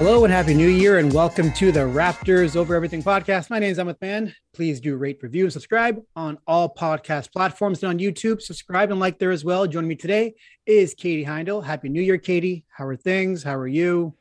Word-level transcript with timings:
Hello 0.00 0.24
and 0.24 0.32
happy 0.32 0.54
new 0.54 0.66
year, 0.66 0.96
and 0.96 1.12
welcome 1.12 1.52
to 1.52 1.70
the 1.70 1.80
Raptors 1.80 2.56
Over 2.56 2.74
Everything 2.74 3.02
podcast. 3.02 3.50
My 3.50 3.58
name 3.58 3.70
is 3.70 3.78
Emmett 3.78 4.00
Mann. 4.00 4.34
Please 4.54 4.80
do 4.80 4.96
rate, 4.96 5.18
review, 5.22 5.44
and 5.44 5.52
subscribe 5.52 6.00
on 6.16 6.38
all 6.46 6.74
podcast 6.74 7.30
platforms 7.32 7.82
and 7.82 7.90
on 7.90 7.98
YouTube. 7.98 8.40
Subscribe 8.40 8.90
and 8.90 8.98
like 8.98 9.18
there 9.18 9.30
as 9.30 9.44
well. 9.44 9.66
Joining 9.66 9.88
me 9.88 9.96
today 9.96 10.36
is 10.64 10.94
Katie 10.94 11.26
Heindel. 11.26 11.62
Happy 11.62 11.90
New 11.90 12.00
Year, 12.00 12.16
Katie. 12.16 12.64
How 12.70 12.86
are 12.86 12.96
things? 12.96 13.42
How 13.42 13.56
are 13.56 13.68
you? 13.68 14.14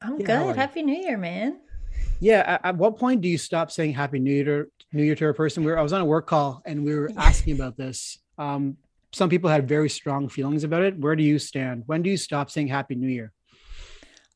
I'm 0.00 0.18
Yeah, 0.18 0.44
good. 0.44 0.56
Happy 0.56 0.82
New 0.82 0.96
Year, 0.96 1.18
man. 1.18 1.60
Yeah. 2.20 2.42
At, 2.46 2.64
at 2.64 2.76
what 2.76 2.96
point 2.96 3.20
do 3.20 3.28
you 3.28 3.36
stop 3.36 3.70
saying 3.70 3.92
Happy 3.92 4.18
New 4.18 4.32
Year, 4.32 4.68
New 4.94 5.02
Year 5.02 5.14
to 5.16 5.28
a 5.28 5.34
person? 5.34 5.62
We 5.62 5.72
were, 5.72 5.78
I 5.78 5.82
was 5.82 5.92
on 5.92 6.00
a 6.00 6.06
work 6.06 6.26
call 6.26 6.62
and 6.64 6.86
we 6.86 6.94
were 6.94 7.10
asking 7.18 7.54
about 7.56 7.76
this. 7.76 8.18
Um, 8.38 8.78
some 9.14 9.30
people 9.30 9.48
had 9.48 9.68
very 9.68 9.88
strong 9.88 10.28
feelings 10.28 10.64
about 10.64 10.82
it. 10.82 10.98
Where 10.98 11.14
do 11.14 11.22
you 11.22 11.38
stand? 11.38 11.84
When 11.86 12.02
do 12.02 12.10
you 12.10 12.16
stop 12.16 12.50
saying 12.50 12.68
Happy 12.68 12.94
New 12.94 13.08
Year? 13.08 13.32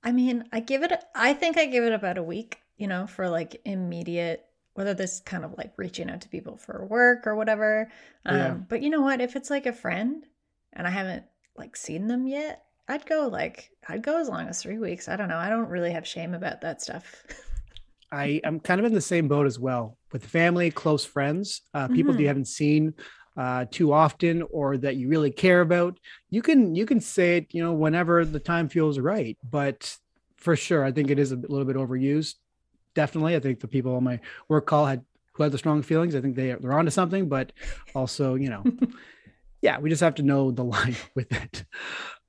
I 0.03 0.13
mean, 0.13 0.45
I 0.53 0.61
give 0.61 0.83
it, 0.85 0.93
I 1.15 1.35
think 1.35 1.59
I 1.59 1.67
give 1.67 1.85
it 1.85 1.93
about 1.93 2.19
a 2.19 2.23
week, 2.23 2.59
you 2.77 2.87
know, 2.87 3.07
for 3.07 3.29
like 3.29 3.61
immediate, 3.65 4.45
whether 4.75 4.95
this 4.95 5.21
kind 5.21 5.45
of 5.45 5.59
like 5.59 5.73
reaching 5.77 6.09
out 6.09 6.21
to 6.21 6.29
people 6.29 6.57
for 6.57 6.87
work 6.87 7.27
or 7.27 7.35
whatever. 7.35 7.91
Um, 8.25 8.37
Yeah. 8.37 8.55
But 8.55 8.83
you 8.83 8.91
know 8.91 9.03
what? 9.03 9.21
If 9.21 9.35
it's 9.35 9.51
like 9.51 9.67
a 9.67 9.73
friend 9.73 10.25
and 10.73 10.87
I 10.87 10.91
haven't 10.91 11.25
like 11.57 11.77
seen 11.77 12.07
them 12.07 12.29
yet, 12.29 12.63
I'd 12.87 13.05
go 13.05 13.27
like, 13.27 13.71
I'd 13.89 14.03
go 14.03 14.21
as 14.21 14.29
long 14.29 14.49
as 14.49 14.63
three 14.63 14.79
weeks. 14.79 15.09
I 15.09 15.17
don't 15.17 15.29
know. 15.29 15.37
I 15.37 15.51
don't 15.51 15.69
really 15.69 15.91
have 15.93 16.07
shame 16.07 16.35
about 16.35 16.61
that 16.61 16.81
stuff. 16.81 17.25
I 18.11 18.41
am 18.45 18.61
kind 18.61 18.81
of 18.81 18.87
in 18.87 18.95
the 18.95 19.01
same 19.01 19.29
boat 19.29 19.47
as 19.47 19.59
well 19.59 19.99
with 20.13 20.25
family, 20.25 20.71
close 20.71 21.05
friends, 21.05 21.63
uh, 21.75 21.89
people 21.89 22.15
that 22.15 22.21
you 22.21 22.29
haven't 22.29 22.49
seen 22.49 22.95
uh, 23.39 23.65
too 23.71 23.93
often 23.93 24.43
or 24.51 24.77
that 24.77 24.97
you 24.97 25.09
really 25.09 25.31
care 25.31 25.61
about. 25.61 25.99
You 26.29 26.43
can 26.43 26.75
you 26.75 26.85
can 26.85 27.01
say 27.01 27.39
it, 27.39 27.47
you 27.53 27.63
know, 27.63 27.73
whenever 27.73 28.25
the 28.25 28.41
time 28.41 28.69
feels 28.69 28.99
right. 28.99 29.39
But 29.49 29.97
for 30.37 30.57
sure, 30.57 30.85
I 30.85 30.91
think 30.91 31.11
it 31.11 31.21
is 31.21 31.31
a 31.31 31.37
little 31.37 31.65
bit 31.65 31.77
overused. 31.77 32.35
Definitely, 32.95 33.37
I 33.37 33.41
think 33.41 33.61
the 33.61 33.69
people 33.69 33.95
on 33.95 34.03
my 34.03 34.19
work 34.49 34.67
call 34.67 34.87
had 34.87 35.05
who 35.33 35.45
had 35.45 35.53
the 35.53 35.59
strong 35.59 35.83
feelings. 35.83 36.17
I 36.17 36.21
think 36.21 36.35
they 36.35 36.53
they're 36.53 36.77
onto 36.77 36.91
something, 36.91 37.29
but 37.29 37.53
also, 37.95 38.35
you 38.35 38.51
know, 38.51 38.65
yeah, 39.63 39.79
we 39.79 39.89
just 39.89 40.03
have 40.03 40.17
to 40.17 40.25
know 40.25 40.51
the 40.51 40.65
line 40.75 40.97
with 41.15 41.33
it. 41.33 41.65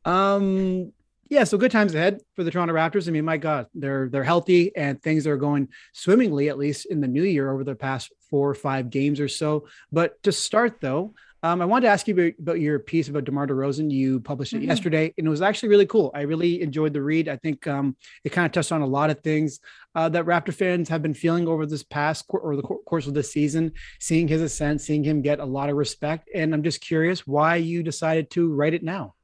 Um, 0.06 0.94
yeah, 1.30 1.44
so 1.44 1.58
good 1.58 1.72
times 1.72 1.94
ahead 1.96 2.22
for 2.36 2.44
the 2.44 2.52
Toronto 2.52 2.74
Raptors. 2.74 3.08
I 3.08 3.12
mean, 3.12 3.26
my 3.26 3.38
God, 3.38 3.68
they're 3.74 4.10
they're 4.10 4.24
healthy 4.24 4.76
and 4.76 5.02
things 5.02 5.28
are 5.28 5.38
going 5.38 5.70
swimmingly, 5.94 6.50
at 6.50 6.58
least 6.58 6.86
in 6.88 7.02
the 7.02 7.08
new 7.08 7.24
year 7.24 7.52
over 7.52 7.64
the 7.64 7.76
past 7.76 8.12
four 8.30 8.50
or 8.50 8.56
five 8.56 8.90
games 8.90 9.20
or 9.20 9.28
so. 9.28 9.68
But 9.92 10.22
to 10.24 10.32
start 10.32 10.82
though, 10.82 11.14
um, 11.42 11.62
I 11.62 11.66
wanted 11.66 11.86
to 11.86 11.92
ask 11.92 12.06
you 12.08 12.14
about, 12.16 12.34
about 12.40 12.60
your 12.60 12.80
piece 12.80 13.08
about 13.08 13.24
DeMar 13.24 13.48
DeRozan. 13.48 13.90
You 13.90 14.20
published 14.20 14.52
it 14.54 14.62
Mhm. 14.62 14.68
yesterday, 14.68 15.14
and 15.18 15.26
it 15.26 15.30
was 15.30 15.42
actually 15.42 15.70
really 15.70 15.86
cool. 15.86 16.12
I 16.14 16.22
really 16.24 16.62
enjoyed 16.62 16.92
the 16.94 17.02
read. 17.02 17.30
I 17.30 17.38
think 17.38 17.66
um, 17.66 17.96
it 18.26 18.34
kind 18.34 18.46
of 18.46 18.52
touched 18.52 18.74
on 18.74 18.82
a 18.82 18.86
lot 18.88 19.10
of 19.10 19.22
things 19.22 19.60
uh, 19.96 20.10
that 20.10 20.26
Raptor 20.26 20.54
fans 20.54 20.90
have 20.90 21.02
been 21.02 21.14
feeling 21.14 21.48
over 21.48 21.66
this 21.66 21.82
past 21.84 22.28
qu- 22.28 22.38
or 22.40 22.56
the 22.58 22.62
co- 22.62 22.82
course 22.86 23.08
of 23.08 23.14
this 23.14 23.32
season, 23.32 23.72
seeing 24.02 24.28
his 24.28 24.42
ascent, 24.42 24.82
seeing 24.82 25.04
him 25.04 25.22
get 25.22 25.40
a 25.40 25.46
lot 25.46 25.70
of 25.70 25.78
respect. 25.78 26.30
And 26.36 26.54
I'm 26.54 26.62
just 26.64 26.82
curious 26.82 27.26
why 27.26 27.56
you 27.56 27.84
decided 27.84 28.30
to 28.32 28.54
write 28.54 28.74
it 28.74 28.84
now. 28.84 29.16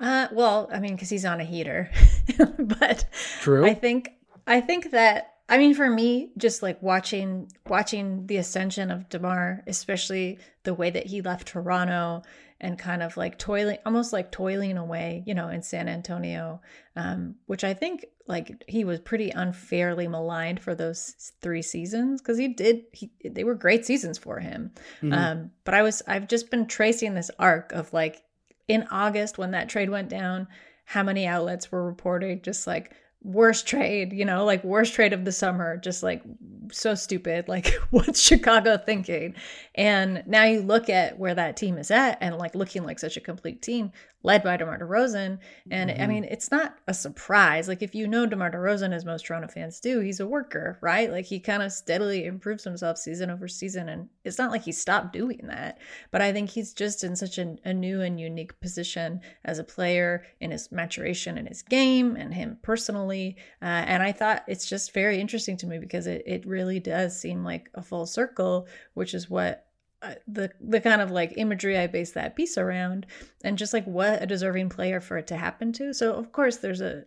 Uh, 0.00 0.28
well, 0.32 0.68
I 0.72 0.80
mean, 0.80 0.94
because 0.94 1.10
he's 1.10 1.24
on 1.24 1.40
a 1.40 1.44
heater, 1.44 1.90
but 2.58 3.06
True. 3.40 3.66
I 3.66 3.74
think 3.74 4.12
I 4.46 4.60
think 4.60 4.92
that 4.92 5.34
I 5.48 5.58
mean 5.58 5.74
for 5.74 5.88
me, 5.90 6.30
just 6.36 6.62
like 6.62 6.80
watching 6.82 7.50
watching 7.66 8.26
the 8.26 8.36
ascension 8.36 8.90
of 8.90 9.08
Demar, 9.08 9.64
especially 9.66 10.38
the 10.62 10.74
way 10.74 10.90
that 10.90 11.06
he 11.06 11.20
left 11.20 11.48
Toronto 11.48 12.22
and 12.60 12.78
kind 12.78 13.02
of 13.02 13.16
like 13.16 13.38
toiling, 13.38 13.78
almost 13.86 14.12
like 14.12 14.32
toiling 14.32 14.76
away, 14.76 15.22
you 15.26 15.34
know, 15.34 15.48
in 15.48 15.62
San 15.62 15.88
Antonio, 15.88 16.60
um, 16.96 17.36
which 17.46 17.62
I 17.62 17.72
think 17.74 18.06
like 18.26 18.64
he 18.68 18.84
was 18.84 19.00
pretty 19.00 19.30
unfairly 19.30 20.06
maligned 20.08 20.60
for 20.60 20.74
those 20.74 21.32
three 21.40 21.62
seasons 21.62 22.20
because 22.20 22.36
he 22.36 22.48
did 22.48 22.82
he 22.92 23.10
they 23.24 23.44
were 23.44 23.54
great 23.54 23.84
seasons 23.84 24.18
for 24.18 24.38
him. 24.38 24.72
Mhm. 25.02 25.12
Um, 25.16 25.50
but 25.64 25.74
I 25.74 25.82
was 25.82 26.02
I've 26.06 26.28
just 26.28 26.50
been 26.50 26.66
tracing 26.66 27.14
this 27.14 27.30
arc 27.38 27.72
of 27.72 27.92
like 27.92 28.22
in 28.68 28.86
August 28.90 29.38
when 29.38 29.50
that 29.52 29.68
trade 29.68 29.90
went 29.90 30.08
down, 30.08 30.46
how 30.84 31.02
many 31.02 31.26
outlets 31.26 31.72
were 31.72 31.84
reporting 31.84 32.40
just 32.42 32.66
like 32.66 32.94
worst 33.22 33.66
trade, 33.66 34.12
you 34.12 34.24
know, 34.24 34.44
like 34.44 34.62
worst 34.62 34.94
trade 34.94 35.12
of 35.12 35.24
the 35.24 35.32
summer, 35.32 35.76
just 35.76 36.02
like 36.02 36.22
so 36.70 36.94
stupid. 36.94 37.48
Like 37.48 37.66
what's 37.90 38.20
Chicago 38.20 38.76
thinking? 38.78 39.34
And 39.74 40.22
now 40.26 40.44
you 40.44 40.60
look 40.60 40.88
at 40.88 41.18
where 41.18 41.34
that 41.34 41.56
team 41.56 41.78
is 41.78 41.90
at 41.90 42.18
and 42.20 42.36
like 42.36 42.54
looking 42.54 42.84
like 42.84 42.98
such 42.98 43.16
a 43.16 43.20
complete 43.20 43.62
team 43.62 43.92
led 44.24 44.42
by 44.42 44.56
DeMar 44.56 44.78
DeRozan. 44.80 45.38
And 45.70 45.90
I 45.90 45.94
Mhm. 45.94 46.08
mean, 46.08 46.24
it's 46.24 46.50
not 46.50 46.76
a 46.88 46.94
surprise. 46.94 47.68
Like 47.68 47.82
if 47.82 47.94
you 47.94 48.08
know 48.08 48.26
DeMar 48.26 48.50
DeRozan, 48.50 48.92
as 48.92 49.04
most 49.04 49.26
Toronto 49.26 49.46
fans 49.48 49.78
do, 49.80 50.00
he's 50.00 50.18
a 50.20 50.26
worker, 50.26 50.76
right? 50.80 51.10
Like 51.10 51.24
he 51.24 51.38
kind 51.38 51.62
of 51.62 51.70
steadily 51.72 52.24
improves 52.26 52.64
himself 52.64 52.98
season 52.98 53.30
over 53.30 53.46
season. 53.46 53.88
And 53.88 54.08
it's 54.24 54.38
not 54.38 54.50
like 54.50 54.62
he 54.62 54.72
stopped 54.72 55.12
doing 55.12 55.42
that. 55.44 55.78
But 56.10 56.20
I 56.20 56.32
think 56.32 56.50
he's 56.50 56.72
just 56.74 57.04
in 57.04 57.14
such 57.14 57.38
a, 57.38 57.56
a 57.64 57.72
new 57.72 58.00
and 58.00 58.18
unique 58.18 58.58
position 58.60 59.20
as 59.44 59.60
a 59.60 59.64
player 59.64 60.24
in 60.40 60.50
his 60.50 60.72
maturation 60.72 61.38
in 61.38 61.46
his 61.46 61.62
game 61.62 62.16
and 62.16 62.34
him 62.34 62.58
personally. 62.62 63.36
Uh, 63.62 63.66
and 63.86 64.02
I 64.02 64.10
thought 64.12 64.42
it's 64.48 64.68
just 64.68 64.92
very 64.92 65.20
interesting 65.20 65.56
to 65.58 65.66
me 65.66 65.78
because 65.78 66.08
it, 66.08 66.24
it 66.26 66.44
really 66.46 66.80
does 66.80 67.18
seem 67.18 67.44
like 67.44 67.70
a 67.74 67.82
full 67.82 68.04
circle, 68.06 68.66
which 68.94 69.14
is 69.14 69.30
what 69.30 69.67
uh, 70.00 70.14
the 70.26 70.50
the 70.60 70.80
kind 70.80 71.00
of 71.00 71.10
like 71.10 71.34
imagery 71.36 71.76
I 71.76 71.86
base 71.86 72.12
that 72.12 72.36
piece 72.36 72.56
around, 72.56 73.06
and 73.42 73.58
just 73.58 73.72
like 73.72 73.84
what 73.84 74.22
a 74.22 74.26
deserving 74.26 74.68
player 74.68 75.00
for 75.00 75.18
it 75.18 75.26
to 75.28 75.36
happen 75.36 75.72
to. 75.74 75.92
So 75.92 76.12
of 76.14 76.32
course 76.32 76.58
there's 76.58 76.80
a 76.80 77.04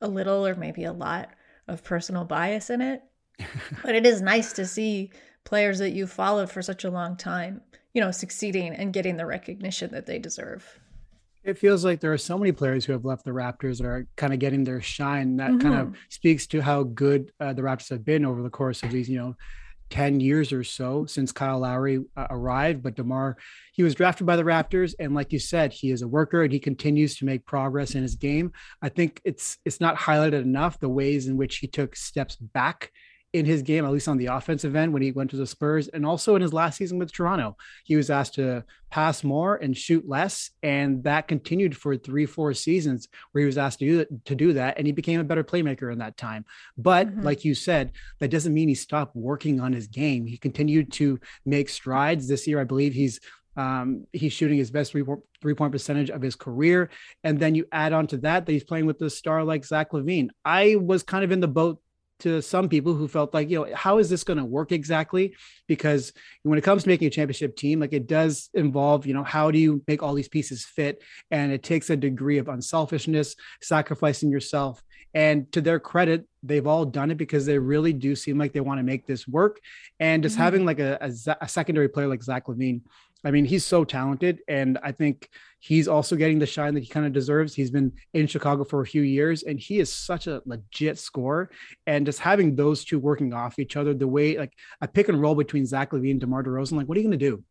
a 0.00 0.08
little 0.08 0.46
or 0.46 0.54
maybe 0.54 0.84
a 0.84 0.92
lot 0.92 1.30
of 1.68 1.84
personal 1.84 2.24
bias 2.24 2.70
in 2.70 2.80
it, 2.80 3.02
but 3.82 3.94
it 3.94 4.06
is 4.06 4.20
nice 4.20 4.52
to 4.54 4.66
see 4.66 5.10
players 5.44 5.78
that 5.78 5.90
you 5.90 6.06
followed 6.06 6.50
for 6.50 6.62
such 6.62 6.84
a 6.84 6.90
long 6.90 7.16
time, 7.16 7.62
you 7.94 8.00
know, 8.00 8.10
succeeding 8.10 8.74
and 8.74 8.92
getting 8.92 9.16
the 9.16 9.26
recognition 9.26 9.90
that 9.92 10.06
they 10.06 10.18
deserve. 10.18 10.78
It 11.42 11.56
feels 11.56 11.86
like 11.86 12.00
there 12.00 12.12
are 12.12 12.18
so 12.18 12.36
many 12.36 12.52
players 12.52 12.84
who 12.84 12.92
have 12.92 13.06
left 13.06 13.24
the 13.24 13.30
Raptors 13.30 13.78
that 13.78 13.86
are 13.86 14.06
kind 14.16 14.34
of 14.34 14.38
getting 14.38 14.62
their 14.62 14.82
shine. 14.82 15.36
That 15.38 15.58
kind 15.58 15.74
of 15.74 15.96
speaks 16.10 16.46
to 16.48 16.60
how 16.60 16.82
good 16.82 17.32
uh, 17.40 17.54
the 17.54 17.62
Raptors 17.62 17.88
have 17.88 18.04
been 18.04 18.26
over 18.26 18.42
the 18.42 18.50
course 18.50 18.82
of 18.82 18.90
these, 18.90 19.08
you 19.08 19.16
know, 19.16 19.34
10 19.90 20.20
years 20.20 20.52
or 20.52 20.64
so 20.64 21.04
since 21.04 21.32
Kyle 21.32 21.60
Lowry 21.60 22.00
uh, 22.16 22.26
arrived. 22.30 22.82
But 22.82 22.96
DeMar, 22.96 23.36
he 23.72 23.82
was 23.82 23.94
drafted 23.94 24.26
by 24.26 24.36
the 24.36 24.44
Raptors. 24.44 24.94
And 24.98 25.14
like 25.14 25.32
you 25.32 25.38
said, 25.38 25.72
he 25.72 25.90
is 25.90 26.02
a 26.02 26.08
worker 26.08 26.42
and 26.42 26.52
he 26.52 26.60
continues 26.60 27.16
to 27.18 27.24
make 27.24 27.44
progress 27.44 27.94
in 27.94 28.02
his 28.02 28.14
game. 28.14 28.52
I 28.80 28.88
think 28.88 29.20
it's 29.24 29.58
it's 29.64 29.80
not 29.80 29.96
highlighted 29.96 30.42
enough 30.42 30.78
the 30.78 30.88
ways 30.88 31.26
in 31.26 31.36
which 31.36 31.58
he 31.58 31.66
took 31.66 31.96
steps 31.96 32.36
back 32.36 32.90
in 33.32 33.46
his 33.46 33.62
game, 33.62 33.84
at 33.84 33.92
least 33.92 34.08
on 34.08 34.16
the 34.16 34.26
offensive 34.26 34.74
end 34.74 34.92
when 34.92 35.02
he 35.02 35.12
went 35.12 35.30
to 35.30 35.36
the 35.36 35.46
Spurs, 35.46 35.86
and 35.88 36.04
also 36.04 36.34
in 36.34 36.42
his 36.42 36.52
last 36.52 36.76
season 36.76 36.98
with 36.98 37.12
Toronto. 37.12 37.56
He 37.84 37.94
was 37.94 38.10
asked 38.10 38.34
to 38.34 38.64
pass 38.90 39.22
more 39.22 39.56
and 39.56 39.76
shoot 39.76 40.08
less, 40.08 40.50
and 40.64 41.04
that 41.04 41.28
continued 41.28 41.76
for 41.76 41.96
three, 41.96 42.26
four 42.26 42.52
seasons 42.54 43.08
where 43.30 43.40
he 43.40 43.46
was 43.46 43.56
asked 43.58 43.78
to 43.78 43.86
do, 43.86 44.18
to 44.24 44.34
do 44.34 44.52
that, 44.54 44.78
and 44.78 44.86
he 44.86 44.92
became 44.92 45.20
a 45.20 45.24
better 45.24 45.44
playmaker 45.44 45.92
in 45.92 45.98
that 45.98 46.16
time. 46.16 46.44
But 46.76 47.08
Mhm. 47.14 47.24
like 47.24 47.44
you 47.44 47.54
said, 47.54 47.92
that 48.18 48.30
doesn't 48.32 48.52
mean 48.54 48.68
he 48.68 48.74
stopped 48.74 49.14
working 49.14 49.60
on 49.60 49.72
his 49.72 49.86
game. 49.86 50.26
He 50.26 50.36
continued 50.36 50.90
to 50.94 51.20
make 51.46 51.68
strides 51.68 52.26
this 52.26 52.46
year. 52.48 52.58
I 52.60 52.64
believe 52.64 52.94
he's 52.94 53.20
um, 53.56 54.06
he's 54.12 54.32
shooting 54.32 54.58
his 54.58 54.70
best 54.70 54.92
three, 54.92 55.04
three 55.42 55.54
point 55.54 55.72
percentage 55.72 56.08
of 56.08 56.22
his 56.22 56.36
career. 56.36 56.88
And 57.24 57.38
then 57.38 57.56
you 57.56 57.66
add 57.72 57.92
on 57.92 58.06
to 58.06 58.16
that 58.18 58.46
that 58.46 58.52
he's 58.52 58.64
playing 58.64 58.86
with 58.86 59.02
a 59.02 59.10
star 59.10 59.42
like 59.42 59.64
Zach 59.66 59.90
LaVine. 59.90 60.28
I 60.44 60.76
was 60.76 61.02
kind 61.02 61.24
of 61.24 61.32
in 61.32 61.40
the 61.40 61.48
boat 61.48 61.82
to 62.20 62.40
some 62.42 62.68
people 62.68 62.94
who 62.94 63.08
felt 63.08 63.34
like, 63.34 63.50
you 63.50 63.58
know, 63.58 63.74
how 63.74 63.98
is 63.98 64.08
this 64.08 64.24
going 64.24 64.38
to 64.38 64.44
work 64.44 64.72
exactly? 64.72 65.34
Because 65.66 66.12
when 66.42 66.58
it 66.58 66.62
comes 66.62 66.82
to 66.82 66.88
making 66.88 67.08
a 67.08 67.10
championship 67.10 67.56
team, 67.56 67.80
like 67.80 67.92
it 67.92 68.06
does 68.06 68.50
involve, 68.54 69.06
you 69.06 69.14
know, 69.14 69.24
how 69.24 69.50
do 69.50 69.58
you 69.58 69.82
make 69.88 70.02
all 70.02 70.14
these 70.14 70.28
pieces 70.28 70.64
fit? 70.64 71.02
And 71.30 71.52
it 71.52 71.62
takes 71.62 71.90
a 71.90 71.96
degree 71.96 72.38
of 72.38 72.48
unselfishness, 72.48 73.36
sacrificing 73.60 74.30
yourself 74.30 74.82
And 75.12 75.50
to 75.52 75.60
their 75.60 75.80
credit, 75.80 76.26
they've 76.42 76.66
all 76.66 76.84
done 76.84 77.10
it 77.10 77.16
because 77.16 77.44
they 77.44 77.58
really 77.58 77.92
do 77.92 78.14
seem 78.14 78.38
like 78.38 78.52
they 78.52 78.60
want 78.60 78.78
to 78.78 78.84
make 78.84 79.06
this 79.06 79.26
work. 79.26 79.60
And 79.98 80.22
just 80.22 80.34
mm-hmm. 80.34 80.44
having 80.44 80.64
like 80.64 80.78
a, 80.78 80.98
a, 81.00 81.36
a, 81.40 81.48
secondary 81.48 81.88
player 81.88 82.06
like 82.06 82.22
Zach 82.22 82.46
LaVine, 82.46 82.82
I 83.24 83.30
mean, 83.30 83.44
he's 83.44 83.64
so 83.64 83.84
talented. 83.84 84.40
And 84.48 84.78
I 84.82 84.92
think 84.92 85.28
he's 85.58 85.88
also 85.88 86.16
getting 86.16 86.38
the 86.38 86.46
shine 86.46 86.74
that 86.74 86.82
he 86.82 86.88
kind 86.88 87.06
of 87.06 87.12
deserves. 87.12 87.54
He's 87.54 87.70
been 87.70 87.92
in 88.14 88.26
Chicago 88.26 88.64
for 88.64 88.80
a 88.80 88.86
few 88.86 89.02
years 89.02 89.42
and 89.42 89.60
he 89.60 89.78
is 89.78 89.92
such 89.92 90.26
a 90.26 90.42
legit 90.46 90.98
scorer. 90.98 91.50
And 91.86 92.06
just 92.06 92.20
having 92.20 92.56
those 92.56 92.84
two 92.84 92.98
working 92.98 93.32
off 93.32 93.58
each 93.58 93.76
other, 93.76 93.92
the 93.92 94.08
way 94.08 94.38
like 94.38 94.54
a 94.80 94.88
pick 94.88 95.08
and 95.08 95.20
roll 95.20 95.34
between 95.34 95.66
Zach 95.66 95.90
LaVine 95.90 96.12
and 96.12 96.20
DeMar 96.20 96.44
DeRozan, 96.44 96.72
like, 96.72 96.88
what 96.88 96.96
are 96.96 97.00
you 97.00 97.08
going 97.08 97.18
to 97.18 97.30
do? 97.30 97.44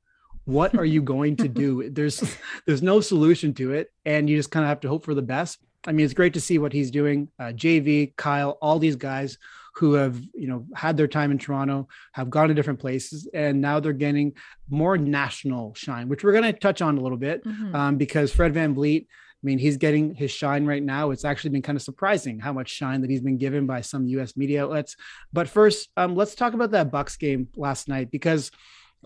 What 0.46 0.76
are 0.76 0.86
you 0.86 1.02
going 1.04 1.36
to 1.38 1.48
do? 1.48 1.90
There's 1.92 2.38
there's 2.66 2.82
no 2.82 3.02
solution 3.02 3.54
to 3.56 3.74
it. 3.74 3.92
And 4.06 4.30
you 4.30 4.38
just 4.38 4.52
kind 4.52 4.64
of 4.64 4.70
have 4.70 4.80
to 4.82 4.90
hope 4.90 5.06
for 5.06 5.14
the 5.14 5.22
best. 5.22 5.60
I 5.86 5.92
mean, 5.92 6.04
it's 6.04 6.14
great 6.14 6.34
to 6.34 6.42
see 6.42 6.58
what 6.58 6.74
he's 6.74 6.92
doing. 6.92 7.30
Uh, 7.40 7.54
JV, 7.54 8.16
Kyle, 8.16 8.58
all 8.62 8.80
these 8.80 8.96
guys 8.96 9.38
who 9.80 9.94
have 9.94 10.22
you 10.34 10.48
know 10.48 10.66
had 10.76 10.98
their 10.98 11.08
time 11.08 11.32
in 11.32 11.38
Toronto, 11.38 11.88
have 12.12 12.30
gone 12.30 12.50
to 12.50 12.54
different 12.54 12.80
places, 12.80 13.30
and 13.34 13.62
now 13.62 13.80
they're 13.80 13.94
getting 13.94 14.34
more 14.70 14.98
national 14.98 15.74
shine, 15.74 16.10
which 16.10 16.22
we're 16.22 16.34
going 16.34 16.44
to 16.44 16.52
touch 16.52 16.82
on 16.82 16.98
a 16.98 17.02
little 17.02 17.18
bit 17.18 17.46
mm-hmm. 17.46 17.74
um, 17.74 17.98
because 17.98 18.34
Fred 18.34 18.54
Van 18.54 18.76
VanVleet. 18.76 19.08
I 19.08 19.42
mean, 19.42 19.58
he's 19.58 19.78
getting 19.78 20.14
his 20.14 20.32
shine 20.32 20.66
right 20.66 20.84
now. 20.84 21.12
It's 21.12 21.24
actually 21.24 21.52
been 21.52 21.62
kind 21.62 21.78
of 21.78 21.82
surprising 21.82 22.40
how 22.40 22.52
much 22.52 22.70
shine 22.70 23.00
that 23.00 23.10
he's 23.10 23.22
been 23.22 23.38
given 23.38 23.66
by 23.66 23.80
some 23.80 24.06
U.S. 24.08 24.36
media 24.36 24.66
outlets. 24.66 24.98
But 25.32 25.48
first, 25.48 25.88
um, 25.96 26.14
let's 26.14 26.36
talk 26.36 26.54
about 26.54 26.72
that 26.72 26.92
Bucks 26.92 27.16
game 27.16 27.48
last 27.56 27.88
night 27.88 28.12
because 28.12 28.52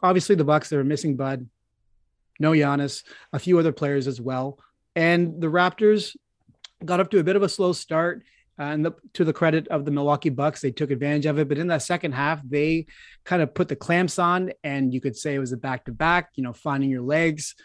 obviously 0.01 0.33
the 0.33 0.43
Bucks 0.43 0.69
they 0.69 0.77
were 0.77 0.83
missing 0.83 1.15
Bud, 1.15 1.47
no 2.39 2.53
Giannis, 2.53 3.03
a 3.31 3.37
few 3.37 3.59
other 3.59 3.71
players 3.71 4.07
as 4.07 4.19
well, 4.19 4.57
and 4.95 5.39
the 5.39 5.51
Raptors 5.51 6.15
got 6.83 6.99
up 6.99 7.11
to 7.11 7.19
a 7.19 7.23
bit 7.23 7.35
of 7.35 7.43
a 7.43 7.49
slow 7.49 7.71
start. 7.71 8.23
Uh, 8.59 8.63
and 8.63 8.85
the, 8.85 8.91
to 9.13 9.25
the 9.25 9.33
credit 9.33 9.67
of 9.69 9.83
the 9.83 9.91
Milwaukee 9.91 10.29
Bucks, 10.29 10.61
they 10.61 10.71
took 10.71 10.91
advantage 10.91 11.25
of 11.25 11.39
it. 11.39 11.49
But 11.49 11.57
in 11.57 11.67
that 11.67 11.81
second 11.81 12.11
half, 12.11 12.41
they 12.47 12.85
kind 13.23 13.41
of 13.41 13.53
put 13.53 13.67
the 13.67 13.75
clamps 13.75 14.19
on, 14.19 14.51
and 14.63 14.93
you 14.93 15.01
could 15.01 15.15
say 15.15 15.33
it 15.33 15.39
was 15.39 15.51
a 15.51 15.57
back 15.57 15.85
to 15.85 15.91
back. 15.91 16.29
You 16.35 16.43
know, 16.43 16.53
finding 16.53 16.89
your 16.89 17.01
legs, 17.01 17.55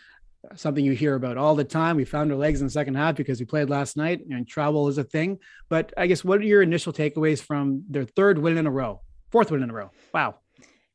something 0.54 0.84
you 0.84 0.92
hear 0.92 1.14
about 1.14 1.36
all 1.36 1.54
the 1.54 1.64
time. 1.64 1.96
We 1.96 2.06
found 2.06 2.32
our 2.32 2.38
legs 2.38 2.60
in 2.60 2.66
the 2.66 2.72
second 2.72 2.94
half 2.94 3.16
because 3.16 3.38
we 3.38 3.44
played 3.44 3.68
last 3.68 3.96
night, 3.96 4.20
and 4.30 4.48
travel 4.48 4.88
is 4.88 4.98
a 4.98 5.04
thing. 5.04 5.38
But 5.68 5.92
I 5.96 6.06
guess 6.06 6.24
what 6.24 6.40
are 6.40 6.44
your 6.44 6.62
initial 6.62 6.92
takeaways 6.92 7.40
from 7.40 7.84
their 7.90 8.04
third 8.04 8.38
win 8.38 8.56
in 8.56 8.66
a 8.66 8.70
row, 8.70 9.02
fourth 9.30 9.50
win 9.50 9.62
in 9.62 9.70
a 9.70 9.74
row? 9.74 9.90
Wow. 10.14 10.36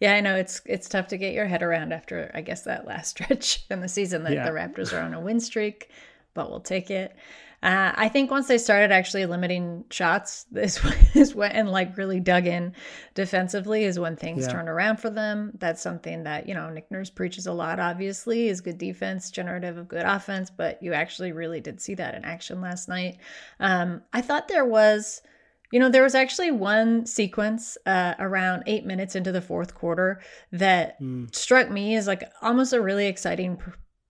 yeah, 0.01 0.15
I 0.15 0.21
know 0.21 0.35
it's 0.35 0.61
it's 0.67 0.89
tough 0.89 1.09
to 1.09 1.17
get 1.17 1.35
your 1.35 1.47
head 1.47 1.63
around 1.63 1.93
after 1.93 2.31
I 2.35 2.41
guess 2.41 2.63
that 2.63 2.87
last 2.87 3.11
stretch 3.11 3.65
in 3.71 3.81
the 3.81 3.89
season 3.89 4.25
that 4.25 4.33
yeah. 4.33 4.45
the 4.45 4.51
Raptors 4.51 4.93
are 4.93 5.03
on 5.03 5.15
a 5.15 5.21
win 5.21 5.41
streak 5.41 5.91
but 6.35 6.51
we'll 6.51 6.61
take 6.61 6.91
it. 6.91 7.15
Uh, 7.63 7.93
I 7.95 8.09
think 8.09 8.31
once 8.31 8.49
they 8.49 8.57
started 8.57 8.91
actually 8.91 9.27
limiting 9.27 9.85
shots, 9.91 10.47
this 10.51 10.81
is 11.15 11.35
when 11.35 11.53
and 11.53 11.71
like 11.71 11.97
really 11.97 12.21
dug 12.21 12.47
in 12.47 12.75
defensively 13.15 13.85
is 13.85 13.99
when 13.99 14.17
things 14.17 14.47
yeah. 14.47 14.53
turned 14.53 14.69
around 14.69 14.99
for 14.99 15.11
them. 15.11 15.53
That's 15.59 15.83
something 15.83 16.25
that 16.25 16.49
you 16.49 16.55
know 16.55 16.71
Nick 16.71 16.91
Nurse 16.91 17.11
preaches 17.11 17.47
a 17.47 17.53
lot. 17.53 17.79
Obviously, 17.79 18.49
is 18.49 18.61
good 18.61 18.79
defense 18.79 19.31
generative 19.31 19.77
of 19.77 19.89
good 19.89 20.05
offense, 20.05 20.51
but 20.51 20.83
you 20.83 20.95
actually 20.95 21.33
really 21.33 21.61
did 21.61 21.81
see 21.81 21.95
that 21.95 22.15
in 22.15 22.25
action 22.25 22.61
last 22.61 22.89
night. 22.89 23.19
Um, 23.59 24.03
I 24.13 24.21
thought 24.21 24.49
there 24.49 24.67
was. 24.67 25.23
You 25.73 25.79
know, 25.79 25.89
there 25.89 26.03
was 26.03 26.17
actually 26.17 26.51
one 26.51 27.07
sequence 27.07 27.79
uh, 27.87 28.15
around 28.19 28.65
eight 28.67 28.85
minutes 28.85 29.15
into 29.15 29.31
the 29.31 29.41
fourth 29.41 29.73
quarter 29.73 30.21
that 30.51 31.01
mm. 31.01 31.33
struck 31.33 31.71
me 31.71 31.95
as 31.95 32.09
like 32.09 32.25
almost 32.43 32.73
a 32.73 32.81
really 32.81 33.07
exciting 33.07 33.57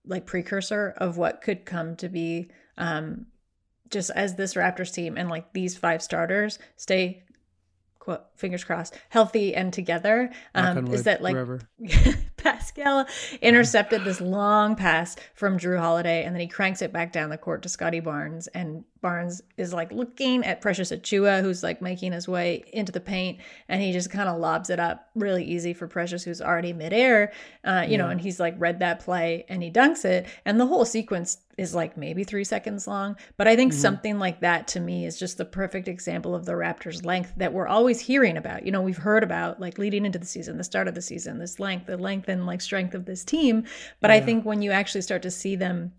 like 0.03 0.25
precursor 0.25 0.95
of 0.97 1.17
what 1.17 1.43
could 1.43 1.63
come 1.63 1.95
to 1.97 2.09
be 2.09 2.49
um 2.79 3.27
just 3.91 4.09
as 4.11 4.35
this 4.35 4.55
Raptors 4.55 4.93
team 4.93 5.17
and 5.17 5.29
like 5.29 5.53
these 5.53 5.77
five 5.77 6.01
starters 6.01 6.59
stay 6.77 7.23
quote, 7.99 8.21
fingers 8.35 8.63
crossed 8.63 8.97
healthy 9.09 9.53
and 9.53 9.71
together 9.71 10.31
um 10.55 10.87
is 10.87 11.03
that 11.03 11.21
like 11.21 11.35
Pascal 12.37 13.05
intercepted 13.41 14.03
this 14.03 14.19
long 14.19 14.75
pass 14.75 15.15
from 15.35 15.59
Jrue 15.59 15.79
Holiday 15.79 16.23
and 16.23 16.33
then 16.33 16.41
he 16.41 16.47
cranks 16.47 16.81
it 16.81 16.91
back 16.91 17.11
down 17.11 17.29
the 17.29 17.37
court 17.37 17.61
to 17.61 17.69
Scottie 17.69 17.99
Barnes 17.99 18.47
and 18.47 18.83
Barnes 19.01 19.41
is 19.57 19.73
like 19.73 19.91
looking 19.91 20.43
at 20.43 20.61
Precious 20.61 20.91
Achiuwa, 20.91 21.41
who's 21.41 21.63
like 21.63 21.81
making 21.81 22.11
his 22.11 22.27
way 22.27 22.63
into 22.71 22.91
the 22.91 22.99
paint, 22.99 23.39
and 23.67 23.81
he 23.81 23.91
just 23.91 24.09
kind 24.09 24.29
of 24.29 24.39
lobs 24.39 24.69
it 24.69 24.79
up 24.79 25.09
really 25.15 25.43
easy 25.43 25.73
for 25.73 25.87
Precious, 25.87 26.23
who's 26.23 26.41
already 26.41 26.73
midair, 26.73 27.31
uh, 27.63 27.83
you 27.85 27.93
yeah. 27.93 27.97
know, 27.97 28.09
and 28.09 28.21
he's 28.21 28.39
like 28.39 28.55
read 28.57 28.79
that 28.79 28.99
play 28.99 29.45
and 29.49 29.63
he 29.63 29.71
dunks 29.71 30.05
it, 30.05 30.27
and 30.45 30.59
the 30.59 30.65
whole 30.65 30.85
sequence 30.85 31.39
is 31.57 31.75
like 31.75 31.97
maybe 31.97 32.23
three 32.23 32.43
seconds 32.43 32.87
long. 32.87 33.15
But 33.37 33.47
I 33.47 33.55
think 33.55 33.71
mm-hmm. 33.71 33.81
something 33.81 34.19
like 34.19 34.41
that 34.41 34.67
to 34.69 34.79
me 34.79 35.05
is 35.05 35.19
just 35.19 35.37
the 35.37 35.45
perfect 35.45 35.87
example 35.87 36.33
of 36.33 36.45
the 36.45 36.53
Raptors' 36.53 37.05
length 37.05 37.33
that 37.37 37.53
we're 37.53 37.67
always 37.67 37.99
hearing 37.99 38.37
about. 38.37 38.65
You 38.65 38.71
know, 38.71 38.81
we've 38.81 38.97
heard 38.97 39.23
about 39.23 39.59
like 39.59 39.77
leading 39.77 40.05
into 40.05 40.19
the 40.19 40.25
season, 40.25 40.57
the 40.57 40.63
start 40.63 40.87
of 40.87 40.95
the 40.95 41.01
season, 41.01 41.39
this 41.39 41.59
length, 41.59 41.87
the 41.87 41.97
length 41.97 42.29
and 42.29 42.45
like 42.45 42.61
strength 42.61 42.95
of 42.95 43.05
this 43.05 43.23
team. 43.23 43.65
But 43.99 44.09
yeah. 44.09 44.17
I 44.17 44.21
think 44.21 44.45
when 44.45 44.61
you 44.61 44.71
actually 44.71 45.01
start 45.01 45.21
to 45.23 45.31
see 45.31 45.55
them 45.55 45.93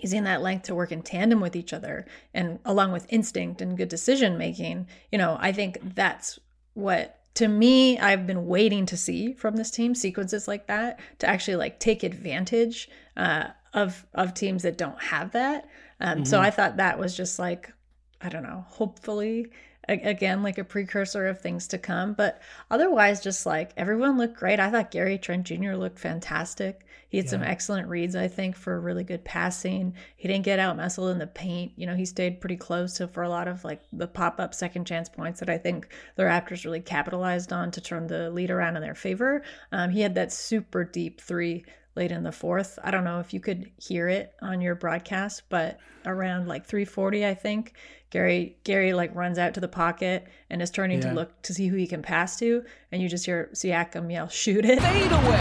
using 0.00 0.24
that 0.24 0.42
length 0.42 0.64
to 0.64 0.74
work 0.74 0.92
in 0.92 1.02
tandem 1.02 1.40
with 1.40 1.54
each 1.54 1.72
other 1.72 2.06
and 2.34 2.58
along 2.64 2.92
with 2.92 3.06
instinct 3.08 3.60
and 3.60 3.76
good 3.76 3.88
decision 3.88 4.38
making 4.38 4.86
you 5.10 5.18
know 5.18 5.36
i 5.40 5.52
think 5.52 5.78
that's 5.94 6.38
what 6.74 7.20
to 7.34 7.48
me 7.48 7.98
i've 7.98 8.26
been 8.26 8.46
waiting 8.46 8.86
to 8.86 8.96
see 8.96 9.32
from 9.32 9.56
this 9.56 9.70
team 9.70 9.94
sequences 9.94 10.48
like 10.48 10.66
that 10.66 10.98
to 11.18 11.26
actually 11.26 11.56
like 11.56 11.78
take 11.78 12.02
advantage 12.02 12.88
uh, 13.16 13.48
of 13.74 14.06
of 14.14 14.34
teams 14.34 14.62
that 14.62 14.78
don't 14.78 15.00
have 15.00 15.32
that. 15.32 15.68
Um, 16.00 16.16
mm-hmm. 16.16 16.24
so 16.24 16.40
i 16.40 16.50
thought 16.50 16.76
that 16.76 16.98
was 16.98 17.16
just 17.16 17.38
like 17.38 17.72
i 18.20 18.28
don't 18.28 18.42
know 18.42 18.64
hopefully 18.68 19.50
again 19.88 20.42
like 20.42 20.58
a 20.58 20.64
precursor 20.64 21.26
of 21.26 21.40
things 21.40 21.66
to 21.68 21.78
come. 21.78 22.14
But 22.14 22.40
otherwise 22.70 23.20
just 23.20 23.46
like 23.46 23.72
everyone 23.76 24.16
looked 24.16 24.36
great. 24.36 24.60
I 24.60 24.70
thought 24.70 24.90
gary 24.90 25.18
trent 25.18 25.46
jr 25.46 25.72
looked 25.72 25.98
fantastic 25.98 26.86
he 27.12 27.18
had 27.18 27.26
yeah. 27.26 27.30
some 27.30 27.42
excellent 27.42 27.88
reads 27.88 28.16
i 28.16 28.26
think 28.26 28.56
for 28.56 28.80
really 28.80 29.04
good 29.04 29.22
passing. 29.22 29.94
He 30.16 30.28
didn't 30.28 30.44
get 30.44 30.58
out 30.58 30.78
muscled 30.78 31.10
in 31.10 31.18
the 31.18 31.26
paint. 31.26 31.72
You 31.76 31.86
know 31.86 31.94
he 31.94 32.06
stayed 32.06 32.40
pretty 32.40 32.56
close. 32.56 32.94
To 32.94 33.06
for 33.06 33.22
a 33.22 33.28
lot 33.28 33.48
of 33.48 33.64
like 33.64 33.82
the 33.92 34.06
pop-up 34.06 34.54
second 34.54 34.86
chance 34.86 35.08
points 35.08 35.40
that 35.40 35.50
i 35.50 35.58
think 35.58 35.88
the 36.16 36.22
raptors 36.22 36.64
really 36.64 36.80
capitalized 36.80 37.52
on 37.52 37.70
to 37.72 37.80
turn 37.80 38.06
the 38.06 38.30
lead 38.30 38.50
around 38.50 38.76
in 38.76 38.82
their 38.82 38.94
favor 38.94 39.42
um, 39.72 39.90
he 39.90 40.00
had 40.00 40.14
that 40.14 40.32
super 40.32 40.84
deep 40.84 41.20
three 41.20 41.64
late 41.94 42.12
in 42.12 42.22
the 42.22 42.32
fourth. 42.32 42.78
I 42.82 42.90
don't 42.90 43.04
know 43.04 43.20
if 43.20 43.34
you 43.34 43.40
could 43.40 43.70
hear 43.78 44.08
it 44.08 44.34
on 44.40 44.60
your 44.60 44.74
broadcast, 44.74 45.42
but 45.48 45.78
around 46.06 46.48
like 46.48 46.66
340, 46.66 47.26
I 47.26 47.34
think, 47.34 47.74
Gary 48.12 48.58
Gary 48.64 48.92
like 48.92 49.14
runs 49.14 49.38
out 49.38 49.54
to 49.54 49.60
the 49.60 49.68
pocket 49.68 50.26
and 50.50 50.60
is 50.60 50.70
turning 50.70 51.00
yeah. 51.00 51.08
to 51.08 51.14
look 51.14 51.42
to 51.42 51.54
see 51.54 51.68
who 51.68 51.76
he 51.76 51.86
can 51.86 52.02
pass 52.02 52.38
to, 52.40 52.62
and 52.92 53.00
you 53.00 53.08
just 53.08 53.24
hear 53.24 53.48
Siakam 53.54 54.12
yell, 54.12 54.28
"Shoot 54.28 54.66
it!" 54.66 54.80
Fade 54.80 55.10
away. 55.10 55.40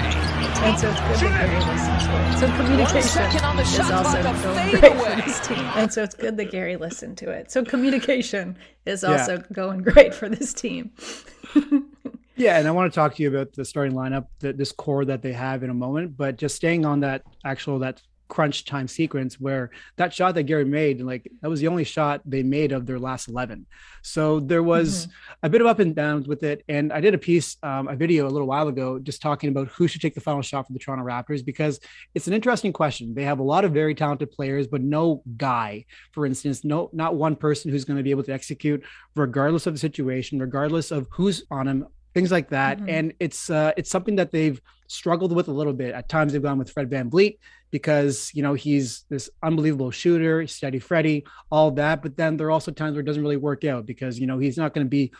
And 0.63 0.79
so 0.79 0.89
it's 0.89 0.99
good 1.01 1.19
Shoot 1.19 1.29
that 1.31 1.47
Gary 1.47 1.59
listens 1.65 2.03
to 2.05 2.15
it. 2.15 2.39
So 2.39 2.55
communication 2.55 3.43
on 3.43 3.57
the 3.57 3.63
is 3.63 3.91
also 3.91 4.23
going 4.23 4.79
great 4.79 4.93
away. 4.93 5.15
for 5.15 5.21
this 5.21 5.47
team, 5.47 5.65
and 5.75 5.91
so 5.91 6.01
it's 6.01 6.15
good 6.15 6.37
that 6.37 6.49
Gary 6.49 6.77
listened 6.77 7.17
to 7.17 7.29
it. 7.29 7.51
So 7.51 7.65
communication 7.65 8.57
is 8.85 9.03
also 9.03 9.37
yeah. 9.37 9.43
going 9.51 9.81
great 9.81 10.13
for 10.13 10.29
this 10.29 10.53
team. 10.53 10.91
Yeah, 12.41 12.57
and 12.57 12.67
I 12.67 12.71
want 12.71 12.91
to 12.91 12.95
talk 12.95 13.13
to 13.13 13.21
you 13.21 13.29
about 13.29 13.53
the 13.53 13.63
starting 13.63 13.93
lineup, 13.93 14.25
the, 14.39 14.51
this 14.51 14.71
core 14.71 15.05
that 15.05 15.21
they 15.21 15.31
have 15.31 15.61
in 15.61 15.69
a 15.69 15.75
moment. 15.75 16.17
But 16.17 16.37
just 16.37 16.55
staying 16.55 16.87
on 16.87 17.01
that 17.01 17.21
actual 17.45 17.77
that 17.79 18.01
crunch 18.29 18.65
time 18.65 18.87
sequence 18.87 19.39
where 19.39 19.69
that 19.97 20.11
shot 20.11 20.33
that 20.33 20.43
Gary 20.43 20.65
made, 20.65 21.01
like 21.01 21.31
that 21.41 21.49
was 21.51 21.59
the 21.59 21.67
only 21.67 21.83
shot 21.83 22.19
they 22.25 22.41
made 22.41 22.71
of 22.71 22.87
their 22.87 22.97
last 22.97 23.27
11. 23.27 23.67
So 24.01 24.39
there 24.39 24.63
was 24.63 25.05
mm-hmm. 25.05 25.45
a 25.45 25.49
bit 25.49 25.61
of 25.61 25.67
up 25.67 25.77
and 25.77 25.93
downs 25.93 26.27
with 26.27 26.41
it. 26.41 26.63
And 26.67 26.91
I 26.91 26.99
did 26.99 27.13
a 27.13 27.19
piece, 27.19 27.57
um, 27.61 27.87
a 27.87 27.95
video 27.95 28.27
a 28.27 28.31
little 28.31 28.47
while 28.47 28.69
ago, 28.69 28.97
just 28.97 29.21
talking 29.21 29.49
about 29.49 29.67
who 29.67 29.87
should 29.87 30.01
take 30.01 30.15
the 30.15 30.21
final 30.21 30.41
shot 30.41 30.65
for 30.65 30.73
the 30.73 30.79
Toronto 30.79 31.05
Raptors 31.05 31.45
because 31.45 31.79
it's 32.15 32.25
an 32.25 32.33
interesting 32.33 32.73
question. 32.73 33.13
They 33.13 33.25
have 33.25 33.37
a 33.37 33.43
lot 33.43 33.65
of 33.65 33.71
very 33.71 33.93
talented 33.93 34.31
players, 34.31 34.65
but 34.65 34.81
no 34.81 35.21
guy, 35.37 35.85
for 36.11 36.25
instance, 36.25 36.63
no, 36.63 36.89
not 36.91 37.13
one 37.13 37.35
person 37.35 37.69
who's 37.69 37.85
going 37.85 37.97
to 37.97 38.03
be 38.03 38.09
able 38.09 38.23
to 38.23 38.33
execute 38.33 38.83
regardless 39.15 39.67
of 39.67 39.75
the 39.75 39.79
situation, 39.79 40.39
regardless 40.39 40.89
of 40.89 41.05
who's 41.11 41.43
on 41.51 41.67
him 41.67 41.85
things 42.13 42.31
like 42.31 42.49
that. 42.49 42.77
Mm-hmm. 42.77 42.89
And 42.89 43.13
it's 43.19 43.49
uh, 43.49 43.71
it's 43.77 43.89
something 43.89 44.15
that 44.17 44.31
they've 44.31 44.61
struggled 44.87 45.33
with 45.33 45.47
a 45.47 45.53
little 45.53 45.73
bit. 45.73 45.93
At 45.93 46.09
times 46.09 46.33
they've 46.33 46.41
gone 46.41 46.57
with 46.57 46.71
Fred 46.71 46.89
VanVleet 46.89 47.37
because 47.71 48.31
you 48.33 48.43
know 48.43 48.53
he's 48.53 49.05
this 49.09 49.29
unbelievable 49.41 49.91
shooter, 49.91 50.45
steady 50.47 50.79
Freddie, 50.79 51.25
all 51.51 51.71
that. 51.71 52.01
But 52.01 52.17
then 52.17 52.37
there 52.37 52.47
are 52.47 52.51
also 52.51 52.71
times 52.71 52.93
where 52.93 53.01
it 53.01 53.05
doesn't 53.05 53.23
really 53.23 53.37
work 53.37 53.63
out 53.63 53.85
because 53.85 54.19
you 54.19 54.27
know 54.27 54.39
he's 54.39 54.57
not 54.57 54.73
going 54.73 54.85
to 54.85 54.89
be 54.89 55.11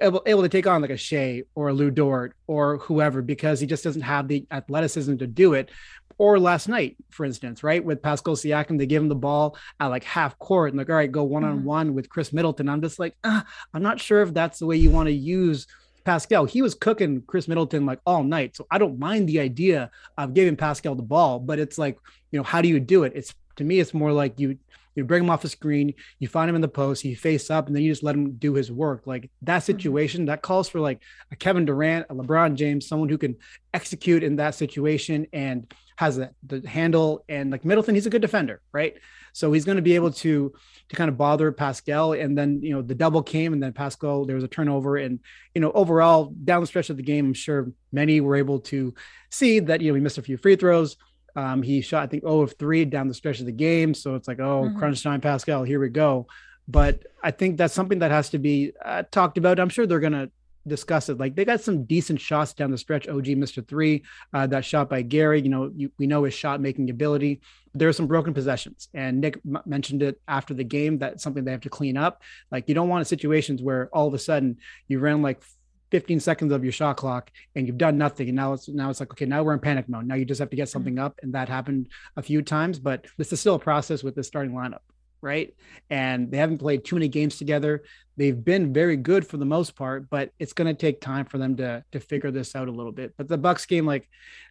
able, 0.00 0.22
able 0.26 0.42
to 0.42 0.48
take 0.48 0.66
on 0.66 0.80
like 0.82 0.90
a 0.90 0.96
Shai 0.96 1.42
or 1.54 1.68
a 1.68 1.72
Lu 1.72 1.90
Dort 1.90 2.34
or 2.46 2.78
whoever 2.78 3.22
because 3.22 3.60
he 3.60 3.66
just 3.66 3.84
doesn't 3.84 4.02
have 4.02 4.28
the 4.28 4.46
athleticism 4.50 5.16
to 5.18 5.26
do 5.26 5.54
it. 5.54 5.70
Or 6.18 6.38
last 6.38 6.68
night, 6.68 6.96
for 7.10 7.24
instance, 7.24 7.64
right 7.64 7.82
with 7.82 8.02
Pascal 8.02 8.36
Siakam, 8.36 8.78
they 8.78 8.86
give 8.86 9.02
him 9.02 9.08
the 9.08 9.14
ball 9.14 9.56
at 9.80 9.86
like 9.86 10.04
half 10.04 10.38
court 10.38 10.70
and 10.70 10.78
like, 10.78 10.90
all 10.90 10.94
right, 10.94 11.10
go 11.10 11.24
one 11.24 11.42
on 11.42 11.64
one 11.64 11.94
with 11.94 12.08
Khris 12.08 12.32
Middleton. 12.32 12.68
I'm 12.68 12.82
just 12.82 12.98
like, 12.98 13.16
ah, 13.24 13.44
I'm 13.74 13.82
not 13.82 13.98
sure 13.98 14.22
if 14.22 14.32
that's 14.32 14.58
the 14.58 14.66
way 14.66 14.76
you 14.76 14.90
want 14.90 15.08
to 15.08 15.12
use 15.12 15.66
Pascal, 16.04 16.44
he 16.44 16.62
was 16.62 16.74
cooking 16.74 17.22
Khris 17.22 17.48
Middleton 17.48 17.86
like 17.86 18.00
all 18.06 18.24
night. 18.24 18.56
So 18.56 18.66
I 18.70 18.78
don't 18.78 18.98
mind 18.98 19.28
the 19.28 19.40
idea 19.40 19.90
of 20.18 20.34
giving 20.34 20.56
Pascal 20.56 20.94
the 20.94 21.02
ball, 21.02 21.38
but 21.38 21.58
it's 21.58 21.78
like, 21.78 21.98
you 22.30 22.38
know, 22.38 22.42
how 22.42 22.62
do 22.62 22.68
you 22.68 22.80
do 22.80 23.04
it? 23.04 23.12
It's 23.14 23.34
to 23.56 23.64
me, 23.64 23.80
it's 23.80 23.94
more 23.94 24.12
like 24.12 24.38
you 24.38 24.58
you 24.94 25.04
bring 25.04 25.22
him 25.22 25.30
off 25.30 25.42
the 25.42 25.48
screen, 25.48 25.94
you 26.18 26.28
find 26.28 26.48
him 26.48 26.54
in 26.56 26.60
the 26.60 26.68
post, 26.68 27.02
he 27.02 27.14
face 27.14 27.50
up, 27.50 27.66
and 27.66 27.74
then 27.74 27.82
you 27.82 27.90
just 27.90 28.02
let 28.02 28.14
him 28.14 28.32
do 28.32 28.54
his 28.54 28.70
work. 28.70 29.06
Like 29.06 29.30
that 29.42 29.58
mm-hmm. 29.58 29.64
situation, 29.64 30.26
that 30.26 30.42
calls 30.42 30.68
for 30.68 30.80
like 30.80 31.00
a 31.30 31.36
Kevin 31.36 31.64
Durant, 31.64 32.06
a 32.10 32.14
LeBron 32.14 32.54
James, 32.54 32.86
someone 32.86 33.08
who 33.08 33.18
can 33.18 33.36
execute 33.72 34.22
in 34.22 34.36
that 34.36 34.54
situation 34.54 35.26
and 35.32 35.72
has 36.02 36.16
the, 36.16 36.30
the 36.44 36.68
handle. 36.68 37.24
And 37.28 37.50
like 37.50 37.64
Middleton, 37.64 37.94
he's 37.94 38.06
a 38.06 38.10
good 38.10 38.22
defender, 38.22 38.60
right? 38.72 38.94
So 39.32 39.52
he's 39.52 39.64
going 39.64 39.76
to 39.76 39.82
be 39.82 39.94
able 39.94 40.12
to 40.12 40.52
to 40.88 40.96
kind 40.96 41.08
of 41.08 41.16
bother 41.16 41.52
Pascal. 41.52 42.12
And 42.12 42.36
then 42.36 42.60
you 42.62 42.74
know 42.74 42.82
the 42.82 42.94
double 42.94 43.22
came, 43.22 43.52
and 43.52 43.62
then 43.62 43.72
Pascal 43.72 44.24
there 44.26 44.36
was 44.36 44.44
a 44.44 44.48
turnover, 44.48 44.96
and 44.96 45.20
you 45.54 45.60
know 45.60 45.72
overall 45.72 46.34
down 46.44 46.60
the 46.60 46.66
stretch 46.66 46.90
of 46.90 46.96
the 46.96 47.02
game, 47.02 47.26
I'm 47.26 47.34
sure 47.34 47.70
many 47.92 48.20
were 48.20 48.36
able 48.36 48.60
to 48.60 48.94
see 49.30 49.60
that 49.60 49.80
you 49.80 49.90
know 49.90 49.94
he 49.94 50.00
missed 50.00 50.18
a 50.18 50.22
few 50.22 50.36
free 50.36 50.56
throws. 50.56 50.96
Um, 51.34 51.62
he 51.62 51.80
shot 51.80 52.02
I 52.02 52.06
think 52.08 52.24
0 52.24 52.42
of 52.42 52.54
three 52.58 52.84
down 52.84 53.08
the 53.08 53.14
stretch 53.14 53.40
of 53.40 53.46
the 53.46 53.52
game, 53.52 53.94
so 53.94 54.16
it's 54.16 54.28
like 54.28 54.40
oh 54.40 54.64
mm-hmm. 54.64 54.78
crunch 54.78 55.02
time 55.02 55.20
Pascal, 55.20 55.62
here 55.62 55.80
we 55.80 55.88
go. 55.88 56.26
But 56.68 57.04
I 57.22 57.30
think 57.30 57.56
that's 57.56 57.74
something 57.74 58.00
that 58.00 58.10
has 58.10 58.30
to 58.30 58.38
be 58.38 58.72
uh, 58.84 59.02
talked 59.10 59.38
about. 59.38 59.58
I'm 59.58 59.68
sure 59.68 59.86
they're 59.86 60.00
going 60.00 60.12
to 60.12 60.30
discuss 60.66 61.08
it. 61.08 61.18
Like 61.18 61.34
they 61.34 61.44
got 61.44 61.60
some 61.60 61.84
decent 61.84 62.20
shots 62.20 62.54
down 62.54 62.70
the 62.70 62.78
stretch. 62.78 63.08
OG 63.08 63.26
Mr. 63.26 63.66
Three, 63.66 64.04
uh, 64.32 64.46
that 64.48 64.64
shot 64.64 64.88
by 64.88 65.02
Gary. 65.02 65.40
You 65.40 65.48
know, 65.48 65.70
you, 65.74 65.90
we 65.98 66.06
know 66.06 66.24
his 66.24 66.34
shot 66.34 66.60
making 66.60 66.90
ability. 66.90 67.40
There 67.74 67.88
are 67.88 67.92
some 67.92 68.06
broken 68.06 68.34
possessions, 68.34 68.88
and 68.92 69.20
Nick 69.20 69.38
m- 69.46 69.62
mentioned 69.64 70.02
it 70.02 70.20
after 70.28 70.52
the 70.54 70.64
game. 70.64 70.98
That's 70.98 71.22
something 71.22 71.44
they 71.44 71.52
have 71.52 71.62
to 71.62 71.70
clean 71.70 71.96
up. 71.96 72.22
Like 72.50 72.68
you 72.68 72.74
don't 72.74 72.88
want 72.88 73.06
situations 73.06 73.62
where 73.62 73.88
all 73.92 74.06
of 74.06 74.14
a 74.14 74.18
sudden 74.18 74.58
you 74.88 74.98
ran 74.98 75.22
like 75.22 75.42
15 75.90 76.20
seconds 76.20 76.52
of 76.52 76.64
your 76.64 76.72
shot 76.72 76.96
clock 76.96 77.30
and 77.54 77.66
you've 77.66 77.76
done 77.76 77.98
nothing 77.98 78.26
and 78.28 78.34
now 78.34 78.54
it's 78.54 78.66
now 78.66 78.88
it's 78.88 78.98
like 78.98 79.12
okay 79.12 79.26
now 79.26 79.42
we're 79.42 79.52
in 79.52 79.58
panic 79.58 79.90
mode 79.90 80.06
now 80.06 80.14
you 80.14 80.24
just 80.24 80.38
have 80.38 80.48
to 80.48 80.56
get 80.56 80.62
mm-hmm. 80.62 80.72
something 80.72 80.98
up 80.98 81.18
and 81.22 81.34
that 81.34 81.50
happened 81.50 81.86
a 82.16 82.22
few 82.22 82.40
times 82.40 82.78
but 82.78 83.04
this 83.18 83.30
is 83.30 83.40
still 83.40 83.56
a 83.56 83.58
process 83.58 84.02
with 84.02 84.14
the 84.14 84.24
starting 84.24 84.54
lineup 84.54 84.78
right? 85.22 85.54
And 85.88 86.30
they 86.30 86.36
haven't 86.36 86.58
played 86.58 86.84
too 86.84 86.96
many 86.96 87.08
games 87.08 87.38
together. 87.38 87.84
They've 88.16 88.44
been 88.44 88.72
very 88.72 88.96
good 88.96 89.26
for 89.26 89.36
the 89.36 89.44
most 89.44 89.74
part, 89.74 90.10
but 90.10 90.30
it's 90.38 90.52
going 90.52 90.68
to 90.68 90.78
take 90.78 91.00
time 91.00 91.24
for 91.24 91.38
them 91.38 91.56
to 91.56 91.84
to 91.92 92.00
figure 92.00 92.30
this 92.30 92.54
out 92.54 92.68
a 92.68 92.72
little 92.72 92.92
bit. 92.92 93.14
But 93.16 93.28
the 93.28 93.38
Bucks 93.38 93.66
game, 93.66 93.86
like, 93.86 94.08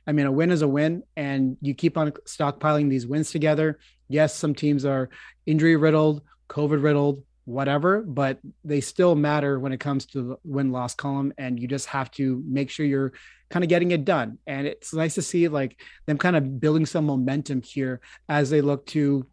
I 0.08 0.12
mean, 0.12 0.26
a 0.26 0.32
win 0.32 0.52
is 0.52 0.62
a 0.62 0.68
win, 0.68 1.04
and 1.16 1.58
you 1.62 1.74
keep 1.74 1.98
on 1.98 2.12
stockpiling 2.26 2.90
these 2.90 3.06
wins 3.06 3.32
together. 3.32 3.80
Yes, 4.08 4.36
some 4.36 4.56
teams 4.56 4.84
are 4.86 5.10
injury 5.46 5.76
riddled, 5.76 6.22
COVID 6.50 6.84
riddled, 6.84 7.24
whatever, 7.46 8.02
but 8.02 8.40
they 8.64 8.82
still 8.82 9.16
matter 9.16 9.60
when 9.60 9.72
it 9.72 9.80
comes 9.80 10.06
to 10.08 10.22
the 10.22 10.38
win 10.44 10.72
loss 10.72 10.96
column. 10.96 11.34
And 11.38 11.60
you 11.60 11.68
just 11.68 11.88
have 11.88 12.12
to 12.12 12.44
make 12.48 12.70
sure 12.70 12.86
you're 12.86 13.14
kind 13.50 13.64
of 13.64 13.70
getting 13.70 13.92
it 13.92 14.06
done. 14.06 14.38
And 14.48 14.68
it's 14.68 14.94
nice 14.94 15.16
to 15.16 15.22
see 15.22 15.48
like 15.48 15.80
them 16.06 16.18
kind 16.18 16.36
of 16.36 16.60
building 16.60 16.86
some 16.86 17.06
momentum 17.06 17.62
here 17.62 18.00
as 18.30 18.50
they 18.50 18.62
look 18.62 18.86
to 18.88 19.26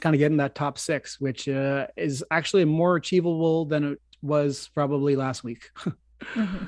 kind 0.00 0.14
of 0.14 0.18
get 0.18 0.30
in 0.30 0.38
that 0.38 0.54
top 0.54 0.78
six, 0.78 1.20
which 1.20 1.48
uh, 1.48 1.86
is 1.96 2.24
actually 2.30 2.64
more 2.64 2.96
achievable 2.96 3.64
than 3.64 3.84
it 3.92 4.00
was 4.22 4.68
probably 4.74 5.16
last 5.16 5.44
week. 5.44 5.70
mm-hmm. 6.34 6.66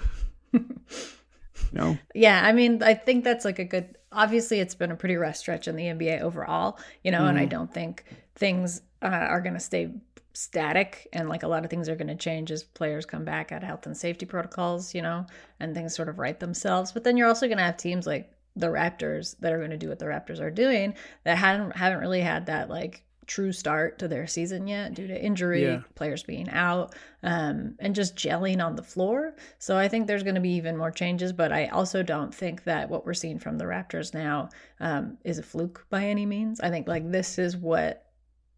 no. 1.73 1.99
Yeah, 2.15 2.43
I 2.45 2.53
mean, 2.53 2.83
I 2.83 2.95
think 2.95 3.25
that's 3.25 3.45
like 3.45 3.59
a 3.59 3.65
good. 3.65 3.97
Obviously, 4.13 4.61
it's 4.61 4.75
been 4.75 4.91
a 4.91 4.97
pretty 4.97 5.17
rough 5.17 5.37
stretch 5.37 5.69
in 5.69 5.77
the 5.77 5.85
NBA 5.85 6.21
overall, 6.21 6.79
you 7.03 7.11
know, 7.11 7.21
mm-hmm. 7.21 7.29
and 7.29 7.39
I 7.39 7.43
mm-hmm. 7.43 7.51
don't 7.51 7.73
think 7.73 8.05
things 8.35 8.83
uh, 9.03 9.07
are 9.07 9.41
going 9.41 9.55
to 9.55 9.61
stay 9.61 9.91
static 10.35 11.09
and 11.13 11.29
like 11.29 11.43
a 11.43 11.49
lot 11.49 11.65
of 11.65 11.71
things 11.71 11.89
are 11.89 11.97
going 11.97 12.09
to 12.09 12.15
change 12.15 12.51
as 12.51 12.63
players 12.63 13.05
come 13.05 13.25
back 13.25 13.53
at 13.53 13.63
health 13.63 13.85
and 13.87 13.97
safety 13.97 14.25
protocols 14.25 14.95
you 14.95 15.03
know 15.03 15.27
and 15.61 15.75
things 15.75 15.95
sort 15.95 16.09
of 16.09 16.19
right 16.19 16.41
themselves 16.41 16.91
but 16.91 17.05
then 17.05 17.17
you're 17.17 17.29
also 17.29 17.47
going 17.47 17.59
to 17.59 17.65
have 17.65 17.77
teams 17.77 18.07
like 18.07 18.33
the 18.57 18.67
raptors 18.67 19.37
that 19.41 19.53
are 19.53 19.59
going 19.59 19.71
to 19.71 19.77
do 19.77 19.89
what 19.89 19.99
the 19.99 20.07
raptors 20.07 20.41
are 20.41 20.51
doing 20.51 20.95
that 21.25 21.37
haven't 21.37 21.77
haven't 21.77 22.01
really 22.01 22.21
had 22.21 22.47
that 22.47 22.71
like 22.71 23.05
true 23.27 23.53
start 23.53 23.99
to 23.99 24.09
their 24.09 24.27
season 24.27 24.67
yet 24.67 24.95
due 24.95 25.07
to 25.07 25.25
injury, 25.25 25.65
yeah. 25.65 25.81
players 25.95 26.23
being 26.23 26.49
out, 26.51 26.95
um, 27.23 27.75
and 27.79 27.95
just 27.95 28.17
gelling 28.17 28.65
on 28.65 28.77
the 28.77 28.83
floor. 28.83 29.35
So 29.59 29.77
I 29.77 29.89
think 29.89 30.07
there's 30.07 30.23
going 30.23 30.35
to 30.35 30.41
be 30.41 30.55
even 30.55 30.77
more 30.77 30.91
changes, 30.91 31.33
but 31.33 31.53
I 31.53 31.67
also 31.67 32.03
don't 32.03 32.35
think 32.35 32.65
that 32.65 32.89
what 32.89 33.07
we're 33.07 33.15
seeing 33.15 33.39
from 33.39 33.59
the 33.59 33.65
Raptors 33.65 34.15
now 34.15 34.49
um, 34.81 35.19
is 35.25 35.39
a 35.39 35.43
fluke 35.43 35.87
by 35.91 36.07
any 36.07 36.27
means. 36.27 36.61
I 36.61 36.71
think 36.71 36.89
like 36.89 37.11
this 37.11 37.39
is 37.39 37.57
what 37.57 38.07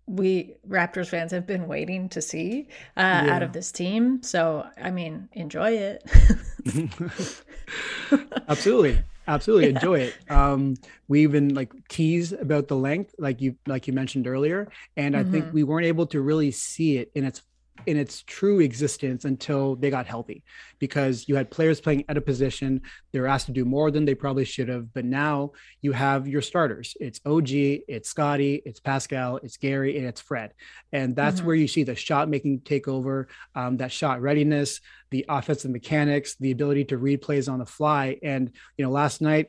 we 0.07 0.57
Raptors 0.69 1.09
fans 1.09 1.33
have 1.33 1.47
been 1.47 1.67
waiting 1.67 2.09
to 2.11 2.21
see 2.21 2.69
uh, 2.97 3.23
yeah. 3.25 3.35
out 3.35 3.43
of 3.43 3.53
this 3.53 3.73
team. 3.73 4.23
So 4.23 4.67
I 4.81 4.91
mean, 4.91 5.29
enjoy 5.33 5.73
it. 5.73 6.05
Absolutely 8.49 9.03
absolutely 9.27 9.65
yeah. 9.69 9.75
enjoy 9.75 9.99
it 10.01 10.15
um 10.31 10.75
we 11.09 11.23
even 11.23 11.55
like 11.55 11.73
tease 11.89 12.33
about 12.33 12.69
the 12.69 12.77
length 12.77 13.15
like 13.19 13.41
you 13.41 13.57
like 13.67 13.87
you 13.87 13.93
mentioned 13.93 14.27
earlier 14.27 14.69
and 14.97 15.15
mm-hmm. 15.15 15.29
i 15.29 15.31
think 15.31 15.45
mm-hmm. 15.47 15.55
we 15.55 15.63
weren't 15.63 15.87
able 15.87 16.07
to 16.07 16.21
really 16.21 16.51
see 16.51 16.99
it 16.99 17.11
in 17.15 17.25
its 17.25 17.43
in 17.87 17.97
its 17.97 18.23
true 18.23 18.61
existence 18.61 19.25
until 19.25 19.77
they 19.77 19.91
got 19.91 20.07
healthy 20.07 20.43
because 20.79 21.29
you 21.29 21.37
had 21.37 21.51
players 21.51 21.81
playing 21.81 22.05
at 22.09 22.17
a 22.17 22.21
position 22.21 22.81
they 23.13 23.21
were 23.21 23.27
asked 23.27 23.47
to 23.47 23.53
do 23.53 23.65
more 23.65 23.91
than 23.91 24.05
they 24.05 24.15
probably 24.15 24.45
should 24.45 24.69
have 24.69 24.93
but 24.95 25.05
now 25.05 25.51
you 25.83 25.93
have 25.93 26.27
your 26.27 26.41
starters 26.41 26.97
it's 27.01 27.21
og 27.27 27.51
it's 27.51 28.09
scottie 28.09 28.63
it's 28.65 28.81
pascal 28.81 29.37
it's 29.39 29.57
gary 29.57 29.99
and 29.99 30.07
it's 30.07 30.21
fred 30.21 30.53
and 30.93 31.15
that's 31.15 31.39
mm-hmm. 31.39 31.47
where 31.47 31.57
you 31.57 31.69
see 31.69 31.83
the 31.83 31.95
shot 31.95 32.29
making 32.29 32.61
take 32.61 32.89
over 32.89 33.29
um, 33.55 33.77
that 33.77 33.93
shot 33.93 34.23
readiness 34.23 34.81
the 35.15 35.25
offensive 35.29 35.71
mechanics 35.71 36.35
the 36.41 36.51
ability 36.51 36.85
to 36.85 36.99
read 36.99 37.23
plays 37.23 37.47
on 37.49 37.61
the 37.61 37.65
fly 37.65 38.19
and 38.25 38.51
you 38.77 38.85
know 38.85 38.91
last 38.91 39.23
night 39.23 39.47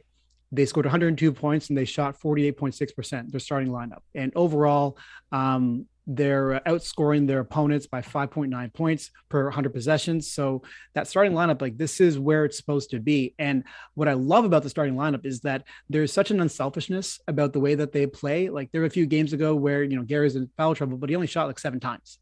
they 0.51 0.63
scored 0.63 0.85
102 0.85 1.31
points 1.31 1.69
and 1.69 1.77
they 1.77 1.85
shot 1.85 2.19
48.6% 2.19 3.31
their 3.31 3.39
starting 3.39 3.69
lineup 3.69 4.01
and 4.13 4.31
overall 4.35 4.95
um, 5.31 5.87
they're 6.05 6.61
outscoring 6.67 7.25
their 7.25 7.39
opponents 7.39 7.87
by 7.87 8.01
5.9 8.01 8.73
points 8.73 9.09
per 9.27 9.45
100 9.45 9.73
possessions. 9.73 10.31
So 10.31 10.61
that 10.93 11.07
starting 11.07 11.33
lineup, 11.33 11.63
like 11.63 11.77
this 11.77 11.99
is 11.99 12.19
where 12.19 12.45
it's 12.45 12.57
supposed 12.57 12.91
to 12.91 12.99
be. 12.99 13.33
And 13.39 13.63
what 13.95 14.07
I 14.07 14.13
love 14.13 14.45
about 14.45 14.61
the 14.61 14.69
starting 14.69 14.93
lineup 14.93 15.25
is 15.25 15.39
that 15.41 15.63
there's 15.89 16.13
such 16.13 16.29
an 16.29 16.39
unselfishness 16.41 17.19
about 17.27 17.53
the 17.53 17.59
way 17.59 17.73
that 17.73 17.91
they 17.91 18.05
play. 18.05 18.49
Like 18.49 18.71
there 18.71 18.81
were 18.81 18.87
a 18.87 18.91
few 18.91 19.07
games 19.07 19.33
ago 19.33 19.55
where, 19.55 19.83
you 19.83 19.95
know, 19.95 20.03
Gary's 20.03 20.35
in 20.35 20.47
foul 20.57 20.75
trouble, 20.75 20.97
but 20.97 21.09
he 21.09 21.15
only 21.15 21.25
shot 21.25 21.47
like 21.47 21.57
seven 21.57 21.79
times. 21.79 22.19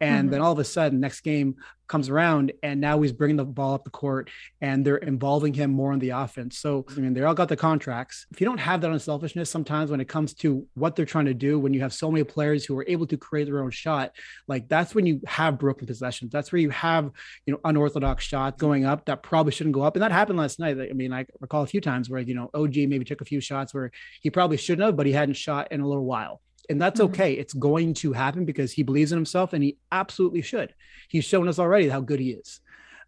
And 0.00 0.24
mm-hmm. 0.24 0.32
then 0.32 0.40
all 0.42 0.52
of 0.52 0.58
a 0.58 0.64
sudden, 0.64 1.00
next 1.00 1.20
game 1.20 1.56
comes 1.88 2.08
around, 2.08 2.52
and 2.62 2.80
now 2.80 3.00
he's 3.00 3.12
bringing 3.12 3.36
the 3.36 3.44
ball 3.44 3.74
up 3.74 3.84
the 3.84 3.90
court, 3.90 4.30
and 4.60 4.84
they're 4.84 4.96
involving 4.96 5.54
him 5.54 5.70
more 5.70 5.92
in 5.92 5.98
the 5.98 6.10
offense. 6.10 6.58
So, 6.58 6.84
I 6.90 7.00
mean, 7.00 7.14
they 7.14 7.22
all 7.22 7.34
got 7.34 7.48
the 7.48 7.56
contracts. 7.56 8.26
If 8.30 8.40
you 8.40 8.44
don't 8.44 8.58
have 8.58 8.80
that 8.80 8.90
unselfishness, 8.90 9.50
sometimes 9.50 9.90
when 9.90 10.00
it 10.00 10.08
comes 10.08 10.34
to 10.34 10.66
what 10.74 10.96
they're 10.96 11.06
trying 11.06 11.26
to 11.26 11.34
do, 11.34 11.58
when 11.58 11.74
you 11.74 11.80
have 11.80 11.92
so 11.92 12.10
many 12.10 12.24
players 12.24 12.64
who 12.64 12.76
are 12.78 12.84
able 12.88 13.06
to 13.06 13.16
create 13.16 13.44
their 13.44 13.62
own 13.62 13.70
shot, 13.70 14.12
like 14.48 14.68
that's 14.68 14.94
when 14.94 15.06
you 15.06 15.20
have 15.26 15.58
broken 15.58 15.86
possessions. 15.86 16.32
That's 16.32 16.52
where 16.52 16.60
you 16.60 16.70
have, 16.70 17.10
you 17.46 17.52
know, 17.52 17.60
unorthodox 17.64 18.24
shots 18.24 18.60
going 18.60 18.84
up 18.84 19.06
that 19.06 19.22
probably 19.22 19.52
shouldn't 19.52 19.74
go 19.74 19.82
up. 19.82 19.96
And 19.96 20.02
that 20.02 20.12
happened 20.12 20.38
last 20.38 20.58
night. 20.58 20.78
I 20.78 20.92
mean, 20.92 21.12
I 21.12 21.26
recall 21.40 21.62
a 21.62 21.66
few 21.66 21.80
times 21.80 22.10
where, 22.10 22.20
you 22.20 22.34
know, 22.34 22.50
OG 22.54 22.76
maybe 22.76 23.04
took 23.04 23.20
a 23.20 23.24
few 23.24 23.40
shots 23.40 23.72
where 23.72 23.90
he 24.20 24.30
probably 24.30 24.56
shouldn't 24.56 24.84
have, 24.84 24.96
but 24.96 25.06
he 25.06 25.12
hadn't 25.12 25.34
shot 25.34 25.70
in 25.70 25.80
a 25.80 25.88
little 25.88 26.04
while 26.04 26.40
and 26.68 26.80
that's 26.80 27.00
mm-hmm. 27.00 27.12
okay. 27.12 27.32
It's 27.34 27.52
going 27.52 27.94
to 27.94 28.12
happen 28.12 28.44
because 28.44 28.72
he 28.72 28.82
believes 28.82 29.12
in 29.12 29.18
himself 29.18 29.52
and 29.52 29.62
he 29.62 29.78
absolutely 29.92 30.42
should. 30.42 30.74
He's 31.08 31.24
shown 31.24 31.48
us 31.48 31.58
already 31.58 31.88
how 31.88 32.00
good 32.00 32.20
he 32.20 32.30
is. 32.30 32.60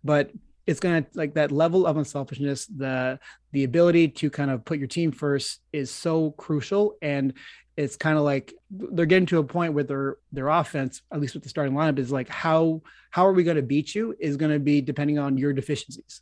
But 0.04 0.30
it's 0.66 0.80
going 0.80 1.02
to 1.02 1.10
like 1.14 1.34
that 1.34 1.50
level 1.50 1.86
of 1.86 1.96
unselfishness, 1.96 2.66
the 2.66 3.18
the 3.52 3.64
ability 3.64 4.08
to 4.08 4.30
kind 4.30 4.50
of 4.50 4.64
put 4.64 4.78
your 4.78 4.86
team 4.86 5.12
first 5.12 5.60
is 5.72 5.90
so 5.90 6.32
crucial 6.32 6.96
and 7.00 7.32
it's 7.78 7.96
kind 7.96 8.18
of 8.18 8.24
like 8.24 8.52
they're 8.70 9.06
getting 9.06 9.26
to 9.26 9.38
a 9.38 9.44
point 9.44 9.72
where 9.72 9.84
their 9.84 10.16
their 10.32 10.48
offense, 10.48 11.00
at 11.12 11.20
least 11.20 11.34
with 11.34 11.44
the 11.44 11.48
starting 11.48 11.74
lineup, 11.74 11.98
is 11.98 12.10
like 12.10 12.28
how 12.28 12.82
how 13.10 13.24
are 13.24 13.32
we 13.32 13.44
going 13.44 13.56
to 13.56 13.62
beat 13.62 13.94
you 13.94 14.16
is 14.18 14.36
going 14.36 14.50
to 14.50 14.58
be 14.58 14.80
depending 14.80 15.18
on 15.18 15.38
your 15.38 15.52
deficiencies. 15.52 16.20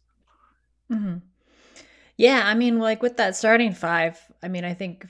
Mm-hmm. 0.93 1.17
Yeah, 2.19 2.43
I 2.45 2.55
mean, 2.55 2.79
like 2.79 3.03
with 3.03 3.17
that 3.17 3.37
starting 3.37 3.73
five, 3.73 4.21
I 4.43 4.49
mean, 4.49 4.65
I 4.65 4.75
think 4.75 5.07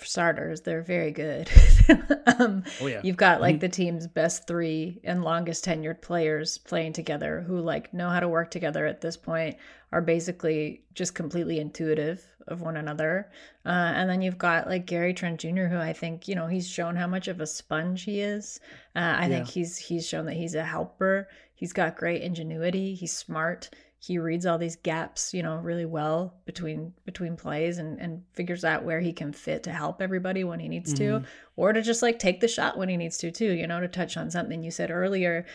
first 0.00 0.12
starters, 0.12 0.62
they're 0.62 0.82
very 0.82 1.10
good. 1.10 1.50
um, 2.38 2.64
oh, 2.80 2.86
yeah. 2.86 3.00
You've 3.02 3.16
got 3.16 3.40
like 3.40 3.56
mm-hmm. 3.56 3.60
the 3.60 3.68
team's 3.68 4.06
best 4.06 4.46
three 4.46 5.00
and 5.04 5.22
longest 5.22 5.64
tenured 5.64 6.02
players 6.02 6.58
playing 6.58 6.92
together 6.92 7.42
who 7.46 7.60
like 7.60 7.92
know 7.94 8.08
how 8.08 8.20
to 8.20 8.28
work 8.28 8.50
together 8.50 8.86
at 8.86 9.00
this 9.00 9.16
point, 9.16 9.56
are 9.92 10.00
basically 10.00 10.84
just 10.94 11.14
completely 11.14 11.58
intuitive 11.58 12.24
of 12.48 12.62
one 12.62 12.76
another. 12.76 13.30
Uh, 13.66 13.92
and 13.94 14.08
then 14.08 14.22
you've 14.22 14.38
got 14.38 14.66
like 14.66 14.86
Gary 14.86 15.14
Trent 15.14 15.40
Jr., 15.40 15.66
who 15.66 15.78
I 15.78 15.92
think 15.92 16.28
you 16.28 16.34
know 16.34 16.46
he's 16.46 16.68
shown 16.68 16.96
how 16.96 17.06
much 17.06 17.28
of 17.28 17.40
a 17.40 17.46
sponge 17.46 18.04
he 18.04 18.20
is. 18.20 18.60
Uh, 18.96 18.98
I 18.98 19.22
yeah. 19.22 19.28
think 19.28 19.48
he's 19.48 19.76
he's 19.76 20.06
shown 20.06 20.26
that 20.26 20.34
he's 20.34 20.54
a 20.54 20.64
helper. 20.64 21.28
He's 21.54 21.72
got 21.72 21.96
great 21.96 22.22
ingenuity. 22.22 22.94
He's 22.94 23.14
smart 23.14 23.70
he 24.02 24.18
reads 24.18 24.46
all 24.46 24.58
these 24.58 24.76
gaps 24.76 25.32
you 25.32 25.42
know 25.42 25.56
really 25.56 25.84
well 25.84 26.34
between 26.46 26.92
between 27.04 27.36
plays 27.36 27.78
and 27.78 28.00
and 28.00 28.22
figures 28.32 28.64
out 28.64 28.84
where 28.84 29.00
he 29.00 29.12
can 29.12 29.32
fit 29.32 29.62
to 29.62 29.72
help 29.72 30.00
everybody 30.00 30.42
when 30.42 30.58
he 30.58 30.68
needs 30.68 30.92
mm-hmm. 30.94 31.22
to 31.22 31.28
or 31.56 31.72
to 31.72 31.82
just 31.82 32.02
like 32.02 32.18
take 32.18 32.40
the 32.40 32.48
shot 32.48 32.78
when 32.78 32.88
he 32.88 32.96
needs 32.96 33.18
to 33.18 33.30
too 33.30 33.52
you 33.52 33.66
know 33.66 33.80
to 33.80 33.88
touch 33.88 34.16
on 34.16 34.30
something 34.30 34.62
you 34.62 34.70
said 34.70 34.90
earlier 34.90 35.46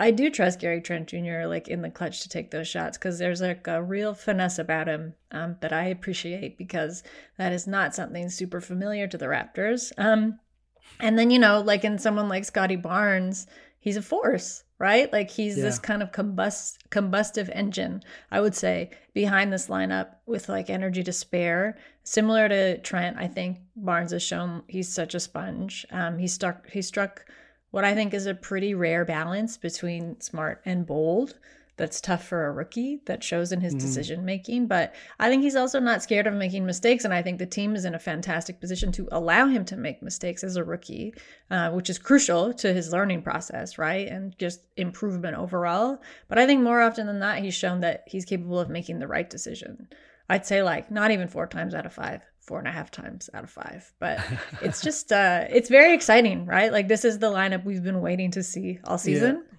I 0.00 0.12
do 0.12 0.30
trust 0.30 0.60
Gary 0.60 0.80
Trent 0.80 1.08
Jr. 1.08 1.44
like 1.44 1.68
in 1.68 1.82
the 1.82 1.90
clutch 1.90 2.22
to 2.22 2.30
take 2.30 2.50
those 2.50 2.66
shots 2.66 2.96
because 2.96 3.18
there's 3.18 3.42
like 3.42 3.66
a 3.66 3.82
real 3.82 4.14
finesse 4.14 4.58
about 4.58 4.88
him 4.88 5.12
um, 5.30 5.56
that 5.60 5.74
I 5.74 5.88
appreciate 5.88 6.56
because 6.56 7.02
that 7.36 7.52
is 7.52 7.66
not 7.66 7.94
something 7.94 8.30
super 8.30 8.62
familiar 8.62 9.06
to 9.06 9.18
the 9.18 9.26
Raptors. 9.26 9.92
Um, 9.98 10.40
And 10.98 11.18
then, 11.18 11.30
you 11.30 11.38
know, 11.38 11.60
like 11.60 11.84
in 11.84 11.98
someone 11.98 12.28
like 12.28 12.44
Scottie 12.44 12.76
Barnes, 12.76 13.46
he's 13.78 13.98
a 13.98 14.02
force, 14.02 14.64
right? 14.80 15.12
Like 15.12 15.30
he's 15.30 15.56
yeah. 15.56 15.64
this 15.64 15.78
kind 15.78 16.02
of 16.02 16.10
combust 16.10 16.78
combustive 16.90 17.50
engine, 17.52 18.02
I 18.32 18.40
would 18.40 18.56
say, 18.56 18.90
behind 19.12 19.52
this 19.52 19.68
lineup 19.68 20.14
with 20.26 20.48
like 20.48 20.70
energy 20.70 21.04
to 21.04 21.12
spare. 21.12 21.78
Similar 22.02 22.48
to 22.48 22.78
Trent, 22.78 23.18
I 23.18 23.28
think 23.28 23.58
Barnes 23.76 24.10
has 24.10 24.22
shown 24.22 24.62
he's 24.66 24.88
such 24.88 25.14
a 25.14 25.20
sponge. 25.20 25.86
Um, 25.92 26.18
he 26.18 26.26
struck 26.26 26.68
he 26.70 26.82
struck 26.82 27.26
what 27.70 27.84
I 27.84 27.94
think 27.94 28.14
is 28.14 28.26
a 28.26 28.34
pretty 28.34 28.74
rare 28.74 29.04
balance 29.04 29.56
between 29.56 30.20
smart 30.20 30.62
and 30.64 30.86
bold 30.86 31.38
that's 31.80 32.00
tough 32.00 32.26
for 32.26 32.46
a 32.46 32.52
rookie 32.52 33.00
that 33.06 33.24
shows 33.24 33.52
in 33.52 33.60
his 33.62 33.72
mm-hmm. 33.72 33.86
decision 33.86 34.24
making. 34.26 34.66
But 34.66 34.94
I 35.18 35.30
think 35.30 35.42
he's 35.42 35.56
also 35.56 35.80
not 35.80 36.02
scared 36.02 36.26
of 36.26 36.34
making 36.34 36.66
mistakes. 36.66 37.06
And 37.06 37.14
I 37.14 37.22
think 37.22 37.38
the 37.38 37.46
team 37.46 37.74
is 37.74 37.86
in 37.86 37.94
a 37.94 37.98
fantastic 37.98 38.60
position 38.60 38.92
to 38.92 39.08
allow 39.10 39.46
him 39.46 39.64
to 39.64 39.78
make 39.78 40.02
mistakes 40.02 40.44
as 40.44 40.56
a 40.56 40.62
rookie, 40.62 41.14
uh, 41.50 41.70
which 41.70 41.88
is 41.88 41.98
crucial 41.98 42.52
to 42.52 42.74
his 42.74 42.92
learning 42.92 43.22
process, 43.22 43.78
right? 43.78 44.06
And 44.06 44.38
just 44.38 44.60
improvement 44.76 45.38
overall. 45.38 46.02
But 46.28 46.38
I 46.38 46.46
think 46.46 46.60
more 46.60 46.82
often 46.82 47.06
than 47.06 47.18
not, 47.18 47.38
he's 47.38 47.54
shown 47.54 47.80
that 47.80 48.04
he's 48.06 48.26
capable 48.26 48.60
of 48.60 48.68
making 48.68 48.98
the 48.98 49.08
right 49.08 49.28
decision. 49.28 49.88
I'd 50.28 50.44
say 50.44 50.62
like 50.62 50.90
not 50.90 51.12
even 51.12 51.28
four 51.28 51.46
times 51.46 51.74
out 51.74 51.86
of 51.86 51.94
five 51.94 52.20
four 52.40 52.58
and 52.58 52.68
a 52.68 52.72
half 52.72 52.90
times 52.90 53.30
out 53.32 53.44
of 53.44 53.50
five. 53.50 53.90
But 53.98 54.20
it's 54.62 54.82
just 54.82 55.12
uh 55.12 55.46
it's 55.48 55.70
very 55.70 55.94
exciting, 55.94 56.44
right? 56.44 56.70
Like 56.70 56.88
this 56.88 57.06
is 57.06 57.18
the 57.18 57.30
lineup 57.30 57.64
we've 57.64 57.82
been 57.82 58.02
waiting 58.02 58.32
to 58.32 58.42
see 58.42 58.80
all 58.84 58.98
season. 58.98 59.36
Yeah 59.36 59.49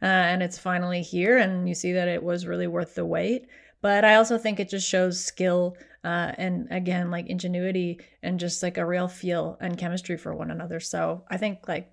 uh, 0.00 0.06
and 0.06 0.42
it's 0.42 0.58
finally 0.58 1.02
here 1.02 1.38
and 1.38 1.68
you 1.68 1.74
see 1.74 1.92
that 1.92 2.08
it 2.08 2.22
was 2.22 2.46
really 2.46 2.66
worth 2.66 2.94
the 2.94 3.04
wait. 3.04 3.46
But 3.80 4.04
i 4.04 4.16
also 4.16 4.38
think 4.38 4.58
it 4.58 4.68
just 4.68 4.88
shows 4.88 5.24
skill 5.24 5.76
uh, 6.04 6.32
and 6.36 6.68
again 6.70 7.10
like 7.10 7.26
ingenuity 7.26 8.00
and 8.22 8.40
just 8.40 8.62
like 8.62 8.78
a 8.78 8.86
real 8.86 9.08
feel 9.08 9.56
and 9.60 9.78
chemistry 9.78 10.16
for 10.16 10.34
one 10.34 10.50
another. 10.50 10.80
So 10.80 11.24
i 11.30 11.36
think 11.36 11.68
like 11.68 11.92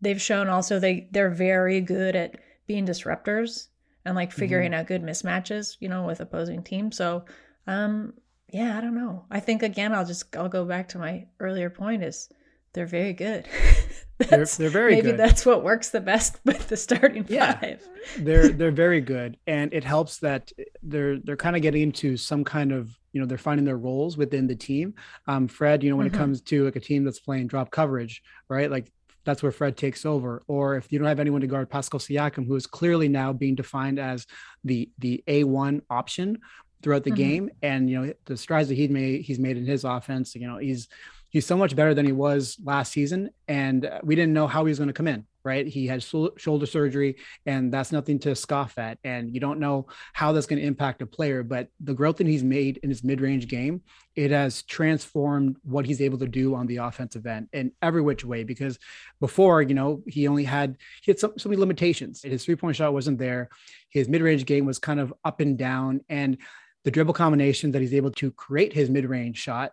they've 0.00 0.20
shown 0.20 0.48
also 0.48 0.78
they 0.78 1.08
they're 1.10 1.30
very 1.30 1.80
good 1.80 2.16
at 2.16 2.36
being 2.66 2.86
disruptors 2.86 3.68
and 4.04 4.14
like 4.14 4.32
figuring 4.32 4.72
mm-hmm. 4.72 4.80
out 4.80 4.86
good 4.86 5.02
mismatches 5.02 5.76
you 5.80 5.88
know 5.88 6.04
with 6.04 6.20
opposing 6.20 6.62
teams. 6.62 6.96
So 6.96 7.24
um 7.66 8.14
yeah 8.52 8.78
i 8.78 8.80
don't 8.80 8.94
know. 8.94 9.24
I 9.30 9.40
think 9.40 9.62
again 9.62 9.92
i'll 9.92 10.06
just 10.06 10.34
i'll 10.36 10.48
go 10.48 10.64
back 10.64 10.88
to 10.90 10.98
my 10.98 11.26
earlier 11.40 11.70
point 11.70 12.02
is 12.04 12.28
they're 12.72 12.86
very 12.86 13.14
good 13.14 13.48
they're, 14.30 14.46
they're 14.46 14.70
very 14.70 14.94
good. 14.94 15.04
maybe 15.04 15.16
good. 15.16 15.20
that's 15.20 15.44
what 15.44 15.62
works 15.62 15.90
the 15.90 16.00
best 16.00 16.38
with 16.44 16.68
the 16.68 16.76
starting 16.76 17.26
yeah, 17.28 17.58
five. 17.58 17.86
they're 18.18 18.48
they're 18.50 18.70
very 18.70 19.00
good, 19.00 19.36
and 19.46 19.72
it 19.74 19.84
helps 19.84 20.18
that 20.18 20.50
they're 20.82 21.18
they're 21.18 21.36
kind 21.36 21.54
of 21.54 21.60
getting 21.60 21.82
into 21.82 22.16
some 22.16 22.42
kind 22.42 22.72
of 22.72 22.98
you 23.12 23.20
know 23.20 23.26
they're 23.26 23.36
finding 23.36 23.66
their 23.66 23.76
roles 23.76 24.16
within 24.16 24.46
the 24.46 24.54
team. 24.54 24.94
Um, 25.26 25.48
Fred, 25.48 25.82
you 25.82 25.90
know, 25.90 25.96
when 25.96 26.06
mm-hmm. 26.06 26.16
it 26.16 26.18
comes 26.18 26.40
to 26.42 26.64
like 26.64 26.76
a 26.76 26.80
team 26.80 27.04
that's 27.04 27.20
playing 27.20 27.48
drop 27.48 27.70
coverage, 27.70 28.22
right? 28.48 28.70
Like 28.70 28.90
that's 29.26 29.42
where 29.42 29.52
Fred 29.52 29.76
takes 29.76 30.06
over. 30.06 30.42
Or 30.46 30.76
if 30.76 30.90
you 30.90 30.98
don't 30.98 31.08
have 31.08 31.20
anyone 31.20 31.42
to 31.42 31.46
guard 31.46 31.68
Pascal 31.68 32.00
Siakam, 32.00 32.46
who 32.46 32.56
is 32.56 32.66
clearly 32.66 33.08
now 33.08 33.34
being 33.34 33.54
defined 33.54 33.98
as 33.98 34.26
the 34.64 34.88
the 34.98 35.22
A 35.26 35.44
one 35.44 35.82
option 35.90 36.38
throughout 36.82 37.04
the 37.04 37.10
mm-hmm. 37.10 37.16
game, 37.16 37.50
and 37.60 37.90
you 37.90 38.00
know 38.00 38.12
the 38.24 38.36
strides 38.38 38.70
that 38.70 38.76
he 38.76 38.88
made 38.88 39.22
he's 39.22 39.38
made 39.38 39.58
in 39.58 39.66
his 39.66 39.84
offense, 39.84 40.34
you 40.34 40.46
know 40.46 40.56
he's 40.56 40.88
he's 41.36 41.44
so 41.44 41.54
much 41.54 41.76
better 41.76 41.92
than 41.92 42.06
he 42.06 42.12
was 42.12 42.56
last 42.64 42.92
season. 42.92 43.28
And 43.46 43.84
uh, 43.84 44.00
we 44.02 44.14
didn't 44.14 44.32
know 44.32 44.46
how 44.46 44.64
he 44.64 44.70
was 44.70 44.78
going 44.78 44.88
to 44.88 44.94
come 44.94 45.06
in, 45.06 45.26
right? 45.44 45.66
He 45.66 45.86
had 45.86 46.02
shoulder 46.02 46.64
surgery, 46.64 47.16
and 47.44 47.70
that's 47.70 47.92
nothing 47.92 48.18
to 48.20 48.34
scoff 48.34 48.78
at. 48.78 48.96
And 49.04 49.34
you 49.34 49.38
don't 49.38 49.60
know 49.60 49.86
how 50.14 50.32
that's 50.32 50.46
going 50.46 50.62
to 50.62 50.66
impact 50.66 51.02
a 51.02 51.06
player, 51.06 51.42
but 51.42 51.68
the 51.78 51.92
growth 51.92 52.16
that 52.16 52.26
he's 52.26 52.42
made 52.42 52.78
in 52.78 52.88
his 52.88 53.04
mid 53.04 53.20
range 53.20 53.48
game, 53.48 53.82
it 54.14 54.30
has 54.30 54.62
transformed 54.62 55.58
what 55.62 55.84
he's 55.84 56.00
able 56.00 56.16
to 56.20 56.26
do 56.26 56.54
on 56.54 56.66
the 56.66 56.78
offensive 56.78 57.26
end 57.26 57.48
in 57.52 57.70
every 57.82 58.00
which 58.00 58.24
way. 58.24 58.42
Because 58.42 58.78
before, 59.20 59.60
you 59.60 59.74
know, 59.74 60.02
he 60.06 60.28
only 60.28 60.44
had, 60.44 60.78
he 61.02 61.10
had 61.10 61.18
so, 61.18 61.34
so 61.36 61.50
many 61.50 61.60
limitations. 61.60 62.22
His 62.22 62.46
three 62.46 62.56
point 62.56 62.76
shot 62.76 62.94
wasn't 62.94 63.18
there, 63.18 63.50
his 63.90 64.08
mid 64.08 64.22
range 64.22 64.46
game 64.46 64.64
was 64.64 64.78
kind 64.78 65.00
of 65.00 65.12
up 65.22 65.40
and 65.40 65.58
down. 65.58 66.00
And 66.08 66.38
the 66.84 66.92
dribble 66.92 67.14
combination 67.14 67.72
that 67.72 67.82
he's 67.82 67.92
able 67.92 68.12
to 68.12 68.30
create 68.30 68.72
his 68.72 68.88
mid-range 68.88 69.36
shot 69.36 69.72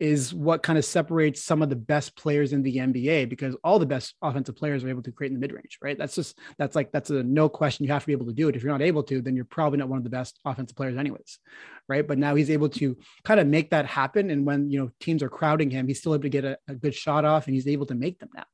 is 0.00 0.34
what 0.34 0.62
kind 0.62 0.76
of 0.76 0.84
separates 0.84 1.44
some 1.44 1.62
of 1.62 1.70
the 1.70 1.76
best 1.76 2.16
players 2.16 2.52
in 2.52 2.62
the 2.62 2.76
NBA 2.76 3.28
because 3.28 3.56
all 3.62 3.78
the 3.78 3.86
best 3.86 4.14
offensive 4.22 4.56
players 4.56 4.82
are 4.82 4.88
able 4.88 5.02
to 5.02 5.12
create 5.12 5.30
in 5.30 5.34
the 5.34 5.40
mid 5.40 5.52
range, 5.52 5.78
right? 5.80 5.96
That's 5.96 6.16
just 6.16 6.38
that's 6.58 6.74
like 6.74 6.90
that's 6.90 7.10
a 7.10 7.22
no 7.22 7.48
question. 7.48 7.84
You 7.84 7.92
have 7.92 8.02
to 8.02 8.06
be 8.06 8.12
able 8.12 8.26
to 8.26 8.32
do 8.32 8.48
it. 8.48 8.56
If 8.56 8.62
you're 8.62 8.72
not 8.72 8.82
able 8.82 9.04
to, 9.04 9.22
then 9.22 9.36
you're 9.36 9.44
probably 9.44 9.78
not 9.78 9.88
one 9.88 9.98
of 9.98 10.04
the 10.04 10.10
best 10.10 10.40
offensive 10.44 10.76
players, 10.76 10.96
anyways, 10.96 11.38
right? 11.88 12.06
But 12.06 12.18
now 12.18 12.34
he's 12.34 12.50
able 12.50 12.68
to 12.70 12.96
kind 13.22 13.38
of 13.38 13.46
make 13.46 13.70
that 13.70 13.86
happen. 13.86 14.30
And 14.30 14.44
when 14.44 14.70
you 14.70 14.80
know 14.80 14.90
teams 14.98 15.22
are 15.22 15.28
crowding 15.28 15.70
him, 15.70 15.86
he's 15.86 16.00
still 16.00 16.14
able 16.14 16.22
to 16.22 16.28
get 16.28 16.44
a, 16.44 16.58
a 16.66 16.74
good 16.74 16.94
shot 16.94 17.24
off, 17.24 17.46
and 17.46 17.54
he's 17.54 17.68
able 17.68 17.86
to 17.86 17.94
make 17.94 18.18
them 18.18 18.30
now, 18.34 18.46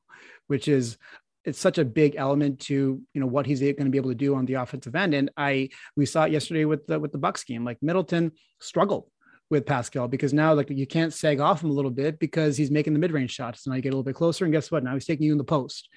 which 0.47 0.67
is 0.67 0.97
it's 1.43 1.59
such 1.59 1.79
a 1.79 1.85
big 1.85 2.15
element 2.17 2.59
to 2.59 3.01
you 3.13 3.21
know 3.21 3.25
what 3.25 3.47
he's 3.47 3.61
going 3.61 3.75
to 3.77 3.89
be 3.89 3.97
able 3.97 4.11
to 4.11 4.15
do 4.15 4.35
on 4.35 4.45
the 4.45 4.55
offensive 4.55 4.95
end. 4.95 5.15
And 5.15 5.31
I 5.35 5.69
we 5.95 6.05
saw 6.05 6.25
it 6.25 6.31
yesterday 6.31 6.65
with 6.65 6.85
the 6.85 6.99
with 6.99 7.11
the 7.11 7.17
Bucks 7.17 7.43
game. 7.43 7.65
Like 7.65 7.79
Middleton 7.81 8.33
struggled 8.59 9.07
with 9.51 9.65
Pascal 9.65 10.07
because 10.07 10.33
now 10.33 10.53
like 10.53 10.69
you 10.69 10.87
can't 10.87 11.13
sag 11.13 11.39
off 11.39 11.63
him 11.63 11.69
a 11.69 11.73
little 11.73 11.91
bit 11.91 12.17
because 12.17 12.57
he's 12.57 12.71
making 12.71 12.93
the 12.93 12.99
mid-range 12.99 13.31
shots. 13.31 13.65
And 13.65 13.75
I 13.75 13.79
get 13.79 13.89
a 13.89 13.91
little 13.91 14.03
bit 14.03 14.15
closer, 14.15 14.45
and 14.45 14.53
guess 14.53 14.71
what? 14.71 14.83
Now 14.83 14.93
he's 14.93 15.05
taking 15.05 15.25
you 15.25 15.33
in 15.33 15.37
the 15.37 15.43
post. 15.43 15.89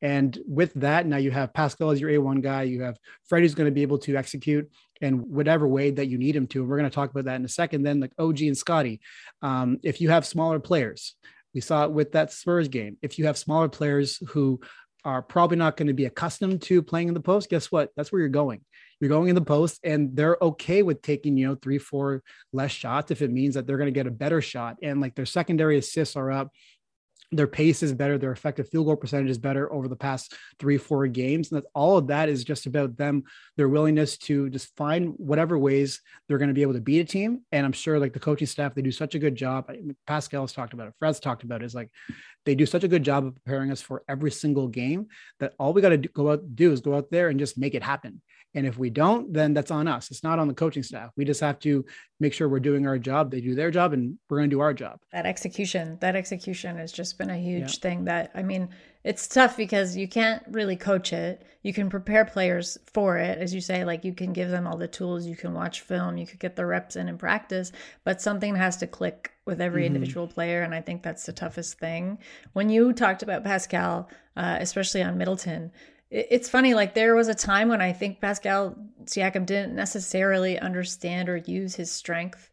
And 0.00 0.36
with 0.48 0.74
that, 0.74 1.06
now 1.06 1.18
you 1.18 1.30
have 1.30 1.54
Pascal 1.54 1.90
as 1.90 2.00
your 2.00 2.10
A1 2.10 2.42
guy. 2.42 2.62
You 2.64 2.82
have 2.82 2.98
Freddie's 3.28 3.54
going 3.54 3.68
to 3.68 3.72
be 3.72 3.82
able 3.82 3.98
to 3.98 4.16
execute 4.16 4.68
in 5.00 5.30
whatever 5.30 5.68
way 5.68 5.92
that 5.92 6.06
you 6.06 6.18
need 6.18 6.34
him 6.34 6.48
to. 6.48 6.60
And 6.60 6.68
we're 6.68 6.78
going 6.78 6.90
to 6.90 6.94
talk 6.94 7.10
about 7.10 7.26
that 7.26 7.36
in 7.36 7.44
a 7.44 7.48
second. 7.48 7.84
Then 7.84 8.00
like 8.00 8.12
OG 8.18 8.40
and 8.42 8.58
Scottie, 8.58 9.00
um, 9.42 9.78
if 9.84 10.00
you 10.00 10.10
have 10.10 10.26
smaller 10.26 10.58
players, 10.58 11.14
we 11.54 11.60
saw 11.60 11.84
it 11.84 11.92
with 11.92 12.12
that 12.12 12.32
Spurs 12.32 12.66
game. 12.66 12.96
If 13.00 13.16
you 13.18 13.26
have 13.26 13.38
smaller 13.38 13.68
players 13.68 14.18
who 14.30 14.60
are 15.04 15.22
probably 15.22 15.56
not 15.56 15.76
going 15.76 15.88
to 15.88 15.94
be 15.94 16.06
accustomed 16.06 16.62
to 16.62 16.82
playing 16.82 17.08
in 17.08 17.14
the 17.14 17.20
post, 17.20 17.48
guess 17.48 17.70
what? 17.70 17.90
That's 17.96 18.10
where 18.10 18.20
you're 18.20 18.28
going 18.28 18.62
you're 19.02 19.08
going 19.08 19.28
in 19.28 19.34
the 19.34 19.40
post 19.40 19.80
and 19.82 20.14
they're 20.16 20.36
okay 20.40 20.84
with 20.84 21.02
taking, 21.02 21.36
you 21.36 21.48
know, 21.48 21.56
three, 21.56 21.78
four 21.78 22.22
less 22.52 22.70
shots 22.70 23.10
if 23.10 23.20
it 23.20 23.32
means 23.32 23.56
that 23.56 23.66
they're 23.66 23.76
going 23.76 23.92
to 23.92 23.92
get 23.92 24.06
a 24.06 24.12
better 24.12 24.40
shot. 24.40 24.76
And 24.80 25.00
like 25.00 25.16
their 25.16 25.26
secondary 25.26 25.76
assists 25.76 26.14
are 26.14 26.30
up. 26.30 26.52
Their 27.32 27.48
pace 27.48 27.82
is 27.82 27.92
better. 27.94 28.16
Their 28.16 28.30
effective 28.30 28.68
field 28.68 28.86
goal 28.86 28.94
percentage 28.94 29.30
is 29.30 29.38
better 29.38 29.72
over 29.72 29.88
the 29.88 29.96
past 29.96 30.36
three, 30.60 30.78
four 30.78 31.08
games. 31.08 31.50
And 31.50 31.64
all 31.74 31.96
of 31.96 32.06
that 32.08 32.28
is 32.28 32.44
just 32.44 32.66
about 32.66 32.96
them, 32.96 33.24
their 33.56 33.68
willingness 33.68 34.18
to 34.18 34.48
just 34.50 34.76
find 34.76 35.14
whatever 35.16 35.58
ways 35.58 36.00
they're 36.28 36.38
going 36.38 36.50
to 36.50 36.54
be 36.54 36.62
able 36.62 36.74
to 36.74 36.80
beat 36.80 37.00
a 37.00 37.04
team. 37.04 37.40
And 37.50 37.66
I'm 37.66 37.72
sure 37.72 37.98
like 37.98 38.12
the 38.12 38.20
coaching 38.20 38.46
staff, 38.46 38.74
they 38.74 38.82
do 38.82 38.92
such 38.92 39.16
a 39.16 39.18
good 39.18 39.34
job. 39.34 39.68
Pascal's 40.06 40.52
talked 40.52 40.74
about 40.74 40.86
it. 40.86 40.94
Fred's 41.00 41.18
talked 41.18 41.42
about 41.42 41.62
it. 41.62 41.64
Is 41.64 41.74
like 41.74 41.90
they 42.44 42.54
do 42.54 42.66
such 42.66 42.84
a 42.84 42.88
good 42.88 43.02
job 43.02 43.26
of 43.26 43.34
preparing 43.34 43.72
us 43.72 43.80
for 43.80 44.04
every 44.08 44.30
single 44.30 44.68
game 44.68 45.08
that 45.40 45.54
all 45.58 45.72
we 45.72 45.82
got 45.82 45.88
to 45.88 45.96
go 45.96 46.30
out 46.30 46.54
do 46.54 46.70
is 46.70 46.82
go 46.82 46.94
out 46.94 47.10
there 47.10 47.30
and 47.30 47.40
just 47.40 47.58
make 47.58 47.74
it 47.74 47.82
happen. 47.82 48.20
And 48.54 48.66
if 48.66 48.76
we 48.76 48.90
don't, 48.90 49.32
then 49.32 49.54
that's 49.54 49.70
on 49.70 49.88
us. 49.88 50.10
It's 50.10 50.22
not 50.22 50.38
on 50.38 50.46
the 50.46 50.54
coaching 50.54 50.82
staff. 50.82 51.10
We 51.16 51.24
just 51.24 51.40
have 51.40 51.58
to 51.60 51.84
make 52.20 52.34
sure 52.34 52.48
we're 52.48 52.60
doing 52.60 52.86
our 52.86 52.98
job. 52.98 53.30
They 53.30 53.40
do 53.40 53.54
their 53.54 53.70
job 53.70 53.92
and 53.94 54.18
we're 54.28 54.38
going 54.38 54.50
to 54.50 54.56
do 54.56 54.60
our 54.60 54.74
job. 54.74 54.98
That 55.12 55.26
execution, 55.26 55.96
that 56.00 56.16
execution 56.16 56.76
has 56.76 56.92
just 56.92 57.16
been 57.16 57.30
a 57.30 57.38
huge 57.38 57.78
yeah. 57.78 57.80
thing 57.80 58.04
that, 58.04 58.30
I 58.34 58.42
mean, 58.42 58.68
it's 59.04 59.26
tough 59.26 59.56
because 59.56 59.96
you 59.96 60.06
can't 60.06 60.42
really 60.50 60.76
coach 60.76 61.12
it. 61.12 61.44
You 61.62 61.72
can 61.72 61.88
prepare 61.88 62.24
players 62.24 62.78
for 62.92 63.16
it. 63.16 63.38
As 63.38 63.54
you 63.54 63.60
say, 63.60 63.84
like 63.84 64.04
you 64.04 64.12
can 64.12 64.32
give 64.32 64.50
them 64.50 64.66
all 64.66 64.76
the 64.76 64.86
tools, 64.86 65.26
you 65.26 65.34
can 65.34 65.54
watch 65.54 65.80
film, 65.80 66.18
you 66.18 66.26
could 66.26 66.38
get 66.38 66.54
the 66.54 66.66
reps 66.66 66.94
in 66.94 67.08
and 67.08 67.18
practice, 67.18 67.72
but 68.04 68.20
something 68.20 68.54
has 68.54 68.76
to 68.76 68.86
click 68.86 69.32
with 69.44 69.60
every 69.60 69.82
mm-hmm. 69.82 69.96
individual 69.96 70.28
player. 70.28 70.62
And 70.62 70.74
I 70.74 70.82
think 70.82 71.02
that's 71.02 71.24
the 71.24 71.32
toughest 71.32 71.78
thing. 71.78 72.18
When 72.52 72.68
you 72.68 72.92
talked 72.92 73.22
about 73.22 73.44
Pascal, 73.44 74.08
uh, 74.36 74.58
especially 74.60 75.02
on 75.02 75.18
Middleton, 75.18 75.72
it's 76.12 76.48
funny 76.48 76.74
like 76.74 76.92
there 76.94 77.14
was 77.14 77.28
a 77.28 77.34
time 77.34 77.68
when 77.68 77.80
i 77.80 77.92
think 77.92 78.20
pascal 78.20 78.76
siakam 79.04 79.46
didn't 79.46 79.74
necessarily 79.74 80.58
understand 80.58 81.28
or 81.28 81.38
use 81.38 81.74
his 81.74 81.90
strength 81.90 82.50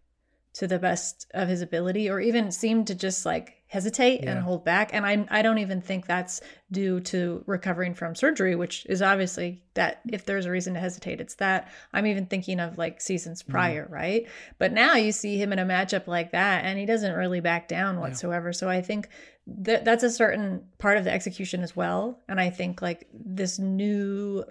to 0.53 0.65
the 0.65 0.79
best 0.79 1.27
of 1.33 1.49
his 1.49 1.61
ability 1.61 2.09
or 2.09 2.19
even 2.21 2.51
seemed 2.51 2.87
to 2.87 2.95
just 2.95 3.25
like 3.25 3.58
hesitate 3.69 4.23
yeah. 4.23 4.32
and 4.32 4.41
hold 4.41 4.65
back 4.65 4.89
and 4.93 5.05
I 5.05 5.25
I 5.29 5.43
don't 5.43 5.60
even 5.60 5.79
think 5.79 6.08
that's 6.08 6.41
due 6.71 6.99
to 7.01 7.43
recovering 7.45 7.93
from 7.93 8.15
surgery 8.15 8.55
which 8.55 8.84
is 8.88 9.03
obviously 9.03 9.62
that 9.75 10.01
if 10.12 10.25
there's 10.25 10.47
a 10.47 10.51
reason 10.51 10.73
to 10.73 10.79
hesitate 10.79 11.21
it's 11.21 11.36
that 11.36 11.71
I'm 11.93 12.08
even 12.08 12.25
thinking 12.25 12.60
of 12.60 12.79
like 12.79 12.99
seasons 12.99 13.43
mm-hmm. 13.43 13.51
prior 13.51 13.86
mm. 13.86 13.91
right 13.91 14.27
but 14.58 14.73
now 14.73 14.95
you 14.95 15.12
see 15.12 15.38
him 15.38 15.53
in 15.53 15.60
a 15.60 15.65
matchup 15.65 16.08
like 16.08 16.32
that 16.32 16.65
and 16.65 16.79
he 16.79 16.88
doesn't 16.88 17.13
really 17.13 17.41
back 17.41 17.67
down 17.67 17.99
whatsoever 17.99 18.49
yeah. 18.49 18.53
so 18.53 18.69
I 18.69 18.82
think 18.82 19.08
that 19.45 19.86
that's 19.86 20.03
a 20.03 20.10
certain 20.10 20.65
part 20.79 20.97
of 20.97 21.03
the 21.03 21.13
execution 21.13 21.62
as 21.62 21.75
well 21.75 22.19
and 22.27 22.41
I 22.41 22.49
think 22.49 22.82
like 22.82 23.08
this 23.13 23.60
new 23.60 24.43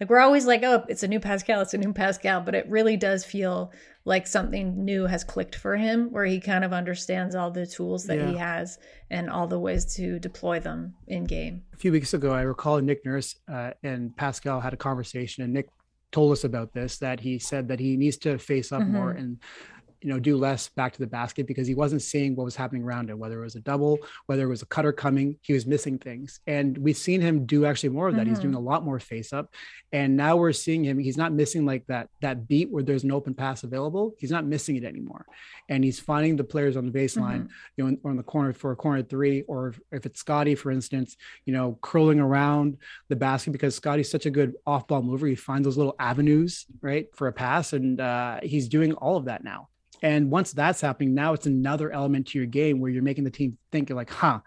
like 0.00 0.10
we're 0.10 0.20
always 0.20 0.46
like, 0.46 0.62
oh, 0.62 0.84
it's 0.88 1.02
a 1.02 1.08
new 1.08 1.20
Pascal, 1.20 1.62
it's 1.62 1.72
a 1.72 1.78
new 1.78 1.92
Pascal, 1.94 2.42
but 2.42 2.54
it 2.54 2.68
really 2.68 2.98
does 2.98 3.24
feel 3.24 3.72
like 4.06 4.26
something 4.26 4.84
new 4.84 5.04
has 5.04 5.24
clicked 5.24 5.56
for 5.56 5.76
him 5.76 6.10
where 6.12 6.24
he 6.24 6.40
kind 6.40 6.64
of 6.64 6.72
understands 6.72 7.34
all 7.34 7.50
the 7.50 7.66
tools 7.66 8.04
that 8.04 8.18
yeah. 8.18 8.30
he 8.30 8.36
has 8.36 8.78
and 9.10 9.28
all 9.28 9.48
the 9.48 9.58
ways 9.58 9.84
to 9.96 10.20
deploy 10.20 10.60
them 10.60 10.94
in 11.08 11.24
game. 11.24 11.62
A 11.74 11.76
few 11.76 11.90
weeks 11.90 12.14
ago, 12.14 12.30
I 12.30 12.42
recall 12.42 12.80
Nick 12.80 13.04
Nurse 13.04 13.34
uh, 13.52 13.72
and 13.82 14.16
Pascal 14.16 14.60
had 14.60 14.72
a 14.72 14.76
conversation, 14.76 15.42
and 15.42 15.52
Nick 15.52 15.68
told 16.12 16.32
us 16.32 16.44
about 16.44 16.72
this 16.72 16.98
that 16.98 17.18
he 17.18 17.40
said 17.40 17.66
that 17.66 17.80
he 17.80 17.96
needs 17.96 18.16
to 18.18 18.38
face 18.38 18.70
up 18.70 18.80
mm-hmm. 18.80 18.92
more 18.92 19.10
and 19.10 19.38
you 20.06 20.12
know, 20.12 20.20
do 20.20 20.36
less 20.36 20.68
back 20.68 20.92
to 20.92 21.00
the 21.00 21.06
basket 21.08 21.48
because 21.48 21.66
he 21.66 21.74
wasn't 21.74 22.00
seeing 22.00 22.36
what 22.36 22.44
was 22.44 22.54
happening 22.54 22.84
around 22.84 23.10
him, 23.10 23.18
whether 23.18 23.40
it 23.40 23.42
was 23.42 23.56
a 23.56 23.60
double, 23.60 23.98
whether 24.26 24.44
it 24.44 24.48
was 24.48 24.62
a 24.62 24.66
cutter 24.66 24.92
coming, 24.92 25.36
he 25.42 25.52
was 25.52 25.66
missing 25.66 25.98
things. 25.98 26.38
And 26.46 26.78
we've 26.78 26.96
seen 26.96 27.20
him 27.20 27.44
do 27.44 27.66
actually 27.66 27.88
more 27.88 28.06
of 28.06 28.14
that. 28.14 28.20
Mm-hmm. 28.20 28.30
He's 28.30 28.38
doing 28.38 28.54
a 28.54 28.60
lot 28.60 28.84
more 28.84 29.00
face 29.00 29.32
up. 29.32 29.52
And 29.92 30.16
now 30.16 30.36
we're 30.36 30.52
seeing 30.52 30.84
him, 30.84 31.00
he's 31.00 31.16
not 31.16 31.32
missing 31.32 31.66
like 31.66 31.84
that, 31.88 32.08
that 32.20 32.46
beat 32.46 32.70
where 32.70 32.84
there's 32.84 33.02
an 33.02 33.10
open 33.10 33.34
pass 33.34 33.64
available. 33.64 34.14
He's 34.16 34.30
not 34.30 34.44
missing 34.44 34.76
it 34.76 34.84
anymore. 34.84 35.26
And 35.68 35.82
he's 35.82 35.98
finding 35.98 36.36
the 36.36 36.44
players 36.44 36.76
on 36.76 36.86
the 36.86 36.92
baseline, 36.92 37.48
mm-hmm. 37.48 37.76
you 37.76 37.90
know, 37.90 37.96
or 38.04 38.12
in 38.12 38.16
the 38.16 38.22
corner 38.22 38.52
for 38.52 38.70
a 38.70 38.76
corner 38.76 39.02
three, 39.02 39.42
or 39.48 39.74
if 39.90 40.06
it's 40.06 40.20
Scottie, 40.20 40.54
for 40.54 40.70
instance, 40.70 41.16
you 41.46 41.52
know, 41.52 41.80
curling 41.82 42.20
around 42.20 42.76
the 43.08 43.16
basket 43.16 43.50
because 43.50 43.74
Scottie's 43.74 44.08
such 44.08 44.26
a 44.26 44.30
good 44.30 44.54
off 44.68 44.86
ball 44.86 45.02
mover. 45.02 45.26
He 45.26 45.34
finds 45.34 45.66
those 45.66 45.76
little 45.76 45.96
avenues, 45.98 46.64
right, 46.80 47.08
for 47.12 47.26
a 47.26 47.32
pass. 47.32 47.72
And 47.72 48.00
uh, 48.00 48.38
he's 48.44 48.68
doing 48.68 48.92
all 48.92 49.16
of 49.16 49.24
that 49.24 49.42
now. 49.42 49.68
And 50.02 50.30
once 50.30 50.52
that's 50.52 50.80
happening, 50.80 51.14
now 51.14 51.32
it's 51.32 51.46
another 51.46 51.90
element 51.90 52.28
to 52.28 52.38
your 52.38 52.46
game 52.46 52.80
where 52.80 52.90
you're 52.90 53.02
making 53.02 53.24
the 53.24 53.30
team 53.30 53.56
think 53.72 53.90
like, 53.90 54.10
huh, 54.10 54.40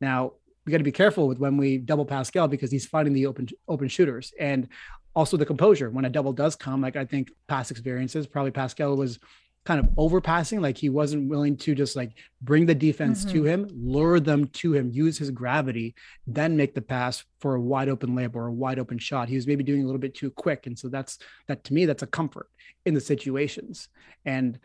now 0.00 0.32
we 0.64 0.70
got 0.70 0.78
to 0.78 0.84
be 0.84 0.92
careful 0.92 1.26
with 1.26 1.38
when 1.38 1.56
we 1.56 1.78
double 1.78 2.04
Pascal 2.04 2.48
because 2.48 2.70
he's 2.70 2.86
finding 2.86 3.14
the 3.14 3.26
open 3.26 3.48
open 3.68 3.88
shooters 3.88 4.32
and 4.38 4.68
also 5.14 5.36
the 5.36 5.46
composure 5.46 5.90
when 5.90 6.04
a 6.04 6.10
double 6.10 6.32
does 6.32 6.56
come. 6.56 6.80
Like 6.80 6.96
I 6.96 7.04
think 7.04 7.30
past 7.48 7.70
experiences, 7.70 8.26
probably 8.26 8.52
Pascal 8.52 8.96
was 8.96 9.18
kind 9.64 9.78
of 9.78 9.86
overpassing, 9.96 10.60
like 10.60 10.76
he 10.76 10.88
wasn't 10.88 11.28
willing 11.28 11.56
to 11.56 11.74
just 11.74 11.94
like 11.94 12.12
bring 12.40 12.66
the 12.66 12.74
defense 12.74 13.24
mm-hmm. 13.24 13.32
to 13.32 13.44
him, 13.44 13.68
lure 13.72 14.18
them 14.18 14.46
to 14.48 14.74
him, 14.74 14.90
use 14.90 15.18
his 15.18 15.30
gravity, 15.30 15.94
then 16.26 16.56
make 16.56 16.74
the 16.74 16.82
pass 16.82 17.24
for 17.40 17.54
a 17.54 17.60
wide 17.60 17.88
open 17.88 18.10
layup 18.10 18.34
or 18.34 18.48
a 18.48 18.52
wide 18.52 18.80
open 18.80 18.98
shot. 18.98 19.28
He 19.28 19.36
was 19.36 19.46
maybe 19.46 19.62
doing 19.62 19.82
a 19.82 19.86
little 19.86 20.00
bit 20.00 20.14
too 20.14 20.30
quick. 20.30 20.66
And 20.66 20.76
so 20.76 20.88
that's 20.88 21.18
that 21.46 21.62
to 21.64 21.74
me, 21.74 21.86
that's 21.86 22.02
a 22.02 22.08
comfort 22.08 22.48
in 22.84 22.94
the 22.94 23.00
situations. 23.00 23.88
And 24.24 24.58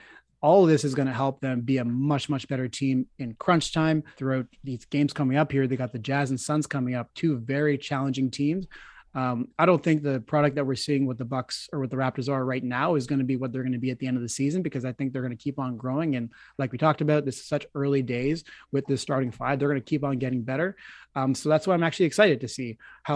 all 0.47 0.63
of 0.63 0.69
this 0.69 0.85
is 0.85 0.95
going 0.95 1.09
to 1.09 1.13
help 1.13 1.41
them 1.41 1.59
be 1.59 1.77
a 1.77 1.83
much 1.83 2.29
much 2.29 2.47
better 2.47 2.69
team 2.69 3.05
in 3.19 3.33
crunch 3.33 3.73
time 3.73 4.01
throughout 4.15 4.45
these 4.63 4.85
games 4.85 5.11
coming 5.11 5.35
up 5.35 5.51
here. 5.51 5.67
They 5.67 5.75
got 5.75 5.91
the 5.91 5.99
jazz 5.99 6.29
and 6.29 6.39
suns 6.39 6.65
coming 6.65 6.95
up 6.95 7.13
two 7.15 7.37
very 7.39 7.77
challenging 7.77 8.31
teams. 8.31 8.65
Um, 9.13 9.47
i 9.57 9.65
don't 9.65 9.83
think 9.83 10.03
the 10.03 10.19
product 10.19 10.55
that 10.55 10.65
we're 10.65 10.75
seeing 10.75 11.07
with 11.07 11.17
the 11.17 11.25
bucks 11.25 11.69
or 11.73 11.79
with 11.79 11.89
the 11.89 11.95
raptors 11.95 12.29
are 12.29 12.45
right 12.45 12.63
now 12.63 12.95
is 12.95 13.07
going 13.07 13.19
to 13.19 13.25
be 13.25 13.35
what 13.35 13.51
they're 13.51 13.63
going 13.63 13.71
to 13.71 13.79
be 13.79 13.89
at 13.89 13.99
the 13.99 14.05
end 14.05 14.17
of 14.17 14.21
the 14.21 14.29
season 14.29 14.61
because 14.61 14.85
i 14.85 14.91
think 14.91 15.11
they're 15.11 15.23
going 15.23 15.35
to 15.35 15.43
keep 15.43 15.57
on 15.59 15.75
growing. 15.75 16.15
And 16.17 16.29
like 16.59 16.71
we 16.71 16.77
talked 16.77 17.01
about 17.01 17.25
this 17.25 17.39
is 17.39 17.47
such 17.47 17.65
early 17.73 18.03
days 18.03 18.43
with 18.71 18.85
this 18.85 19.01
starting 19.01 19.31
five 19.31 19.57
they're 19.57 19.69
going 19.69 19.81
to 19.81 19.91
keep 19.93 20.03
on 20.03 20.19
getting 20.19 20.43
better. 20.43 20.75
Um, 21.15 21.33
so 21.33 21.49
that's 21.49 21.65
why 21.67 21.73
i'm 21.73 21.83
actually 21.83 22.05
excited 22.05 22.39
to 22.41 22.47
see 22.47 22.77
how 23.03 23.15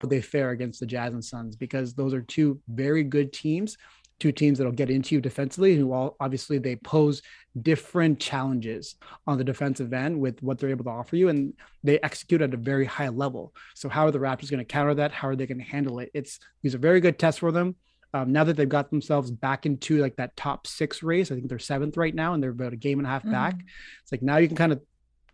They 0.00 0.20
fare 0.20 0.50
against 0.50 0.80
the 0.80 0.86
Jazz 0.86 1.14
and 1.14 1.24
Suns? 1.24 1.56
Because 1.56 1.94
those 1.94 2.14
are 2.14 2.22
two 2.22 2.60
very 2.68 3.02
good 3.02 3.32
teams 3.32 3.76
two 4.18 4.32
teams 4.32 4.58
that'll 4.58 4.72
get 4.72 4.90
into 4.90 5.14
you 5.14 5.20
defensively 5.20 5.76
who 5.76 5.92
all 5.92 6.16
obviously 6.20 6.58
they 6.58 6.76
pose 6.76 7.22
different 7.60 8.18
challenges 8.18 8.96
on 9.26 9.38
the 9.38 9.44
defensive 9.44 9.92
end 9.92 10.18
with 10.18 10.42
what 10.42 10.58
they're 10.58 10.70
able 10.70 10.84
to 10.84 10.90
offer 10.90 11.16
you 11.16 11.28
and 11.28 11.52
they 11.82 12.00
execute 12.00 12.40
at 12.40 12.54
a 12.54 12.56
very 12.56 12.86
high 12.86 13.08
level. 13.08 13.54
So 13.74 13.88
how 13.88 14.06
are 14.06 14.10
the 14.10 14.18
raptors 14.18 14.50
going 14.50 14.58
to 14.58 14.64
counter 14.64 14.94
that? 14.94 15.12
How 15.12 15.28
are 15.28 15.36
they 15.36 15.46
going 15.46 15.58
to 15.58 15.64
handle 15.64 15.98
it? 15.98 16.10
It's 16.14 16.38
these 16.62 16.74
are 16.74 16.78
very 16.78 17.00
good 17.00 17.18
tests 17.18 17.40
for 17.40 17.52
them. 17.52 17.76
Um, 18.14 18.32
now 18.32 18.44
that 18.44 18.56
they've 18.56 18.68
got 18.68 18.90
themselves 18.90 19.30
back 19.30 19.66
into 19.66 20.00
like 20.00 20.16
that 20.16 20.36
top 20.36 20.66
six 20.66 21.02
race 21.02 21.30
i 21.30 21.34
think 21.34 21.48
they're 21.48 21.58
seventh 21.58 21.98
right 21.98 22.14
now 22.14 22.32
and 22.32 22.42
they're 22.42 22.50
about 22.50 22.72
a 22.72 22.76
game 22.76 22.98
and 22.98 23.06
a 23.06 23.10
half 23.10 23.22
mm-hmm. 23.22 23.32
back 23.32 23.56
it's 24.02 24.12
like 24.12 24.22
now 24.22 24.38
you 24.38 24.46
can 24.46 24.56
kind 24.56 24.72
of 24.72 24.80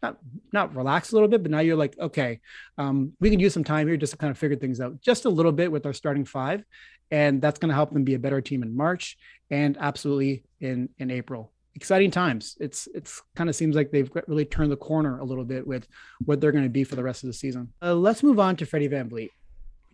not 0.02 0.18
not 0.52 0.74
relax 0.74 1.12
a 1.12 1.14
little 1.14 1.28
bit, 1.28 1.42
but 1.42 1.50
now 1.50 1.60
you're 1.60 1.76
like, 1.76 1.98
okay, 1.98 2.40
um, 2.76 3.12
we 3.20 3.30
can 3.30 3.40
use 3.40 3.54
some 3.54 3.64
time 3.64 3.86
here 3.86 3.96
just 3.96 4.12
to 4.12 4.18
kind 4.18 4.30
of 4.30 4.38
figure 4.38 4.56
things 4.56 4.80
out 4.80 5.00
just 5.00 5.24
a 5.24 5.30
little 5.30 5.52
bit 5.52 5.70
with 5.70 5.86
our 5.86 5.92
starting 5.92 6.24
five, 6.24 6.64
and 7.10 7.40
that's 7.40 7.58
going 7.58 7.68
to 7.68 7.74
help 7.74 7.92
them 7.92 8.04
be 8.04 8.14
a 8.14 8.18
better 8.18 8.40
team 8.40 8.62
in 8.62 8.76
March 8.76 9.16
and 9.50 9.76
absolutely 9.78 10.44
in 10.60 10.88
in 10.98 11.10
April. 11.10 11.52
Exciting 11.74 12.10
times. 12.10 12.56
It's 12.60 12.88
it's 12.94 13.22
kind 13.34 13.48
of 13.48 13.56
seems 13.56 13.76
like 13.76 13.90
they've 13.90 14.10
really 14.26 14.44
turned 14.44 14.72
the 14.72 14.76
corner 14.76 15.18
a 15.18 15.24
little 15.24 15.44
bit 15.44 15.66
with 15.66 15.86
what 16.24 16.40
they're 16.40 16.52
going 16.52 16.64
to 16.64 16.70
be 16.70 16.84
for 16.84 16.96
the 16.96 17.02
rest 17.02 17.22
of 17.22 17.28
the 17.28 17.34
season. 17.34 17.72
Uh, 17.80 17.94
let's 17.94 18.22
move 18.22 18.38
on 18.38 18.56
to 18.56 18.66
Freddie 18.66 18.88
VanVleet. 18.88 19.12
We 19.12 19.30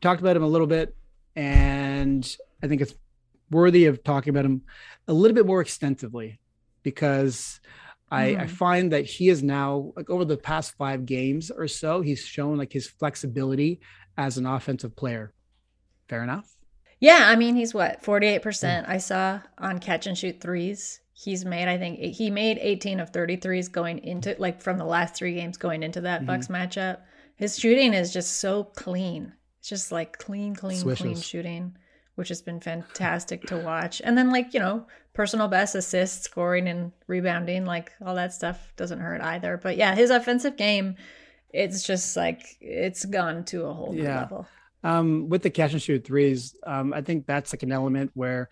talked 0.01 0.21
about 0.21 0.37
him 0.37 0.43
a 0.43 0.49
little 0.49 0.67
bit, 0.67 0.97
and 1.37 2.37
I 2.63 2.67
think 2.67 2.81
it's 2.81 2.95
worthy 3.51 3.87
of 3.87 4.03
talking 4.03 4.31
about 4.31 4.45
him 4.45 4.63
a 5.07 5.13
little 5.13 5.35
bit 5.35 5.47
more 5.47 5.61
extensively 5.61 6.41
because 6.83 7.61
I, 8.11 8.23
mm. 8.23 8.41
I, 8.41 8.43
mm-hmm. 8.45 8.55
find 8.55 8.93
that 8.93 9.05
he 9.05 9.29
is 9.29 9.43
now 9.43 9.93
like 9.97 10.11
over 10.11 10.25
the 10.25 10.37
past 10.37 10.75
five 10.77 11.07
games 11.07 11.51
or 11.51 11.69
so, 11.69 12.01
he's 12.01 12.21
shown 12.21 12.57
like 12.57 12.73
his 12.73 12.89
flexibility 12.89 13.81
as 14.17 14.39
an 14.39 14.47
offensive 14.47 14.97
player. 14.97 15.33
Fair 16.09 16.23
enough. 16.23 16.57
Yeah, 17.01 17.25
I 17.27 17.37
mean 17.37 17.55
he's 17.55 17.75
what 17.75 18.03
forty 18.03 18.27
eight 18.27 18.43
percent. 18.43 18.89
I 18.89 18.99
saw 18.99 19.41
on 19.59 19.79
catch 19.79 20.07
and 20.07 20.19
shoot 20.19 20.41
threes. 20.41 21.01
He's 21.13 21.45
made 21.45 21.69
I 21.69 21.79
think 21.79 21.99
he 22.01 22.31
made 22.31 22.59
eighteen 22.59 22.99
of 22.99 23.11
thirty 23.11 23.37
threes 23.37 23.69
going 23.69 23.99
into 23.99 24.35
like 24.39 24.63
from 24.63 24.79
the 24.79 24.85
last 24.85 25.15
three 25.15 25.35
games 25.35 25.57
going 25.57 25.83
into 25.83 26.01
that 26.03 26.21
mm-hmm. 26.21 26.27
Bucks 26.27 26.49
matchup. 26.49 26.99
His 27.37 27.57
shooting 27.57 27.95
is 27.95 28.13
just 28.13 28.39
so 28.39 28.65
clean. 28.65 29.33
It's 29.61 29.69
just 29.69 29.93
like 29.93 30.19
clean, 30.19 30.57
clean, 30.57 30.79
Swishes. 30.79 31.03
clean 31.03 31.21
shooting, 31.21 31.77
which 32.19 32.29
has 32.29 32.43
been 32.43 32.61
fantastic 32.61 33.47
to 33.47 33.57
watch. 33.57 34.03
And 34.05 34.19
then 34.19 34.31
like 34.31 34.53
you 34.53 34.61
know 34.61 34.87
personal 35.15 35.49
best 35.49 35.75
assists, 35.75 36.25
scoring 36.25 36.69
and 36.69 36.93
rebounding, 37.07 37.65
like 37.65 37.93
all 38.05 38.15
that 38.17 38.35
stuff 38.35 38.73
doesn't 38.77 39.01
hurt 39.01 39.21
either. 39.21 39.57
But 39.57 39.77
yeah, 39.77 39.95
his 39.95 40.11
offensive 40.11 40.57
game, 40.57 40.97
it's 41.51 41.83
just 41.83 42.17
like 42.17 42.57
it's 42.61 43.05
gone 43.05 43.45
to 43.47 43.65
a 43.65 43.73
whole 43.73 43.93
new 43.93 44.03
yeah. 44.03 44.21
level 44.21 44.47
um, 44.85 45.29
with 45.29 45.43
the 45.43 45.51
catch 45.51 45.73
and 45.73 45.83
shoot 45.83 46.05
threes, 46.05 46.57
um, 46.67 46.93
I 46.93 47.03
think 47.03 47.27
that's 47.27 47.53
like 47.53 47.63
an 47.63 47.73
element 47.73 48.11
where 48.15 48.49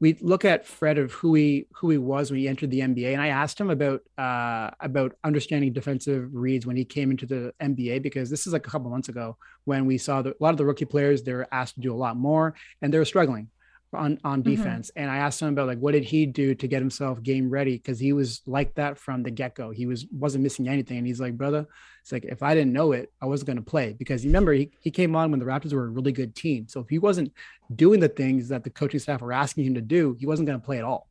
we 0.00 0.16
look 0.20 0.44
at 0.44 0.66
Fred 0.66 0.98
of 0.98 1.12
who 1.12 1.34
he 1.34 1.66
who 1.74 1.90
he 1.90 1.98
was 1.98 2.30
when 2.30 2.38
he 2.38 2.48
entered 2.48 2.70
the 2.70 2.80
NBA, 2.80 3.12
and 3.12 3.20
I 3.20 3.28
asked 3.28 3.60
him 3.60 3.70
about 3.70 4.02
uh, 4.16 4.70
about 4.80 5.16
understanding 5.24 5.72
defensive 5.72 6.28
reads 6.32 6.66
when 6.66 6.76
he 6.76 6.84
came 6.84 7.10
into 7.10 7.26
the 7.26 7.52
NBA 7.60 8.02
because 8.02 8.30
this 8.30 8.46
is 8.46 8.52
like 8.52 8.66
a 8.66 8.70
couple 8.70 8.90
months 8.90 9.08
ago 9.08 9.36
when 9.64 9.86
we 9.86 9.98
saw 9.98 10.20
a 10.20 10.34
lot 10.40 10.50
of 10.50 10.56
the 10.56 10.64
rookie 10.64 10.84
players 10.84 11.22
they 11.22 11.32
were 11.32 11.48
asked 11.52 11.74
to 11.74 11.80
do 11.80 11.92
a 11.92 11.96
lot 11.96 12.16
more 12.16 12.54
and 12.80 12.92
they 12.92 12.98
were 12.98 13.04
struggling 13.04 13.48
on 13.92 14.18
on 14.24 14.42
mm-hmm. 14.42 14.50
defense. 14.50 14.90
Mm-hmm. 14.90 15.00
and 15.02 15.10
i 15.10 15.18
asked 15.18 15.40
him 15.40 15.48
about 15.48 15.66
like 15.66 15.78
what 15.78 15.92
did 15.92 16.04
he 16.04 16.26
do 16.26 16.54
to 16.54 16.68
get 16.68 16.80
himself 16.80 17.22
game 17.22 17.48
ready? 17.48 17.76
Because 17.76 17.98
he 17.98 18.12
was 18.12 18.42
like 18.46 18.74
that 18.74 18.98
from 18.98 19.22
the 19.22 19.30
get-go. 19.30 19.70
He 19.70 19.86
was 19.86 20.06
wasn't 20.12 20.44
missing 20.44 20.68
anything. 20.68 20.98
And 20.98 21.06
he's 21.06 21.20
like 21.20 21.36
brother 21.36 21.66
it's 22.02 22.12
like 22.12 22.24
if 22.24 22.42
i 22.42 22.54
didn't 22.54 22.72
know 22.72 22.92
it 22.92 23.12
i 23.20 23.26
wasn't 23.26 23.46
going 23.46 23.56
to 23.56 23.62
play. 23.62 23.94
Because 23.98 24.24
remember 24.24 24.52
he, 24.52 24.70
he 24.80 24.90
came 24.90 25.16
on 25.16 25.30
when 25.30 25.40
the 25.40 25.46
raptors 25.46 25.72
were 25.72 25.84
a 25.84 25.90
really 25.90 26.12
good 26.12 26.34
team. 26.34 26.66
So 26.68 26.80
if 26.80 26.88
he 26.88 26.98
wasn't 26.98 27.32
doing 27.74 28.00
the 28.00 28.08
things 28.08 28.48
that 28.48 28.64
the 28.64 28.70
coaching 28.70 29.00
staff 29.00 29.20
were 29.22 29.32
asking 29.32 29.64
him 29.64 29.74
to 29.74 29.80
do 29.80 30.16
he 30.18 30.26
wasn't 30.26 30.46
going 30.46 30.60
to 30.60 30.64
play 30.64 30.78
at 30.78 30.84
all. 30.84 31.08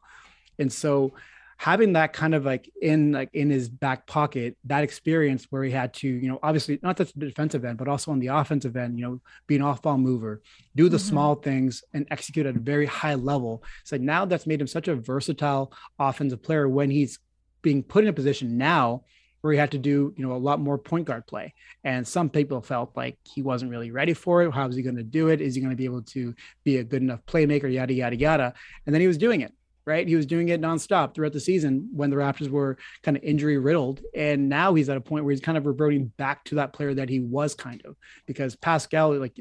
And 0.60 0.72
so 0.72 1.14
having 1.58 1.94
that 1.94 2.14
kind 2.14 2.36
of 2.36 2.46
like 2.46 2.72
in 2.82 3.12
like 3.12 3.30
in 3.34 3.50
his 3.50 3.68
back 3.68 4.06
pocket 4.06 4.56
that 4.66 4.84
experience 4.84 5.48
where 5.50 5.64
he 5.64 5.72
had 5.72 5.94
to 5.94 6.08
you 6.08 6.30
know 6.30 6.40
obviously 6.44 6.80
not 6.84 6.96
just 6.96 7.18
the 7.20 7.26
defensive 7.26 7.66
end 7.66 7.78
but 7.78 7.88
also 7.88 8.12
on 8.12 8.20
the 8.20 8.28
offensive 8.28 8.78
end 8.78 8.98
you 8.98 9.06
know 9.06 9.20
be 9.48 9.56
an 9.56 9.62
off-ball 9.62 9.98
mover 9.98 10.42
do 10.76 10.88
the 10.88 10.98
mm-hmm. 10.98 11.08
small 11.08 11.36
things 11.36 11.84
and 11.94 12.08
execute 12.12 12.46
at 12.46 12.56
a 12.56 12.60
very 12.60 12.86
high 12.86 13.16
level 13.16 13.64
so 13.84 13.98
now 13.98 14.24
that's 14.24 14.48
made 14.48 14.62
him 14.62 14.68
such 14.68 14.88
a 14.88 14.96
versatile 14.96 15.74
offensive 16.00 16.42
player 16.42 16.70
when 16.70 16.92
he's 16.92 17.20
being 17.62 17.84
put 17.84 18.04
in 18.04 18.10
a 18.10 18.14
position 18.14 18.58
now 18.58 19.04
where 19.42 19.54
he 19.54 19.60
had 19.60 19.72
to 19.72 19.78
do, 19.78 20.14
you 20.18 20.26
know, 20.26 20.34
a 20.34 20.38
lot 20.38 20.60
more 20.60 20.78
point 20.78 21.06
guard 21.06 21.26
play. 21.28 21.54
And 21.84 22.08
some 22.08 22.30
people 22.30 22.62
felt 22.62 22.92
like 22.96 23.18
he 23.24 23.42
wasn't 23.42 23.72
really 23.72 23.92
ready 23.92 24.14
for 24.14 24.42
it. 24.42 24.52
How 24.52 24.68
is 24.68 24.76
he 24.76 24.82
going 24.82 24.98
to 24.98 25.04
do 25.04 25.30
it? 25.30 25.42
Is 25.42 25.56
he 25.56 25.62
going 25.62 25.72
to 25.72 25.78
be 25.78 25.86
able 25.86 26.02
to 26.02 26.34
be 26.64 26.78
a 26.78 26.84
good 26.84 27.02
enough 27.02 27.26
playmaker? 27.26 27.72
Yada, 27.72 27.94
yada, 27.94 28.16
yada. 28.16 28.54
And 28.86 28.94
then 28.94 29.02
he 29.02 29.08
was 29.08 29.18
doing 29.18 29.42
it, 29.42 29.54
right? 29.88 30.08
He 30.08 30.16
was 30.16 30.26
doing 30.26 30.50
it 30.50 30.62
nonstop 30.62 31.16
throughout 31.16 31.32
the 31.32 31.40
season 31.40 31.90
when 31.94 32.10
the 32.10 32.18
Raptors 32.18 32.50
were 32.50 32.78
kind 33.04 33.16
of 33.16 33.24
injury 33.24 33.58
riddled. 33.58 34.02
And 34.14 34.50
now 34.50 34.74
he's 34.74 34.90
at 34.90 34.98
a 34.98 35.02
point 35.02 35.24
where 35.24 35.32
he's 35.32 35.42
kind 35.42 35.58
of 35.58 35.66
reverting 35.66 36.12
back 36.18 36.44
to 36.46 36.56
that 36.56 36.74
player 36.74 36.94
that 36.94 37.10
he 37.10 37.22
was 37.22 37.56
kind 37.56 37.82
of 37.86 37.96
because 38.26 38.56
Pascal, 38.58 39.18
like 39.18 39.40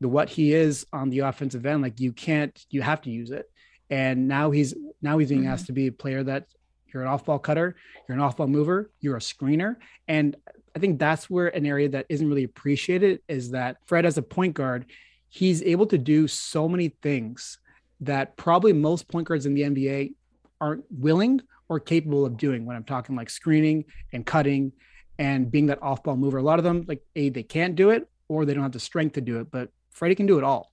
the 0.00 0.08
what 0.08 0.28
he 0.28 0.54
is 0.54 0.86
on 0.92 1.10
the 1.10 1.18
offensive 1.20 1.66
end, 1.66 1.82
like 1.82 1.98
you 2.00 2.12
can't, 2.12 2.64
you 2.70 2.80
have 2.80 3.02
to 3.02 3.10
use 3.10 3.32
it. 3.32 3.50
And 3.90 4.28
now 4.28 4.52
he's 4.52 4.74
now 5.02 5.18
he's 5.18 5.28
being 5.28 5.48
asked 5.48 5.64
mm-hmm. 5.64 5.66
to 5.66 5.72
be 5.72 5.86
a 5.88 5.92
player 5.92 6.22
that 6.22 6.46
you're 6.86 7.02
an 7.02 7.08
off-ball 7.08 7.40
cutter, 7.40 7.74
you're 8.08 8.16
an 8.16 8.22
off-ball 8.22 8.46
mover, 8.46 8.90
you're 9.00 9.16
a 9.16 9.20
screener, 9.20 9.76
and 10.06 10.36
I 10.74 10.78
think 10.78 10.98
that's 10.98 11.28
where 11.28 11.48
an 11.48 11.66
area 11.66 11.88
that 11.90 12.06
isn't 12.08 12.26
really 12.26 12.44
appreciated 12.44 13.20
is 13.28 13.50
that 13.50 13.78
Fred 13.86 14.06
as 14.06 14.16
a 14.16 14.22
point 14.22 14.54
guard, 14.54 14.86
he's 15.28 15.62
able 15.62 15.86
to 15.86 15.98
do 15.98 16.28
so 16.28 16.68
many 16.68 16.88
things 16.88 17.58
that 18.02 18.36
probably 18.36 18.72
most 18.72 19.08
point 19.08 19.26
guards 19.26 19.46
in 19.46 19.54
the 19.54 19.62
NBA 19.62 20.14
aren't 20.60 20.84
willing 20.90 21.40
or 21.68 21.80
capable 21.80 22.26
of 22.26 22.36
doing 22.36 22.66
when 22.66 22.76
I'm 22.76 22.84
talking 22.84 23.16
like 23.16 23.30
screening 23.30 23.84
and 24.12 24.26
cutting 24.26 24.72
and 25.18 25.50
being 25.50 25.66
that 25.66 25.82
off-ball 25.82 26.16
mover. 26.16 26.38
A 26.38 26.42
lot 26.42 26.58
of 26.58 26.64
them 26.64 26.84
like 26.88 27.02
a 27.16 27.28
they 27.30 27.42
can't 27.42 27.76
do 27.76 27.90
it 27.90 28.08
or 28.28 28.44
they 28.44 28.54
don't 28.54 28.62
have 28.62 28.72
the 28.72 28.80
strength 28.80 29.14
to 29.14 29.20
do 29.20 29.40
it, 29.40 29.50
but 29.50 29.70
Freddie 29.90 30.14
can 30.14 30.26
do 30.26 30.38
it 30.38 30.44
all, 30.44 30.72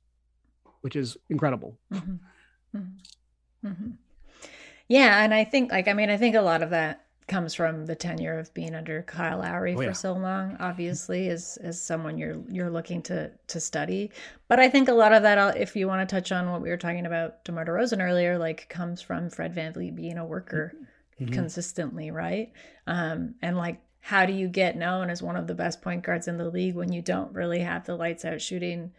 which 0.82 0.96
is 0.96 1.18
incredible. 1.30 1.78
Mm-hmm. 1.94 2.78
Mm-hmm. 2.78 3.68
Mm-hmm. 3.68 3.89
Yeah, 4.88 5.24
and 5.24 5.34
I 5.34 5.44
think 5.44 5.72
like 5.72 5.88
I 5.88 5.94
mean 5.94 6.10
I 6.10 6.18
think 6.18 6.36
a 6.36 6.42
lot 6.42 6.63
of 6.63 6.72
that 6.72 7.06
comes 7.30 7.54
from 7.54 7.86
the 7.86 7.96
tenure 7.96 8.38
of 8.38 8.54
being 8.54 8.76
under 8.76 9.04
Kyle 9.04 9.39
Lowry 9.39 9.74
oh, 9.74 9.78
for 9.78 9.84
yeah. 9.84 9.92
so 9.94 10.13
long. 10.13 10.58
Obviously, 10.60 11.30
as 11.30 11.58
as 11.62 11.82
someone 11.82 12.18
you're 12.18 12.42
you're 12.50 12.70
looking 12.70 13.02
to 13.04 13.32
to 13.48 13.60
study, 13.60 14.12
but 14.48 14.60
I 14.60 14.70
think 14.70 14.89
a 14.89 14.94
lot 14.94 15.13
of 15.13 15.24
that, 15.24 15.38
uh, 15.38 15.54
if 15.56 15.76
you 15.76 15.88
want 15.88 16.08
to 16.08 16.13
touch 16.13 16.32
on 16.32 16.52
what 16.52 16.62
we 16.62 16.70
were 16.70 16.78
talking 16.78 17.06
about 17.06 17.46
DeMar 17.46 17.65
DeRozan 17.65 18.02
earlier, 18.02 18.38
like 18.38 18.68
comes 18.68 19.02
from 19.02 19.30
Fred 19.30 19.56
VanVleet 19.56 19.96
being 19.96 20.18
a 20.18 20.26
worker 20.26 20.74
mm-hmm. 21.20 21.32
consistently, 21.32 22.12
right? 22.12 22.52
Um, 22.88 23.36
and 23.42 23.58
like 23.58 23.80
how 24.02 24.26
do 24.26 24.34
you 24.34 24.48
get 24.48 24.78
known 24.78 25.10
as 25.10 25.22
one 25.22 25.36
of 25.36 25.48
the 25.48 25.56
best 25.56 25.82
point 25.82 26.04
guards 26.04 26.28
in 26.28 26.38
the 26.38 26.50
league 26.50 26.76
when 26.76 26.92
you 26.92 27.02
don't 27.02 27.34
really 27.34 27.60
have 27.60 27.86
the 27.86 27.96
lights 27.96 28.26
out 28.26 28.42
shooting 28.42 28.92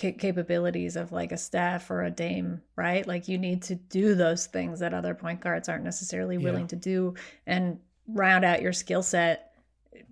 capabilities 0.00 0.96
of 0.96 1.12
like 1.12 1.32
a 1.32 1.36
Steph 1.36 1.90
or 1.90 2.02
a 2.02 2.10
Dame, 2.10 2.62
right? 2.76 3.06
Like 3.06 3.28
you 3.28 3.38
need 3.38 3.62
to 3.62 3.74
do 3.74 4.14
those 4.14 4.46
things 4.46 4.80
that 4.80 4.94
other 4.94 5.14
point 5.14 5.40
guards 5.40 5.68
aren't 5.68 5.84
necessarily 5.84 6.38
willing 6.38 6.62
yeah. 6.62 6.68
to 6.68 6.76
do 6.76 7.14
and 7.46 7.78
round 8.06 8.44
out 8.44 8.62
your 8.62 8.72
skill 8.72 9.02
set 9.02 9.52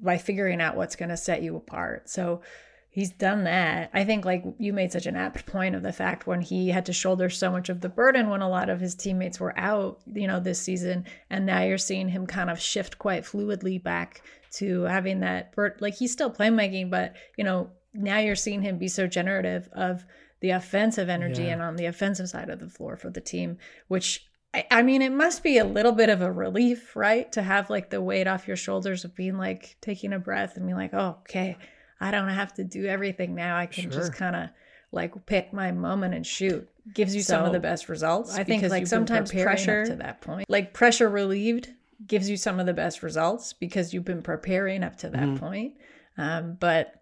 by 0.00 0.18
figuring 0.18 0.60
out 0.60 0.76
what's 0.76 0.96
going 0.96 1.08
to 1.08 1.16
set 1.16 1.42
you 1.42 1.56
apart. 1.56 2.08
So 2.08 2.42
he's 2.90 3.10
done 3.10 3.44
that. 3.44 3.90
I 3.94 4.04
think 4.04 4.24
like 4.24 4.44
you 4.58 4.72
made 4.72 4.92
such 4.92 5.06
an 5.06 5.16
apt 5.16 5.46
point 5.46 5.74
of 5.74 5.82
the 5.82 5.92
fact 5.92 6.26
when 6.26 6.40
he 6.40 6.68
had 6.68 6.86
to 6.86 6.92
shoulder 6.92 7.30
so 7.30 7.50
much 7.50 7.68
of 7.68 7.80
the 7.80 7.88
burden 7.88 8.28
when 8.28 8.42
a 8.42 8.48
lot 8.48 8.68
of 8.68 8.80
his 8.80 8.94
teammates 8.94 9.40
were 9.40 9.58
out, 9.58 10.00
you 10.12 10.26
know, 10.26 10.40
this 10.40 10.60
season 10.60 11.04
and 11.30 11.46
now 11.46 11.62
you're 11.62 11.78
seeing 11.78 12.08
him 12.08 12.26
kind 12.26 12.50
of 12.50 12.60
shift 12.60 12.98
quite 12.98 13.24
fluidly 13.24 13.82
back 13.82 14.22
to 14.50 14.82
having 14.82 15.20
that 15.20 15.52
like 15.80 15.94
he's 15.94 16.12
still 16.12 16.30
playmaking 16.30 16.90
but, 16.90 17.14
you 17.36 17.44
know, 17.44 17.70
now 17.98 18.18
you're 18.18 18.36
seeing 18.36 18.62
him 18.62 18.78
be 18.78 18.88
so 18.88 19.06
generative 19.06 19.68
of 19.72 20.04
the 20.40 20.50
offensive 20.50 21.08
energy 21.08 21.44
yeah. 21.44 21.52
and 21.52 21.62
on 21.62 21.76
the 21.76 21.86
offensive 21.86 22.28
side 22.28 22.48
of 22.48 22.60
the 22.60 22.68
floor 22.68 22.96
for 22.96 23.10
the 23.10 23.20
team, 23.20 23.58
which 23.88 24.28
I, 24.54 24.66
I, 24.70 24.82
mean, 24.82 25.02
it 25.02 25.12
must 25.12 25.42
be 25.42 25.58
a 25.58 25.64
little 25.64 25.92
bit 25.92 26.08
of 26.08 26.22
a 26.22 26.30
relief, 26.30 26.94
right? 26.96 27.30
To 27.32 27.42
have 27.42 27.70
like 27.70 27.90
the 27.90 28.00
weight 28.00 28.26
off 28.26 28.46
your 28.46 28.56
shoulders 28.56 29.04
of 29.04 29.14
being 29.14 29.36
like 29.36 29.76
taking 29.80 30.12
a 30.12 30.18
breath 30.18 30.56
and 30.56 30.66
being 30.66 30.76
like, 30.76 30.94
oh, 30.94 31.18
okay, 31.20 31.56
I 32.00 32.10
don't 32.10 32.28
have 32.28 32.54
to 32.54 32.64
do 32.64 32.86
everything 32.86 33.34
now. 33.34 33.56
I 33.56 33.66
can 33.66 33.90
sure. 33.90 33.92
just 33.92 34.14
kind 34.14 34.36
of 34.36 34.48
like 34.92 35.26
pick 35.26 35.52
my 35.52 35.72
moment 35.72 36.14
and 36.14 36.26
shoot. 36.26 36.68
Gives 36.94 37.14
you 37.14 37.20
so, 37.20 37.34
some 37.34 37.44
of 37.44 37.52
the 37.52 37.60
best 37.60 37.88
results. 37.88 38.34
I 38.34 38.44
think 38.44 38.62
like 38.62 38.86
sometimes 38.86 39.30
pressure 39.30 39.84
to 39.84 39.96
that 39.96 40.22
point, 40.22 40.48
like 40.48 40.72
pressure 40.72 41.10
relieved, 41.10 41.68
gives 42.06 42.30
you 42.30 42.38
some 42.38 42.58
of 42.58 42.66
the 42.66 42.72
best 42.72 43.02
results 43.02 43.52
because 43.52 43.92
you've 43.92 44.06
been 44.06 44.22
preparing 44.22 44.82
up 44.82 44.96
to 44.98 45.10
that 45.10 45.20
mm-hmm. 45.20 45.36
point. 45.36 45.74
Um, 46.16 46.56
but 46.58 46.97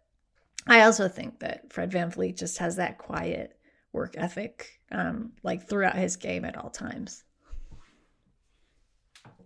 I 0.66 0.82
also 0.82 1.08
think 1.08 1.40
that 1.40 1.72
Fred 1.72 1.90
VanVleet 1.90 2.36
just 2.36 2.58
has 2.58 2.76
that 2.76 2.98
quiet 2.98 3.56
work 3.92 4.14
ethic, 4.16 4.80
um, 4.90 5.32
like 5.42 5.68
throughout 5.68 5.94
his 5.94 6.16
game 6.16 6.44
at 6.44 6.56
all 6.56 6.70
times. 6.70 7.24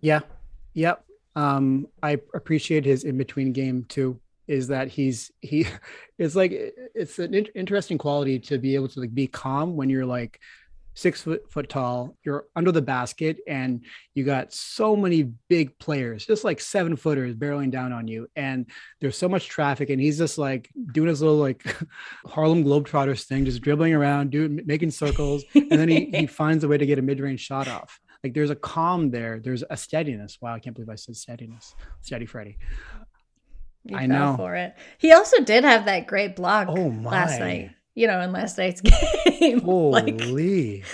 Yeah. 0.01 0.21
Yep. 0.75 1.05
Um, 1.37 1.87
I 2.03 2.19
appreciate 2.35 2.85
his 2.85 3.05
in 3.05 3.17
between 3.19 3.53
game 3.53 3.85
too. 3.85 4.21
Is 4.49 4.69
that 4.69 4.89
he's 4.89 5.31
he? 5.41 5.67
It's 6.19 6.35
like 6.35 6.53
it's 6.53 7.19
an 7.19 7.33
interesting 7.33 7.97
quality 7.97 8.39
to 8.41 8.59
be 8.59 8.75
able 8.75 8.89
to 8.89 9.01
like 9.01 9.15
be 9.15 9.27
calm 9.27 9.75
when 9.75 9.89
you're 9.89 10.05
like 10.05 10.39
six 11.01 11.23
foot 11.23 11.51
foot 11.51 11.69
tall. 11.69 12.17
You're 12.25 12.45
under 12.55 12.71
the 12.71 12.83
basket, 12.83 13.39
and 13.47 13.85
you 14.15 14.25
got 14.25 14.53
so 14.53 14.95
many 14.95 15.23
big 15.49 15.79
players, 15.79 16.27
just 16.27 16.45
like 16.45 16.61
seven 16.61 16.97
footers, 16.97 17.35
barreling 17.35 17.71
down 17.71 17.93
on 17.93 18.07
you. 18.07 18.29
And 18.37 18.67
there's 19.01 19.17
so 19.17 19.29
much 19.29 19.49
traffic, 19.49 19.89
and 19.91 20.01
he's 20.01 20.19
just 20.19 20.37
like 20.37 20.71
doing 20.93 21.09
his 21.09 21.23
little 21.23 21.39
like 21.39 21.65
Harlem 22.27 22.65
Globetrotters 22.65 23.25
thing, 23.25 23.45
just 23.45 23.63
dribbling 23.63 23.95
around, 23.95 24.31
doing 24.31 24.61
making 24.67 24.91
circles, 24.91 25.43
and 25.55 25.71
then 25.71 25.89
he 25.89 26.11
he 26.15 26.27
finds 26.27 26.65
a 26.65 26.69
way 26.69 26.77
to 26.77 26.87
get 26.87 26.99
a 26.99 27.03
mid 27.03 27.21
range 27.21 27.41
shot 27.41 27.67
off. 27.67 27.99
Like 28.23 28.35
there's 28.35 28.51
a 28.51 28.57
calm 28.57 29.11
there. 29.11 29.41
There's 29.43 29.65
a 29.71 29.77
steadiness. 29.77 30.39
Wow, 30.41 30.55
I 30.55 30.59
can't 30.59 30.77
believe 30.77 30.91
I 30.91 30.97
said 30.97 31.17
steadiness. 31.17 31.75
Steady 32.03 32.27
Freddy. 32.27 32.59
You 33.85 33.97
I 33.97 34.07
know 34.07 34.35
for 34.37 34.55
it. 34.57 34.75
He 34.99 35.13
also 35.13 35.43
did 35.43 35.65
have 35.65 35.87
that 35.87 36.07
great 36.07 36.37
block 36.37 36.69
oh 36.69 36.91
my. 36.91 37.11
last 37.11 37.41
night 37.41 37.71
you 37.95 38.07
know, 38.07 38.21
in 38.21 38.33
last 38.33 38.59
night's 38.59 38.81
game. 39.41 39.61
Holy. 39.61 40.83
like, 40.83 40.85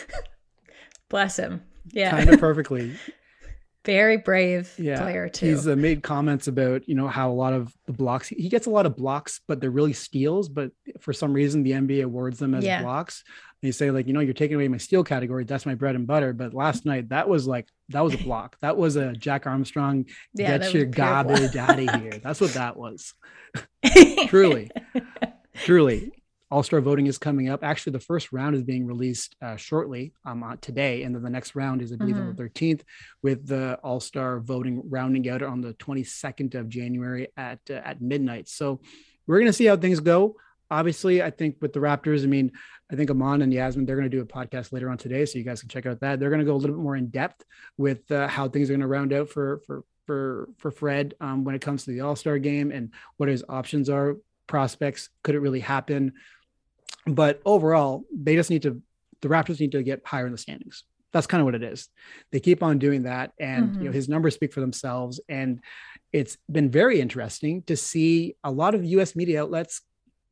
bless 1.09 1.39
him. 1.39 1.63
Yeah. 1.93 2.11
Kind 2.11 2.31
of 2.31 2.41
perfectly. 2.41 2.97
Very 3.85 4.17
brave 4.17 4.75
yeah. 4.79 5.01
player 5.01 5.29
too. 5.29 5.47
He's 5.47 5.69
uh, 5.69 5.77
made 5.77 6.03
comments 6.03 6.49
about 6.49 6.89
you 6.89 6.97
know 6.97 7.07
how 7.07 7.31
a 7.31 7.33
lot 7.33 7.53
of 7.53 7.73
the 7.87 7.93
blocks 7.93 8.27
he 8.27 8.49
gets 8.49 8.67
a 8.67 8.71
lot 8.71 8.85
of 8.85 8.97
blocks, 8.97 9.41
but 9.47 9.61
they're 9.61 9.71
really 9.71 9.93
steals. 9.93 10.49
But 10.49 10.73
for 10.99 11.13
some 11.13 11.33
reason, 11.33 11.63
the 11.63 11.71
NBA 11.71 12.03
awards 12.03 12.41
them 12.41 12.53
as 12.57 12.65
yeah. 12.65 12.83
blocks. 12.83 13.23
And 13.63 13.69
you 13.69 13.73
say 13.73 13.93
like 13.93 14.09
you 14.09 14.13
know 14.13 14.19
you're 14.19 14.35
taking 14.35 14.57
away 14.57 14.67
my 14.67 14.79
steal 14.79 15.05
category. 15.05 15.45
That's 15.45 15.67
my 15.67 15.77
bread 15.77 15.95
and 15.95 16.05
butter. 16.05 16.33
But 16.33 16.53
last 16.53 16.85
night 16.85 17.11
that 17.11 17.29
was 17.29 17.47
like 17.47 17.69
that 17.91 18.03
was 18.03 18.15
a 18.15 18.19
block. 18.19 18.57
That 18.61 18.77
was 18.77 18.97
a 18.97 19.13
Jack 19.13 19.47
Armstrong. 19.47 20.07
Yeah, 20.35 20.59
get 20.59 20.75
your 20.75 20.87
garbage 20.87 21.55
out 21.55 21.79
of 21.79 22.03
here. 22.03 22.19
That's 22.21 22.41
what 22.41 22.55
that 22.55 22.77
was. 22.77 23.15
truly, 24.27 24.69
truly. 25.55 26.11
All 26.51 26.63
Star 26.63 26.81
voting 26.81 27.07
is 27.07 27.19
coming 27.19 27.49
up. 27.49 27.65
Actually, 27.65 27.93
the 27.93 28.01
first 28.01 28.33
round 28.33 28.55
is 28.55 28.63
being 28.63 28.87
released 28.87 29.35
uh, 29.43 29.57
shortly 29.57 30.13
um, 30.25 30.43
uh, 30.45 30.57
today, 30.61 31.03
and 31.03 31.15
then 31.15 31.23
the 31.23 31.31
next 31.31 31.57
round 31.57 31.83
is, 31.83 31.93
I 31.93 31.97
believe, 31.97 32.15
mm-hmm. 32.15 32.29
on 32.29 32.37
the 32.37 32.43
13th, 32.45 32.83
with 33.23 33.47
the 33.47 33.79
All 33.83 33.99
Star 33.99 34.39
voting 34.39 34.83
rounding 34.89 35.29
out 35.29 35.43
on 35.43 35.61
the 35.61 35.75
22nd 35.75 36.55
of 36.55 36.69
January 36.69 37.29
at 37.37 37.59
uh, 37.69 37.75
at 37.75 38.01
midnight. 38.01 38.49
So 38.49 38.81
we're 39.27 39.39
going 39.39 39.47
to 39.47 39.53
see 39.53 39.65
how 39.65 39.77
things 39.77 39.99
go. 40.01 40.37
Obviously, 40.71 41.23
I 41.23 41.31
think 41.31 41.57
with 41.61 41.73
the 41.73 41.81
Raptors, 41.81 42.23
I 42.23 42.27
mean, 42.27 42.53
I 42.91 42.97
think 42.97 43.11
Amon 43.11 43.43
and 43.43 43.53
Yasmin, 43.53 43.87
they're 43.87 43.97
going 43.97 44.11
to 44.11 44.17
do 44.17 44.23
a 44.23 44.27
podcast 44.27 44.73
later 44.73 44.89
on 44.91 44.99
today, 44.99 45.25
so 45.27 45.39
you 45.39 45.45
guys 45.45 45.61
can 45.61 45.69
check 45.69 45.87
out 45.87 46.01
that. 46.01 46.21
They're 46.21 46.31
going 46.31 46.41
to 46.41 46.47
go 46.47 46.55
a 46.55 46.59
little 46.59 46.77
bit 46.77 46.83
more 46.83 46.97
in 46.97 47.09
depth 47.09 47.45
with 47.77 48.11
uh, 48.13 48.29
how 48.29 48.49
things 48.49 48.71
are 48.71 48.73
going 48.73 48.81
to 48.81 48.87
round 48.87 49.13
out 49.13 49.31
for 49.31 49.61
for 49.67 49.83
for 50.07 50.49
for 50.59 50.71
Fred 50.71 51.15
um, 51.21 51.43
when 51.43 51.57
it 51.57 51.61
comes 51.61 51.85
to 51.85 51.91
the 51.91 52.03
All 52.03 52.15
Star 52.15 52.39
game 52.39 52.71
and 52.71 52.93
what 53.17 53.29
his 53.29 53.45
options 53.49 53.91
are, 53.91 54.17
prospects. 54.47 55.09
Could 55.23 55.35
it 55.35 55.41
really 55.41 55.61
happen? 55.61 56.15
But 57.07 57.41
overall, 57.45 58.05
they 58.15 58.35
just 58.35 58.51
need 58.51 58.63
to, 58.63 58.83
the 59.21 59.29
Raptors 59.29 59.61
need 59.61 59.73
to 59.73 59.83
get 59.83 60.03
higher 60.05 60.27
in 60.27 60.33
the 60.33 60.39
standings. 60.39 60.85
That's 61.13 61.27
kind 61.27 61.41
of 61.41 61.47
what 61.47 61.55
it 61.55 61.63
is. 61.63 61.89
They 62.33 62.41
keep 62.41 62.63
on 62.63 62.79
doing 62.79 63.05
that. 63.05 63.33
And, 63.39 63.65
mm-hmm. 63.65 63.75
you 63.75 63.85
know, 63.85 63.91
mm-hmm. 63.91 63.95
his 63.95 64.09
numbers 64.09 64.35
speak 64.35 64.53
for 64.53 64.61
themselves. 64.61 65.21
And 65.29 65.61
it's 66.13 66.37
been 66.51 66.71
very 66.71 67.01
interesting 67.01 67.63
to 67.63 67.77
see 67.77 68.37
a 68.45 68.51
lot 68.51 68.75
of 68.75 68.85
US 68.85 69.17
media 69.17 69.43
outlets 69.43 69.83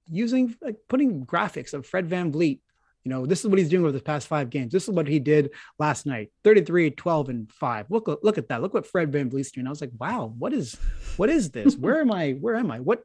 using, 0.09 0.55
like, 0.61 0.77
putting 0.89 1.25
graphics 1.25 1.73
of 1.73 1.87
Fred 1.87 2.09
Van 2.09 2.33
VanVleet 2.33 2.61
you 3.05 3.11
know, 3.11 3.27
this 3.27 3.41
is 3.41 3.47
what 3.47 3.59
he's 3.59 3.69
doing 3.69 3.85
over 3.85 3.93
the 3.93 4.01
past 4.01 4.27
five 4.27 4.49
games. 4.49 4.73
This 4.73 4.85
is 4.85 4.91
what 4.91 5.07
he 5.07 5.19
did 5.19 5.51
last 5.79 6.07
night 6.07 6.31
33, 6.43 6.91
12, 6.91 7.29
and 7.29 7.53
five. 7.53 7.87
Look, 7.91 8.09
look 8.23 8.39
at 8.39 8.49
that. 8.49 8.63
Look 8.63 8.73
what 8.73 8.87
Fred 8.87 9.13
Van 9.13 9.31
VanVleet's 9.31 9.53
doing. 9.53 9.67
I 9.67 9.71
was 9.71 9.83
like, 9.83 9.93
wow, 10.01 10.33
what 10.39 10.55
is, 10.55 10.79
what 11.19 11.29
is 11.29 11.51
this? 11.51 11.77
Where 11.77 12.01
am 12.01 12.11
I? 12.11 12.33
Where 12.33 12.57
am 12.57 12.71
I? 12.71 12.81
What, 12.81 13.05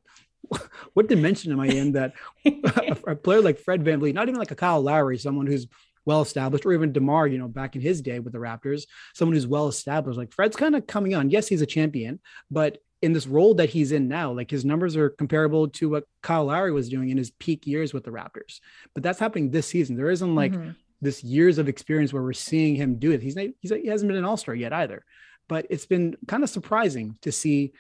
what 0.94 1.08
dimension 1.08 1.52
am 1.52 1.60
I 1.60 1.68
in 1.68 1.94
that 1.94 2.14
a, 2.46 3.16
player 3.16 3.42
like 3.42 3.60
Fred 3.60 3.84
Van 3.84 4.00
VanVleet, 4.00 4.14
not 4.14 4.30
even 4.30 4.40
like 4.40 4.52
a 4.52 4.56
Kyle 4.56 4.82
Lowry, 4.82 5.18
someone 5.18 5.48
who's 5.48 5.68
well 6.06 6.22
established, 6.22 6.66
or 6.66 6.74
even 6.74 6.92
DeMar, 6.92 7.28
you 7.28 7.38
know, 7.38 7.48
back 7.48 7.76
in 7.76 7.82
his 7.82 8.02
day 8.02 8.20
with 8.20 8.34
the 8.34 8.40
Raptors, 8.40 8.84
someone 9.14 9.36
who's 9.36 9.48
well 9.48 9.68
established. 9.68 10.18
Like 10.18 10.32
Fred's 10.32 10.56
kind 10.56 10.76
of 10.76 10.88
coming 10.88 11.16
on. 11.16 11.30
Yes, 11.30 11.48
he's 11.48 11.62
a 11.62 11.68
champion, 11.68 12.20
but 12.50 12.80
in 13.02 13.14
this 13.14 13.28
role 13.28 13.54
that 13.56 13.70
he's 13.70 13.92
in 13.92 14.08
now, 14.08 14.32
like 14.32 14.52
his 14.52 14.66
numbers 14.66 14.98
are 14.98 15.10
comparable 15.10 15.70
to 15.70 15.90
what 15.90 16.06
Kyle 16.22 16.46
Lowry 16.46 16.72
was 16.72 16.90
doing 16.90 17.10
in 17.10 17.18
his 17.18 17.32
peak 17.32 17.66
years 17.66 17.94
with 17.94 18.04
the 18.04 18.12
Raptors. 18.12 18.60
But 18.94 19.04
that's 19.04 19.20
happening 19.20 19.52
this 19.52 19.68
season. 19.68 19.96
There 19.96 20.10
isn't 20.10 20.36
like 20.36 20.52
mm-hmm. 20.52 20.72
this 21.02 21.24
years 21.24 21.58
of 21.58 21.70
experience 21.70 22.12
where 22.12 22.24
we're 22.24 22.34
seeing 22.34 22.76
him 22.76 23.00
do 23.00 23.12
it. 23.12 23.22
He's 23.22 23.36
not, 23.36 23.48
he's 23.62 23.72
he 23.72 23.88
hasn't 23.88 24.10
been 24.10 24.18
an 24.18 24.26
All 24.26 24.38
Star 24.38 24.54
yet 24.54 24.74
either. 24.74 25.06
But 25.48 25.68
it's 25.70 25.86
been 25.86 26.16
kind 26.28 26.44
of 26.44 26.50
surprising 26.50 27.18
to 27.22 27.32
see 27.32 27.74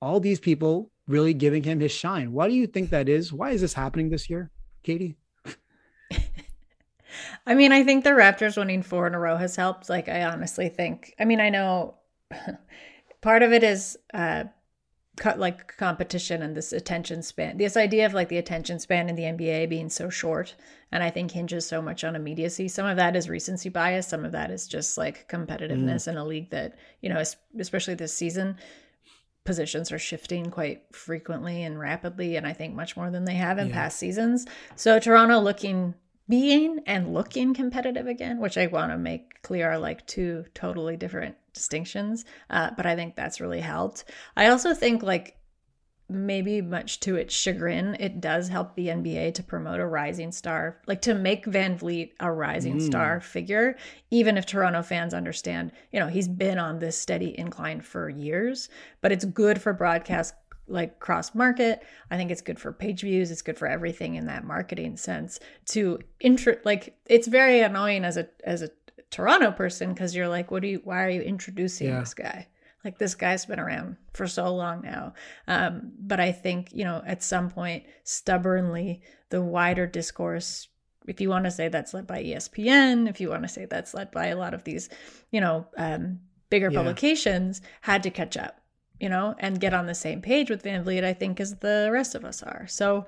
all 0.00 0.20
these 0.20 0.40
people 0.40 0.89
really 1.06 1.34
giving 1.34 1.62
him 1.62 1.80
his 1.80 1.92
shine. 1.92 2.32
Why 2.32 2.48
do 2.48 2.54
you 2.54 2.66
think 2.66 2.90
that 2.90 3.08
is? 3.08 3.32
Why 3.32 3.50
is 3.50 3.60
this 3.60 3.74
happening 3.74 4.10
this 4.10 4.30
year, 4.30 4.50
Katie? 4.82 5.16
I 7.46 7.54
mean, 7.54 7.72
I 7.72 7.84
think 7.84 8.04
the 8.04 8.10
Raptors 8.10 8.56
winning 8.56 8.82
four 8.82 9.06
in 9.06 9.14
a 9.14 9.18
row 9.18 9.36
has 9.36 9.56
helped. 9.56 9.88
Like, 9.88 10.08
I 10.08 10.24
honestly 10.24 10.68
think, 10.68 11.14
I 11.18 11.24
mean, 11.24 11.40
I 11.40 11.48
know 11.50 11.94
part 13.20 13.42
of 13.42 13.52
it 13.52 13.62
is 13.62 13.98
uh, 14.14 14.44
like 15.36 15.76
competition 15.76 16.42
and 16.42 16.56
this 16.56 16.72
attention 16.72 17.22
span. 17.22 17.58
This 17.58 17.76
idea 17.76 18.06
of 18.06 18.14
like 18.14 18.28
the 18.28 18.38
attention 18.38 18.78
span 18.78 19.08
in 19.08 19.16
the 19.16 19.24
NBA 19.24 19.68
being 19.68 19.90
so 19.90 20.08
short, 20.08 20.54
and 20.92 21.02
I 21.02 21.10
think 21.10 21.30
hinges 21.30 21.66
so 21.66 21.82
much 21.82 22.04
on 22.04 22.16
immediacy. 22.16 22.68
Some 22.68 22.86
of 22.86 22.96
that 22.96 23.16
is 23.16 23.28
recency 23.28 23.68
bias. 23.68 24.08
Some 24.08 24.24
of 24.24 24.32
that 24.32 24.50
is 24.50 24.66
just 24.66 24.96
like 24.96 25.28
competitiveness 25.28 26.06
mm. 26.06 26.08
in 26.08 26.16
a 26.16 26.24
league 26.24 26.50
that 26.50 26.76
you 27.02 27.10
know, 27.10 27.22
especially 27.58 27.94
this 27.94 28.14
season, 28.14 28.56
positions 29.44 29.90
are 29.90 29.98
shifting 29.98 30.50
quite 30.50 30.82
frequently 30.92 31.62
and 31.62 31.78
rapidly, 31.78 32.36
and 32.36 32.46
I 32.46 32.52
think 32.52 32.74
much 32.74 32.96
more 32.96 33.10
than 33.10 33.24
they 33.24 33.34
have 33.34 33.58
in 33.58 33.68
yeah. 33.68 33.74
past 33.74 33.98
seasons. 33.98 34.46
So 34.76 34.98
Toronto 34.98 35.38
looking 35.40 35.94
being 36.28 36.80
and 36.86 37.12
looking 37.12 37.52
competitive 37.54 38.06
again, 38.06 38.38
which 38.38 38.56
I 38.56 38.68
want 38.68 38.92
to 38.92 38.98
make 38.98 39.42
clear 39.42 39.72
are 39.72 39.78
like 39.78 40.06
two 40.06 40.44
totally 40.54 40.96
different 40.96 41.36
distinctions. 41.52 42.24
Uh, 42.48 42.70
but 42.76 42.86
I 42.86 42.94
think 42.94 43.16
that's 43.16 43.40
really 43.40 43.60
helped. 43.60 44.04
I 44.36 44.46
also 44.46 44.72
think 44.72 45.02
like 45.02 45.36
maybe 46.10 46.60
much 46.60 47.00
to 47.00 47.16
its 47.16 47.34
chagrin, 47.34 47.96
it 48.00 48.20
does 48.20 48.48
help 48.48 48.74
the 48.74 48.88
NBA 48.88 49.34
to 49.34 49.42
promote 49.42 49.80
a 49.80 49.86
rising 49.86 50.32
star, 50.32 50.80
like 50.86 51.00
to 51.02 51.14
make 51.14 51.46
VanVleet 51.46 52.12
a 52.20 52.30
rising 52.30 52.78
mm. 52.78 52.82
star 52.82 53.20
figure, 53.20 53.76
even 54.10 54.36
if 54.36 54.46
Toronto 54.46 54.82
fans 54.82 55.14
understand, 55.14 55.72
you 55.92 56.00
know, 56.00 56.08
he's 56.08 56.28
been 56.28 56.58
on 56.58 56.78
this 56.78 56.98
steady 56.98 57.38
incline 57.38 57.80
for 57.80 58.08
years, 58.08 58.68
but 59.00 59.12
it's 59.12 59.24
good 59.24 59.60
for 59.60 59.72
broadcast 59.72 60.34
like 60.66 61.00
cross 61.00 61.34
market. 61.34 61.82
I 62.10 62.16
think 62.16 62.30
it's 62.30 62.40
good 62.40 62.58
for 62.58 62.72
page 62.72 63.00
views. 63.00 63.30
It's 63.30 63.42
good 63.42 63.58
for 63.58 63.66
everything 63.66 64.14
in 64.14 64.26
that 64.26 64.44
marketing 64.44 64.96
sense 64.96 65.40
to 65.66 65.98
intro 66.20 66.56
like 66.64 66.96
it's 67.06 67.26
very 67.26 67.60
annoying 67.60 68.04
as 68.04 68.16
a 68.16 68.28
as 68.44 68.62
a 68.62 68.70
Toronto 69.10 69.50
person 69.50 69.92
because 69.92 70.14
you're 70.14 70.28
like, 70.28 70.50
what 70.50 70.62
do 70.62 70.68
you 70.68 70.80
why 70.84 71.04
are 71.04 71.10
you 71.10 71.22
introducing 71.22 71.88
yeah. 71.88 72.00
this 72.00 72.14
guy? 72.14 72.46
Like 72.84 72.98
this 72.98 73.14
guy's 73.14 73.46
been 73.46 73.60
around 73.60 73.96
for 74.14 74.26
so 74.26 74.54
long 74.54 74.82
now. 74.82 75.14
Um, 75.46 75.92
but 75.98 76.18
I 76.18 76.32
think, 76.32 76.72
you 76.72 76.84
know, 76.84 77.02
at 77.06 77.22
some 77.22 77.50
point, 77.50 77.84
stubbornly, 78.04 79.02
the 79.28 79.42
wider 79.42 79.86
discourse 79.86 80.68
if 81.06 81.18
you 81.20 81.30
want 81.30 81.46
to 81.46 81.50
say 81.50 81.66
that's 81.66 81.94
led 81.94 82.06
by 82.06 82.22
ESPN, 82.22 83.08
if 83.08 83.20
you 83.20 83.30
want 83.30 83.42
to 83.42 83.48
say 83.48 83.64
that's 83.64 83.94
led 83.94 84.10
by 84.10 84.26
a 84.26 84.36
lot 84.36 84.52
of 84.52 84.64
these, 84.64 84.90
you 85.30 85.40
know, 85.40 85.66
um, 85.78 86.20
bigger 86.50 86.70
yeah. 86.70 86.78
publications, 86.78 87.62
had 87.80 88.02
to 88.02 88.10
catch 88.10 88.36
up 88.36 88.60
you 89.00 89.08
know, 89.08 89.34
and 89.38 89.60
get 89.60 89.74
on 89.74 89.86
the 89.86 89.94
same 89.94 90.20
page 90.20 90.50
with 90.50 90.62
VanVleet, 90.62 91.02
I 91.02 91.14
think, 91.14 91.40
as 91.40 91.56
the 91.56 91.88
rest 91.90 92.14
of 92.14 92.24
us 92.24 92.42
are. 92.42 92.66
So 92.68 93.06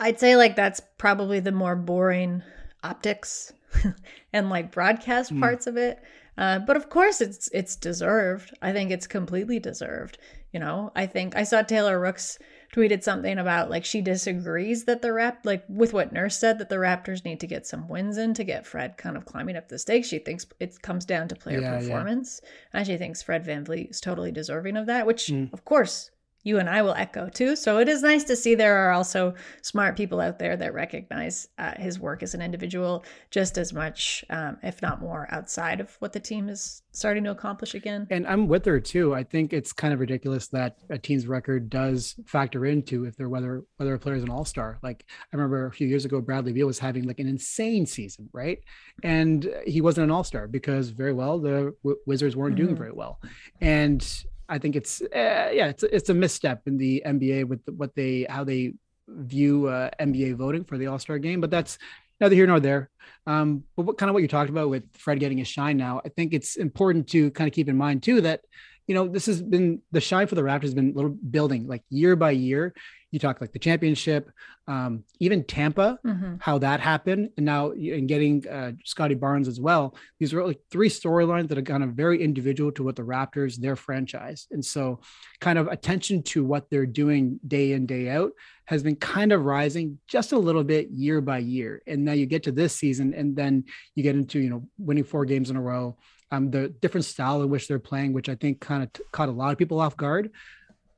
I'd 0.00 0.18
say 0.18 0.36
like 0.36 0.56
that's 0.56 0.82
probably 0.98 1.40
the 1.40 1.52
more 1.52 1.76
boring 1.76 2.42
optics 2.82 3.52
and 4.32 4.50
like 4.50 4.72
broadcast 4.72 5.32
mm. 5.32 5.40
parts 5.40 5.68
of 5.68 5.76
it. 5.76 6.02
Uh, 6.36 6.58
but 6.58 6.76
of 6.76 6.90
course, 6.90 7.20
it's 7.20 7.48
it's 7.52 7.76
deserved. 7.76 8.56
I 8.60 8.72
think 8.72 8.90
it's 8.90 9.06
completely 9.06 9.58
deserved. 9.60 10.18
You 10.52 10.60
know, 10.60 10.92
I 10.94 11.06
think 11.06 11.36
I 11.36 11.44
saw 11.44 11.62
Taylor 11.62 11.98
Rooks 11.98 12.38
tweeted 12.74 13.02
something 13.04 13.38
about 13.38 13.70
like 13.70 13.84
she 13.84 14.00
disagrees 14.00 14.84
that 14.84 15.00
the 15.00 15.12
rap 15.12 15.40
like 15.44 15.64
with 15.68 15.92
what 15.92 16.12
Nurse 16.12 16.36
said 16.36 16.58
that 16.58 16.68
the 16.68 16.76
Raptors 16.76 17.24
need 17.24 17.40
to 17.40 17.46
get 17.46 17.66
some 17.66 17.88
wins 17.88 18.18
in 18.18 18.34
to 18.34 18.44
get 18.44 18.66
Fred 18.66 18.96
kind 18.96 19.16
of 19.16 19.26
climbing 19.26 19.56
up 19.56 19.68
the 19.68 19.78
stakes. 19.78 20.08
She 20.08 20.18
thinks 20.18 20.46
it 20.58 20.80
comes 20.82 21.04
down 21.04 21.28
to 21.28 21.36
player 21.36 21.60
yeah, 21.60 21.78
performance. 21.78 22.40
Yeah. 22.42 22.78
And 22.78 22.86
she 22.86 22.96
thinks 22.96 23.22
Fred 23.22 23.44
VanVleet 23.44 23.90
is 23.90 24.00
totally 24.00 24.32
deserving 24.32 24.76
of 24.76 24.86
that, 24.86 25.06
which 25.06 25.26
mm. 25.26 25.52
of 25.52 25.64
course 25.64 26.10
you 26.44 26.58
and 26.58 26.70
I 26.70 26.82
will 26.82 26.94
echo 26.94 27.28
too. 27.28 27.56
So 27.56 27.78
it 27.78 27.88
is 27.88 28.02
nice 28.02 28.22
to 28.24 28.36
see 28.36 28.54
there 28.54 28.76
are 28.76 28.92
also 28.92 29.34
smart 29.62 29.96
people 29.96 30.20
out 30.20 30.38
there 30.38 30.56
that 30.56 30.74
recognize 30.74 31.48
uh, 31.58 31.72
his 31.76 31.98
work 31.98 32.22
as 32.22 32.34
an 32.34 32.42
individual 32.42 33.04
just 33.30 33.58
as 33.58 33.72
much, 33.72 34.24
um, 34.30 34.58
if 34.62 34.80
not 34.82 35.00
more, 35.00 35.26
outside 35.30 35.80
of 35.80 35.96
what 35.98 36.12
the 36.12 36.20
team 36.20 36.48
is 36.48 36.82
starting 36.92 37.24
to 37.24 37.30
accomplish 37.30 37.74
again. 37.74 38.06
And 38.10 38.26
I'm 38.26 38.46
with 38.46 38.64
her 38.66 38.78
too. 38.78 39.14
I 39.14 39.24
think 39.24 39.52
it's 39.52 39.72
kind 39.72 39.92
of 39.92 40.00
ridiculous 40.00 40.48
that 40.48 40.78
a 40.90 40.98
team's 40.98 41.26
record 41.26 41.68
does 41.70 42.14
factor 42.26 42.66
into 42.66 43.04
if 43.04 43.16
they're 43.16 43.28
whether 43.28 43.64
whether 43.78 43.94
a 43.94 43.98
player 43.98 44.14
is 44.14 44.22
an 44.22 44.30
all 44.30 44.44
star. 44.44 44.78
Like 44.82 45.04
I 45.32 45.36
remember 45.36 45.66
a 45.66 45.72
few 45.72 45.88
years 45.88 46.04
ago, 46.04 46.20
Bradley 46.20 46.52
Beal 46.52 46.66
was 46.66 46.78
having 46.78 47.04
like 47.04 47.18
an 47.18 47.26
insane 47.26 47.86
season, 47.86 48.28
right? 48.32 48.58
And 49.02 49.50
he 49.66 49.80
wasn't 49.80 50.04
an 50.04 50.10
all 50.10 50.24
star 50.24 50.46
because 50.46 50.90
very 50.90 51.14
well 51.14 51.38
the 51.40 51.74
w- 51.82 51.98
Wizards 52.06 52.36
weren't 52.36 52.54
mm-hmm. 52.54 52.66
doing 52.66 52.76
very 52.76 52.92
well, 52.92 53.18
and 53.60 54.24
I 54.48 54.58
think 54.58 54.76
it's 54.76 55.00
uh, 55.00 55.50
yeah, 55.52 55.68
it's 55.68 55.82
it's 55.82 56.10
a 56.10 56.14
misstep 56.14 56.62
in 56.66 56.76
the 56.76 57.02
NBA 57.06 57.46
with 57.46 57.60
what 57.76 57.94
they 57.94 58.26
how 58.28 58.44
they 58.44 58.74
view 59.08 59.68
uh, 59.68 59.90
NBA 60.00 60.36
voting 60.36 60.64
for 60.64 60.78
the 60.78 60.86
All 60.86 60.98
Star 60.98 61.18
game, 61.18 61.40
but 61.40 61.50
that's 61.50 61.78
neither 62.20 62.34
here 62.34 62.46
nor 62.46 62.60
there. 62.60 62.90
Um, 63.26 63.64
but 63.76 63.84
what 63.84 63.98
kind 63.98 64.10
of 64.10 64.14
what 64.14 64.22
you 64.22 64.28
talked 64.28 64.50
about 64.50 64.70
with 64.70 64.84
Fred 64.96 65.20
getting 65.20 65.38
his 65.38 65.48
shine 65.48 65.76
now, 65.76 66.00
I 66.04 66.08
think 66.10 66.32
it's 66.32 66.56
important 66.56 67.08
to 67.08 67.30
kind 67.30 67.48
of 67.48 67.54
keep 67.54 67.68
in 67.68 67.76
mind 67.76 68.02
too 68.02 68.20
that 68.22 68.40
you 68.86 68.94
know 68.94 69.08
this 69.08 69.26
has 69.26 69.42
been 69.42 69.80
the 69.92 70.00
shine 70.00 70.26
for 70.26 70.34
the 70.34 70.42
Raptors 70.42 70.62
has 70.62 70.74
been 70.74 70.94
little 70.94 71.10
building 71.10 71.66
like 71.66 71.82
year 71.90 72.16
by 72.16 72.32
year 72.32 72.74
you 73.14 73.20
talk 73.20 73.40
like 73.40 73.52
the 73.52 73.60
championship, 73.60 74.28
um, 74.66 75.04
even 75.20 75.44
Tampa, 75.44 76.00
mm-hmm. 76.04 76.34
how 76.40 76.58
that 76.58 76.80
happened, 76.80 77.30
and 77.36 77.46
now 77.46 77.70
and 77.70 78.08
getting 78.08 78.44
uh, 78.48 78.72
Scottie 78.84 79.14
Barnes 79.14 79.46
as 79.46 79.60
well. 79.60 79.96
These 80.18 80.34
are 80.34 80.44
like 80.44 80.58
three 80.68 80.88
storylines 80.88 81.46
that 81.48 81.56
are 81.58 81.62
kind 81.62 81.84
of 81.84 81.90
very 81.90 82.20
individual 82.20 82.72
to 82.72 82.82
what 82.82 82.96
the 82.96 83.02
Raptors, 83.02 83.54
their 83.54 83.76
franchise, 83.76 84.48
and 84.50 84.64
so 84.64 84.98
kind 85.40 85.60
of 85.60 85.68
attention 85.68 86.24
to 86.24 86.44
what 86.44 86.68
they're 86.70 86.86
doing 86.86 87.38
day 87.46 87.70
in 87.70 87.86
day 87.86 88.08
out 88.08 88.32
has 88.64 88.82
been 88.82 88.96
kind 88.96 89.30
of 89.30 89.44
rising 89.44 90.00
just 90.08 90.32
a 90.32 90.38
little 90.38 90.64
bit 90.64 90.90
year 90.90 91.20
by 91.20 91.38
year. 91.38 91.82
And 91.86 92.04
now 92.04 92.14
you 92.14 92.26
get 92.26 92.42
to 92.44 92.52
this 92.52 92.74
season, 92.74 93.14
and 93.14 93.36
then 93.36 93.66
you 93.94 94.02
get 94.02 94.16
into 94.16 94.40
you 94.40 94.50
know 94.50 94.66
winning 94.76 95.04
four 95.04 95.24
games 95.24 95.50
in 95.50 95.56
a 95.56 95.62
row. 95.62 95.96
Um, 96.34 96.50
the 96.50 96.68
different 96.68 97.04
style 97.04 97.42
in 97.42 97.50
which 97.50 97.68
they're 97.68 97.78
playing, 97.78 98.12
which 98.12 98.28
I 98.28 98.34
think 98.34 98.60
kind 98.60 98.82
of 98.82 98.92
t- 98.92 99.02
caught 99.12 99.28
a 99.28 99.32
lot 99.32 99.52
of 99.52 99.58
people 99.58 99.80
off 99.80 99.96
guard. 99.96 100.30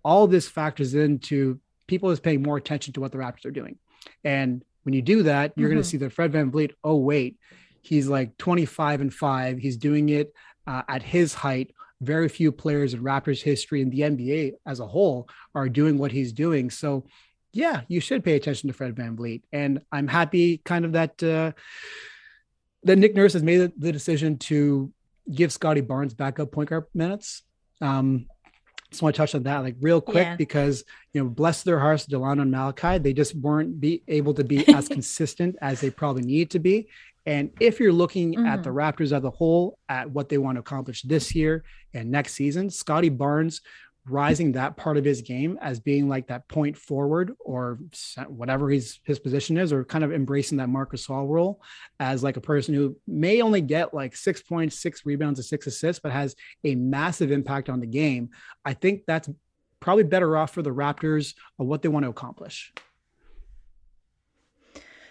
All 0.02 0.26
this 0.26 0.48
factors 0.48 0.94
into 0.94 1.60
people 1.86 2.10
is 2.10 2.20
paying 2.20 2.42
more 2.42 2.56
attention 2.56 2.92
to 2.94 3.00
what 3.00 3.12
the 3.12 3.18
Raptors 3.18 3.46
are 3.46 3.50
doing. 3.50 3.78
And 4.24 4.64
when 4.84 4.94
you 4.94 5.02
do 5.02 5.24
that, 5.24 5.52
you're 5.56 5.68
mm-hmm. 5.68 5.74
going 5.74 5.82
to 5.82 5.88
see 5.88 5.96
that 5.98 6.12
Fred 6.12 6.32
VanVleet, 6.32 6.72
oh, 6.84 6.96
wait, 6.96 7.38
he's 7.82 8.08
like 8.08 8.36
25 8.38 9.00
and 9.00 9.12
five. 9.12 9.58
He's 9.58 9.76
doing 9.76 10.08
it 10.08 10.32
uh, 10.66 10.82
at 10.88 11.02
his 11.02 11.34
height. 11.34 11.74
Very 12.00 12.28
few 12.28 12.52
players 12.52 12.94
in 12.94 13.02
Raptors 13.02 13.42
history 13.42 13.82
and 13.82 13.90
the 13.90 14.00
NBA 14.00 14.52
as 14.66 14.80
a 14.80 14.86
whole 14.86 15.28
are 15.54 15.68
doing 15.68 15.98
what 15.98 16.12
he's 16.12 16.32
doing. 16.32 16.70
So, 16.70 17.06
yeah, 17.52 17.82
you 17.88 18.00
should 18.00 18.22
pay 18.22 18.36
attention 18.36 18.68
to 18.68 18.74
Fred 18.74 18.94
VanVleet. 18.94 19.42
And 19.52 19.80
I'm 19.90 20.08
happy 20.08 20.58
kind 20.58 20.84
of 20.84 20.92
that, 20.92 21.22
uh, 21.22 21.52
that 22.82 22.96
Nick 22.96 23.14
Nurse 23.14 23.32
has 23.32 23.42
made 23.42 23.72
the 23.78 23.92
decision 23.92 24.38
to 24.38 24.92
give 25.32 25.52
Scottie 25.52 25.80
Barnes 25.80 26.14
backup 26.14 26.52
point 26.52 26.70
guard 26.70 26.84
minutes. 26.94 27.42
Um, 27.80 28.26
just 28.90 29.02
want 29.02 29.14
to 29.14 29.18
touch 29.18 29.34
on 29.34 29.42
that 29.44 29.58
like 29.58 29.76
real 29.80 30.00
quick 30.00 30.24
yeah. 30.24 30.36
because 30.36 30.84
you 31.12 31.22
know 31.22 31.28
bless 31.28 31.62
their 31.62 31.78
hearts 31.78 32.06
dalano 32.06 32.42
and 32.42 32.50
malachi 32.50 32.98
they 32.98 33.12
just 33.12 33.34
weren't 33.34 33.80
be 33.80 34.02
able 34.08 34.32
to 34.32 34.44
be 34.44 34.66
as 34.68 34.88
consistent 34.96 35.56
as 35.60 35.80
they 35.80 35.90
probably 35.90 36.22
need 36.22 36.50
to 36.50 36.58
be 36.58 36.88
and 37.26 37.50
if 37.58 37.80
you're 37.80 37.92
looking 37.92 38.34
mm-hmm. 38.34 38.46
at 38.46 38.62
the 38.62 38.70
mm-hmm. 38.70 38.78
raptors 38.78 39.16
as 39.16 39.24
a 39.24 39.30
whole 39.30 39.78
at 39.88 40.08
what 40.10 40.28
they 40.28 40.38
want 40.38 40.56
to 40.56 40.60
accomplish 40.60 41.02
this 41.02 41.34
year 41.34 41.64
and 41.94 42.10
next 42.10 42.34
season 42.34 42.70
scottie 42.70 43.08
barnes 43.08 43.60
rising 44.08 44.52
that 44.52 44.76
part 44.76 44.96
of 44.96 45.04
his 45.04 45.20
game 45.22 45.58
as 45.60 45.80
being 45.80 46.08
like 46.08 46.28
that 46.28 46.46
point 46.48 46.76
forward 46.76 47.32
or 47.40 47.78
whatever 48.28 48.70
his 48.70 49.00
his 49.04 49.18
position 49.18 49.56
is, 49.56 49.72
or 49.72 49.84
kind 49.84 50.04
of 50.04 50.12
embracing 50.12 50.58
that 50.58 50.68
Marcus 50.68 51.06
Gasol 51.06 51.28
role 51.28 51.60
as 52.00 52.22
like 52.22 52.36
a 52.36 52.40
person 52.40 52.74
who 52.74 52.96
may 53.06 53.42
only 53.42 53.60
get 53.60 53.94
like 53.94 54.16
six 54.16 54.42
points, 54.42 54.80
six 54.80 55.04
rebounds, 55.04 55.38
and 55.38 55.46
six 55.46 55.66
assists, 55.66 56.00
but 56.00 56.12
has 56.12 56.34
a 56.64 56.74
massive 56.74 57.30
impact 57.30 57.68
on 57.68 57.80
the 57.80 57.86
game. 57.86 58.30
I 58.64 58.74
think 58.74 59.02
that's 59.06 59.28
probably 59.80 60.04
better 60.04 60.36
off 60.36 60.52
for 60.52 60.62
the 60.62 60.70
Raptors 60.70 61.34
of 61.58 61.66
what 61.66 61.82
they 61.82 61.88
want 61.88 62.04
to 62.04 62.10
accomplish. 62.10 62.72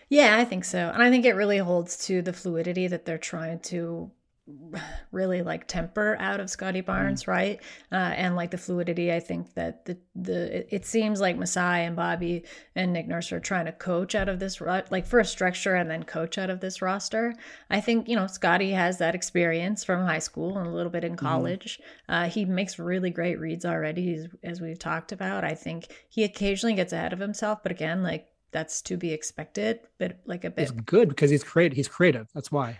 Yeah, 0.09 0.37
I 0.37 0.45
think 0.45 0.65
so. 0.65 0.91
And 0.93 1.01
I 1.01 1.09
think 1.09 1.25
it 1.25 1.33
really 1.33 1.57
holds 1.57 2.05
to 2.07 2.21
the 2.21 2.33
fluidity 2.33 2.87
that 2.87 3.05
they're 3.05 3.17
trying 3.17 3.59
to 3.59 4.11
really 5.11 5.41
like 5.41 5.67
temper 5.67 6.15
out 6.19 6.39
of 6.39 6.49
Scottie 6.49 6.81
mm. 6.81 6.85
Barnes, 6.85 7.23
mm. 7.23 7.27
right? 7.27 7.61
Uh, 7.91 7.95
and 7.95 8.35
like 8.35 8.51
the 8.51 8.57
fluidity, 8.57 9.11
I 9.11 9.19
think 9.19 9.53
that 9.55 9.85
the 9.85 9.97
the 10.15 10.59
it, 10.59 10.67
it, 10.71 10.85
seems 10.85 11.19
like 11.19 11.37
Masai 11.37 11.85
and 11.85 11.95
Bobby 11.95 12.43
and 12.75 12.93
Nick 12.93 13.07
Nurse 13.07 13.31
are 13.31 13.39
trying 13.39 13.65
to 13.65 13.71
coach 13.71 14.13
out 14.13 14.29
of 14.29 14.39
this 14.39 14.61
like 14.61 15.05
for 15.05 15.19
a 15.19 15.25
structure 15.25 15.75
and 15.75 15.89
then 15.89 16.03
coach 16.03 16.37
out 16.37 16.49
of 16.49 16.59
this 16.59 16.81
roster. 16.81 17.33
I 17.69 17.81
think 17.81 18.07
you 18.07 18.15
know 18.15 18.27
Scottie 18.27 18.71
has 18.71 18.99
that 18.99 19.15
experience 19.15 19.83
from 19.83 20.05
high 20.05 20.19
school 20.19 20.57
and 20.57 20.67
a 20.67 20.71
little 20.71 20.91
bit 20.91 21.03
in 21.03 21.15
mm-hmm. 21.15 21.25
college. 21.25 21.79
Mm. 22.09 22.25
Uh, 22.25 22.29
he 22.29 22.45
makes 22.45 22.77
really 22.77 23.09
great 23.09 23.39
reads 23.39 23.65
already, 23.65 24.27
as 24.43 24.61
we've 24.61 24.79
talked 24.79 25.11
about. 25.11 25.43
I 25.43 25.55
think 25.55 25.87
he 26.07 26.23
occasionally 26.23 26.75
gets 26.75 26.93
ahead 26.93 27.13
of 27.13 27.19
himself, 27.19 27.63
but 27.63 27.71
again, 27.71 28.03
like 28.03 28.27
that's 28.51 28.81
to 28.83 28.95
be 28.95 29.11
expected. 29.11 29.79
But 29.97 30.19
like 30.25 30.43
a 30.43 30.51
bit, 30.51 30.69
it's 30.69 30.71
good 30.71 31.09
because 31.09 31.31
he's 31.31 31.43
creative. 31.43 31.75
He's 31.75 31.87
creative. 31.87 32.27
That's 32.33 32.51
why. 32.51 32.79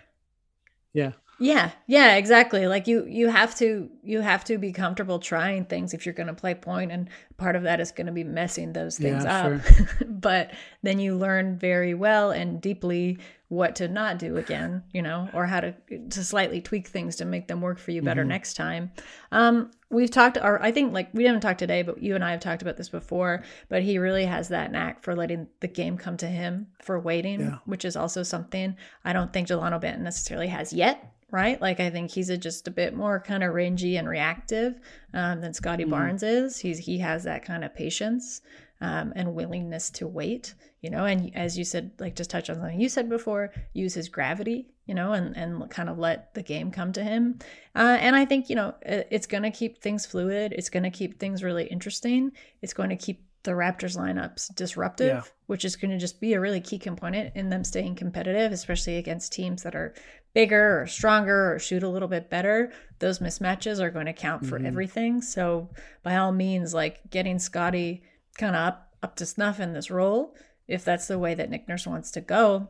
Yeah. 0.92 1.12
Yeah, 1.38 1.70
yeah, 1.86 2.16
exactly. 2.16 2.66
Like 2.66 2.86
you 2.86 3.04
you 3.06 3.28
have 3.28 3.54
to 3.56 3.90
you 4.02 4.20
have 4.22 4.44
to 4.44 4.56
be 4.56 4.72
comfortable 4.72 5.18
trying 5.18 5.66
things 5.66 5.92
if 5.92 6.06
you're 6.06 6.14
going 6.14 6.28
to 6.28 6.34
play 6.34 6.54
point 6.54 6.90
and 6.92 7.10
part 7.36 7.56
of 7.56 7.64
that 7.64 7.78
is 7.78 7.92
going 7.92 8.06
to 8.06 8.12
be 8.12 8.24
messing 8.24 8.72
those 8.72 8.96
things 8.96 9.24
Yeah, 9.24 9.46
up. 9.46 9.62
sure. 9.66 9.86
but 10.08 10.52
then 10.82 10.98
you 10.98 11.14
learn 11.14 11.58
very 11.58 11.92
well 11.92 12.30
and 12.30 12.60
deeply 12.62 13.18
what 13.48 13.76
to 13.76 13.86
not 13.86 14.18
do 14.18 14.38
again, 14.38 14.82
you 14.92 15.02
know, 15.02 15.28
or 15.34 15.44
how 15.46 15.60
to 15.60 15.74
to 16.10 16.24
slightly 16.24 16.62
tweak 16.62 16.88
things 16.88 17.16
to 17.16 17.26
make 17.26 17.48
them 17.48 17.60
work 17.60 17.78
for 17.78 17.90
you 17.90 18.00
better 18.00 18.22
Mm-hmm. 18.22 18.28
next 18.30 18.54
time. 18.54 18.90
Um 19.30 19.70
we've 19.90 20.10
talked 20.10 20.38
or 20.38 20.60
I 20.62 20.72
think 20.72 20.94
like 20.94 21.10
we 21.12 21.24
haven't 21.26 21.42
talked 21.42 21.58
today, 21.58 21.82
but 21.82 22.02
you 22.02 22.14
and 22.14 22.24
I 22.24 22.30
have 22.30 22.40
talked 22.40 22.62
about 22.62 22.78
this 22.78 22.88
before, 22.88 23.44
but 23.68 23.82
he 23.82 23.98
really 23.98 24.24
has 24.24 24.48
that 24.48 24.72
knack 24.72 25.02
for 25.02 25.14
letting 25.14 25.48
the 25.60 25.68
game 25.68 25.98
come 25.98 26.16
to 26.16 26.26
him 26.26 26.68
for 26.82 26.98
waiting, 26.98 27.40
Yeah. 27.40 27.58
which 27.66 27.84
is 27.84 27.94
also 27.94 28.22
something 28.22 28.74
I 29.04 29.12
don't 29.12 29.34
think 29.34 29.48
Dalano 29.48 29.78
Banton 29.78 30.00
necessarily 30.00 30.46
has 30.48 30.72
yet 30.72 31.12
right? 31.30 31.60
Like 31.60 31.80
I 31.80 31.90
think 31.90 32.10
he's 32.10 32.30
a, 32.30 32.36
just 32.36 32.68
a 32.68 32.70
bit 32.70 32.94
more 32.94 33.20
kind 33.20 33.42
of 33.42 33.54
rangy 33.54 33.96
and 33.96 34.08
reactive 34.08 34.78
um, 35.12 35.40
than 35.40 35.52
Scottie 35.54 35.84
Barnes 35.84 36.22
is. 36.22 36.58
He's 36.58 36.78
he 36.78 36.98
has 36.98 37.24
that 37.24 37.44
kind 37.44 37.64
of 37.64 37.74
patience 37.74 38.42
um, 38.80 39.12
and 39.16 39.34
willingness 39.34 39.90
to 39.90 40.06
wait, 40.06 40.54
you 40.82 40.90
know. 40.90 41.04
And 41.04 41.34
as 41.36 41.56
you 41.58 41.64
said, 41.64 41.92
like 41.98 42.14
just 42.14 42.30
touch 42.30 42.48
on 42.50 42.56
something 42.56 42.80
you 42.80 42.88
said 42.88 43.08
before, 43.08 43.52
use 43.72 43.94
his 43.94 44.08
gravity, 44.08 44.68
you 44.86 44.94
know, 44.94 45.12
and 45.12 45.36
and 45.36 45.68
kind 45.70 45.88
of 45.88 45.98
let 45.98 46.32
the 46.34 46.42
game 46.42 46.70
come 46.70 46.92
to 46.92 47.02
him. 47.02 47.38
Uh, 47.74 47.96
and 48.00 48.14
I 48.14 48.24
think 48.24 48.48
you 48.48 48.56
know 48.56 48.74
it- 48.82 49.08
it's 49.10 49.26
going 49.26 49.42
to 49.42 49.50
keep 49.50 49.82
things 49.82 50.06
fluid. 50.06 50.52
It's 50.56 50.70
going 50.70 50.84
to 50.84 50.90
keep 50.90 51.18
things 51.18 51.42
really 51.42 51.66
interesting. 51.66 52.32
It's 52.62 52.74
going 52.74 52.90
to 52.90 52.96
keep 52.96 53.25
the 53.46 53.52
Raptors 53.52 53.96
lineups 53.96 54.54
disruptive, 54.54 55.06
Yeah. 55.06 55.22
which 55.46 55.64
is 55.64 55.74
going 55.76 55.90
to 55.92 55.96
just 55.98 56.20
be 56.20 56.34
a 56.34 56.40
really 56.40 56.60
key 56.60 56.78
component 56.78 57.34
in 57.34 57.48
them 57.48 57.64
staying 57.64 57.94
competitive, 57.94 58.52
especially 58.52 58.98
against 58.98 59.32
teams 59.32 59.62
that 59.62 59.74
are 59.74 59.94
bigger 60.34 60.82
or 60.82 60.86
stronger 60.86 61.54
or 61.54 61.58
shoot 61.58 61.82
a 61.82 61.88
little 61.88 62.08
bit 62.08 62.28
better. 62.28 62.70
Those 62.98 63.20
mismatches 63.20 63.80
are 63.80 63.90
going 63.90 64.06
to 64.06 64.12
count 64.12 64.44
for 64.44 64.58
Mm-hmm. 64.58 64.66
everything. 64.66 65.22
So 65.22 65.70
by 66.02 66.16
all 66.16 66.32
means, 66.32 66.74
like 66.74 67.08
getting 67.10 67.38
Scottie 67.38 68.02
kind 68.38 68.54
of 68.54 68.60
up 68.68 68.82
up 69.02 69.16
to 69.16 69.24
snuff 69.26 69.60
in 69.60 69.72
this 69.72 69.90
role, 69.90 70.34
if 70.68 70.84
that's 70.84 71.06
the 71.06 71.18
way 71.18 71.34
that 71.34 71.48
Nick 71.48 71.68
Nurse 71.68 71.86
wants 71.86 72.10
to 72.12 72.20
go, 72.20 72.68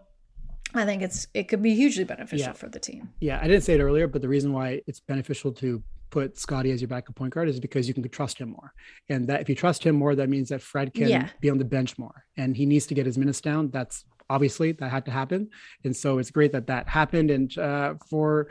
I 0.74 0.85
think 0.85 1.03
it's 1.03 1.27
it 1.35 1.45
could 1.49 1.62
be 1.62 1.74
hugely 1.74 2.05
beneficial 2.05 2.49
Yeah. 2.49 2.53
for 2.53 2.68
the 2.68 2.79
team. 2.81 3.11
Yeah, 3.20 3.39
I 3.43 3.49
didn't 3.49 3.62
say 3.64 3.74
it 3.74 3.81
earlier, 3.81 4.07
but 4.07 4.20
the 4.22 4.29
reason 4.29 4.53
why 4.53 4.83
it's 4.87 5.01
beneficial 5.01 5.53
to 5.55 5.83
put 6.11 6.39
Scottie 6.39 6.71
as 6.71 6.81
your 6.81 6.89
backup 6.89 7.15
point 7.17 7.35
guard 7.35 7.49
is 7.49 7.61
because 7.61 7.89
you 7.89 7.95
can 7.95 8.09
trust 8.09 8.39
him 8.39 8.51
more. 8.51 8.73
And 9.09 9.27
that 9.29 9.41
if 9.41 9.49
you 9.49 9.55
trust 9.55 9.85
him 9.85 9.97
more, 9.97 10.15
that 10.15 10.29
means 10.29 10.49
that 10.51 10.63
Fred 10.63 10.95
can 10.95 11.09
Yeah. 11.09 11.29
be 11.41 11.51
on 11.51 11.59
the 11.59 11.65
bench 11.65 11.99
more 11.99 12.25
and 12.37 12.57
he 12.57 12.67
needs 12.67 12.87
to 12.87 12.95
get 12.95 13.07
his 13.07 13.19
minutes 13.19 13.41
down. 13.41 13.71
That's 13.71 14.05
obviously 14.29 14.73
that 14.73 14.91
had 14.91 15.05
to 15.07 15.11
happen. 15.11 15.51
And 15.85 15.95
so 15.95 16.19
it's 16.19 16.31
great 16.31 16.53
that 16.53 16.67
that 16.69 16.89
happened. 16.89 17.31
And 17.31 17.57
uh, 17.59 17.95
for, 18.11 18.49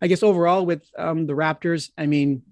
I 0.00 0.06
guess, 0.06 0.22
overall 0.22 0.64
with 0.64 0.88
um, 0.98 1.26
the 1.26 1.32
Raptors, 1.32 1.90
I 1.98 2.06
mean, 2.06 2.42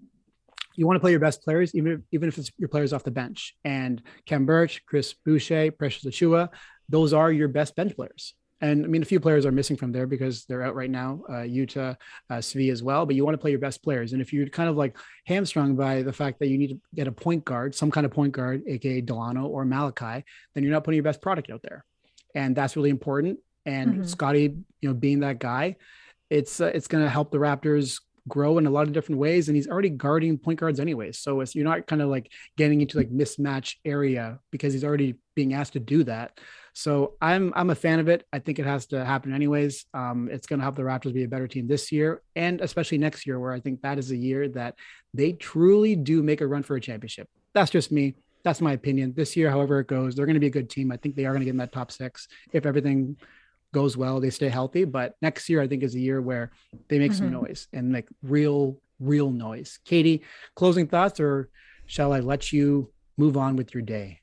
you 0.76 0.86
want 0.86 0.96
to 0.96 1.00
play 1.00 1.12
your 1.12 1.20
best 1.20 1.42
players, 1.42 1.74
even 1.74 1.92
if, 1.92 2.00
even 2.10 2.28
if 2.28 2.36
it's 2.36 2.50
your 2.58 2.68
players 2.68 2.92
off 2.92 3.04
the 3.04 3.10
bench. 3.12 3.54
And 3.64 4.02
Khem 4.26 4.44
Birch, 4.44 4.84
Chris 4.86 5.14
Boucher, 5.24 5.70
Precious 5.70 6.04
Achiuwa, 6.04 6.48
those 6.88 7.12
are 7.12 7.30
your 7.30 7.48
best 7.48 7.76
bench 7.76 7.94
players. 7.94 8.34
And 8.64 8.82
I 8.82 8.88
mean, 8.88 9.02
a 9.02 9.04
few 9.04 9.20
players 9.20 9.44
are 9.44 9.52
missing 9.52 9.76
from 9.76 9.92
there 9.92 10.06
because 10.06 10.46
they're 10.46 10.62
out 10.62 10.74
right 10.74 10.90
now, 10.90 11.22
uh, 11.28 11.44
Yuta, 11.56 11.96
uh, 12.30 12.34
Svi 12.36 12.72
as 12.72 12.82
well. 12.82 13.04
But 13.04 13.14
you 13.14 13.22
want 13.22 13.34
to 13.34 13.38
play 13.38 13.50
your 13.50 13.60
best 13.60 13.82
players. 13.82 14.14
And 14.14 14.22
if 14.22 14.32
you're 14.32 14.48
kind 14.48 14.70
of 14.70 14.76
like 14.76 14.96
hamstrung 15.26 15.76
by 15.76 16.02
the 16.02 16.14
fact 16.14 16.38
that 16.38 16.48
you 16.48 16.56
need 16.56 16.70
to 16.70 16.80
get 16.94 17.06
a 17.06 17.12
point 17.12 17.44
guard, 17.44 17.74
some 17.74 17.90
kind 17.90 18.06
of 18.06 18.12
point 18.12 18.32
guard, 18.32 18.62
aka 18.66 19.02
Dalano 19.02 19.44
or 19.44 19.66
Malachi, 19.66 20.24
then 20.54 20.62
you're 20.62 20.72
not 20.72 20.82
putting 20.82 20.96
your 20.96 21.04
best 21.04 21.20
product 21.20 21.50
out 21.50 21.60
there. 21.60 21.84
And 22.34 22.56
that's 22.56 22.74
really 22.74 22.88
important. 22.88 23.38
And 23.66 23.96
Mhm. 24.00 24.08
Scottie, 24.08 24.56
you 24.80 24.88
know, 24.88 24.94
being 24.94 25.20
that 25.20 25.38
guy, 25.40 25.76
it's 26.30 26.58
uh, 26.58 26.72
it's 26.74 26.88
going 26.88 27.04
to 27.04 27.10
help 27.10 27.32
the 27.32 27.38
Raptors 27.38 28.00
grow 28.28 28.58
in 28.58 28.66
a 28.66 28.70
lot 28.70 28.86
of 28.86 28.92
different 28.92 29.20
ways. 29.20 29.48
And 29.48 29.56
he's 29.56 29.68
already 29.68 29.90
guarding 29.90 30.38
point 30.38 30.60
guards 30.60 30.80
anyways, 30.80 31.18
so 31.18 31.40
it's 31.40 31.54
you're 31.54 31.64
not 31.64 31.86
kind 31.86 32.02
of 32.02 32.08
like 32.08 32.30
getting 32.56 32.80
into 32.80 32.98
like 32.98 33.10
mismatch 33.10 33.76
area 33.84 34.38
because 34.50 34.72
he's 34.72 34.84
already 34.84 35.16
being 35.34 35.54
asked 35.54 35.74
to 35.74 35.80
do 35.80 36.04
that. 36.04 36.38
So 36.72 37.14
I'm 37.20 37.52
I'm 37.54 37.70
a 37.70 37.74
fan 37.74 38.00
of 38.00 38.08
it. 38.08 38.26
I 38.32 38.40
think 38.40 38.58
it 38.58 38.66
has 38.66 38.86
to 38.86 39.04
happen 39.04 39.32
anyways. 39.32 39.86
Um, 39.94 40.28
it's 40.30 40.46
going 40.46 40.58
to 40.58 40.64
help 40.64 40.74
the 40.74 40.82
Raptors 40.82 41.14
be 41.14 41.24
a 41.24 41.28
better 41.28 41.46
team 41.46 41.68
this 41.68 41.92
year 41.92 42.22
and 42.34 42.60
especially 42.60 42.98
next 42.98 43.26
year, 43.26 43.38
where 43.38 43.52
I 43.52 43.60
think 43.60 43.82
that 43.82 43.98
is 43.98 44.10
a 44.10 44.16
year 44.16 44.48
that 44.50 44.74
they 45.12 45.32
truly 45.32 45.94
do 45.94 46.22
make 46.22 46.40
a 46.40 46.46
run 46.46 46.62
for 46.62 46.76
a 46.76 46.80
championship. 46.80 47.28
That's 47.52 47.70
just 47.70 47.92
me. 47.92 48.16
That's 48.42 48.60
my 48.60 48.72
opinion. 48.72 49.14
This 49.16 49.36
year, 49.36 49.50
however 49.50 49.80
it 49.80 49.86
goes, 49.86 50.14
they're 50.14 50.26
going 50.26 50.34
to 50.34 50.40
be 50.40 50.48
a 50.48 50.50
good 50.50 50.68
team. 50.68 50.92
I 50.92 50.96
think 50.96 51.14
they 51.14 51.24
are 51.24 51.30
going 51.30 51.40
to 51.40 51.46
get 51.46 51.52
in 51.52 51.58
that 51.58 51.72
top 51.72 51.90
six 51.90 52.28
if 52.52 52.66
everything 52.66 53.16
goes 53.74 53.96
well, 53.96 54.20
they 54.20 54.30
stay 54.30 54.48
healthy. 54.48 54.84
But 54.84 55.16
next 55.20 55.48
year, 55.50 55.60
I 55.60 55.68
think 55.68 55.82
is 55.82 55.94
a 55.94 56.00
year 56.00 56.22
where 56.22 56.52
they 56.88 56.98
make 56.98 57.12
some 57.12 57.28
Mhm. 57.28 57.42
noise 57.42 57.68
and 57.72 57.92
like 57.92 58.08
real, 58.22 58.80
real 58.98 59.30
noise. 59.30 59.78
Katie, 59.84 60.22
closing 60.54 60.86
thoughts, 60.86 61.20
or 61.20 61.50
shall 61.86 62.12
I 62.14 62.20
let 62.20 62.52
you 62.52 62.90
move 63.18 63.36
on 63.36 63.56
with 63.56 63.74
your 63.74 63.82
day? 63.82 64.20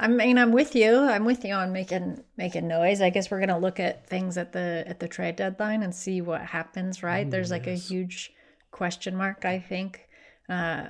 I 0.00 0.06
mean, 0.06 0.38
I'm 0.38 0.52
with 0.52 0.76
you. 0.76 0.96
I'm 0.96 1.24
with 1.24 1.44
you 1.44 1.54
on 1.54 1.72
making 1.72 2.22
making 2.36 2.68
noise. 2.68 3.00
I 3.00 3.10
guess 3.10 3.30
we're 3.30 3.40
gonna 3.40 3.58
look 3.58 3.80
at 3.80 4.06
things 4.06 4.38
at 4.38 4.52
the 4.52 4.84
at 4.86 5.00
the 5.00 5.08
trade 5.08 5.36
deadline 5.36 5.82
and 5.82 5.94
see 5.94 6.20
what 6.20 6.40
happens. 6.42 7.02
Right? 7.02 7.26
Ooh, 7.26 7.30
There's 7.30 7.50
like 7.50 7.66
a 7.66 7.74
huge 7.74 8.32
question 8.70 9.16
mark. 9.16 9.44
I 9.44 9.58
think, 9.58 10.07
uh, 10.48 10.86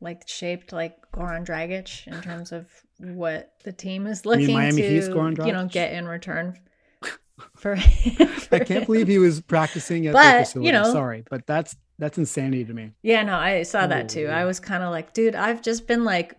like 0.00 0.26
shaped 0.26 0.72
like 0.72 0.96
Goran 1.12 1.44
Dragic 1.46 2.06
in 2.06 2.20
terms 2.22 2.52
of 2.52 2.66
what 2.98 3.52
the 3.64 3.72
team 3.72 4.06
is 4.06 4.24
looking 4.26 4.52
Miami 4.54 4.82
to 4.82 4.88
Heat's 4.88 5.08
Goran 5.08 5.46
you 5.46 5.52
know 5.52 5.66
get 5.66 5.92
in 5.92 6.06
return 6.06 6.58
for. 7.56 7.76
I 8.52 8.58
can't 8.60 8.86
believe 8.86 9.06
he 9.08 9.18
was 9.18 9.40
practicing 9.40 10.06
at 10.06 10.12
But, 10.12 10.52
the 10.52 10.62
you 10.62 10.72
know- 10.72 10.92
Sorry, 10.92 11.24
but 11.30 11.46
that's 11.46 11.76
that's 11.98 12.16
insanity 12.18 12.64
to 12.64 12.72
me. 12.74 12.92
Yeah, 13.02 13.22
no, 13.22 13.36
I 13.36 13.62
saw 13.62 13.86
that 13.86 14.08
too. 14.08 14.26
I 14.28 14.44
was 14.46 14.58
kind 14.58 14.82
of 14.82 14.90
like, 14.90 15.12
dude, 15.12 15.34
I've 15.34 15.60
just 15.60 15.86
been 15.86 16.02
like, 16.04 16.34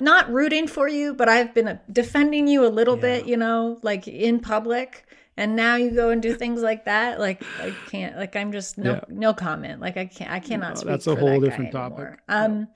not 0.00 0.30
rooting 0.30 0.66
for 0.66 0.86
you, 0.86 1.14
but 1.14 1.30
I've 1.30 1.54
been 1.54 1.66
uh, 1.68 1.78
defending 1.90 2.46
you 2.46 2.66
a 2.66 2.68
little 2.68 2.96
Yeah. 2.96 3.00
bit, 3.00 3.26
you 3.26 3.38
know, 3.38 3.78
like 3.82 4.06
in 4.06 4.38
public. 4.40 5.06
And 5.36 5.56
now 5.56 5.76
you 5.76 5.92
go 5.92 6.10
and 6.10 6.20
do 6.20 6.34
things 6.34 6.60
like 6.60 6.84
that. 6.84 7.18
Like 7.18 7.42
I 7.60 7.72
can't. 7.88 8.16
Like 8.16 8.36
I'm 8.36 8.52
just 8.52 8.76
no 8.78 8.94
Yeah. 8.94 9.00
no 9.08 9.32
comment. 9.32 9.80
Like 9.80 9.96
I 9.96 10.06
can't. 10.06 10.30
I 10.30 10.40
cannot 10.40 10.70
No, 10.70 10.74
speak. 10.76 10.88
that's 10.88 11.06
a 11.06 11.14
for 11.14 11.20
whole 11.20 11.40
that 11.40 11.46
different 11.48 11.72
topic. 11.72 11.98
anymore. 11.98 12.18
Yeah. 12.28 12.44
Um. 12.44 12.68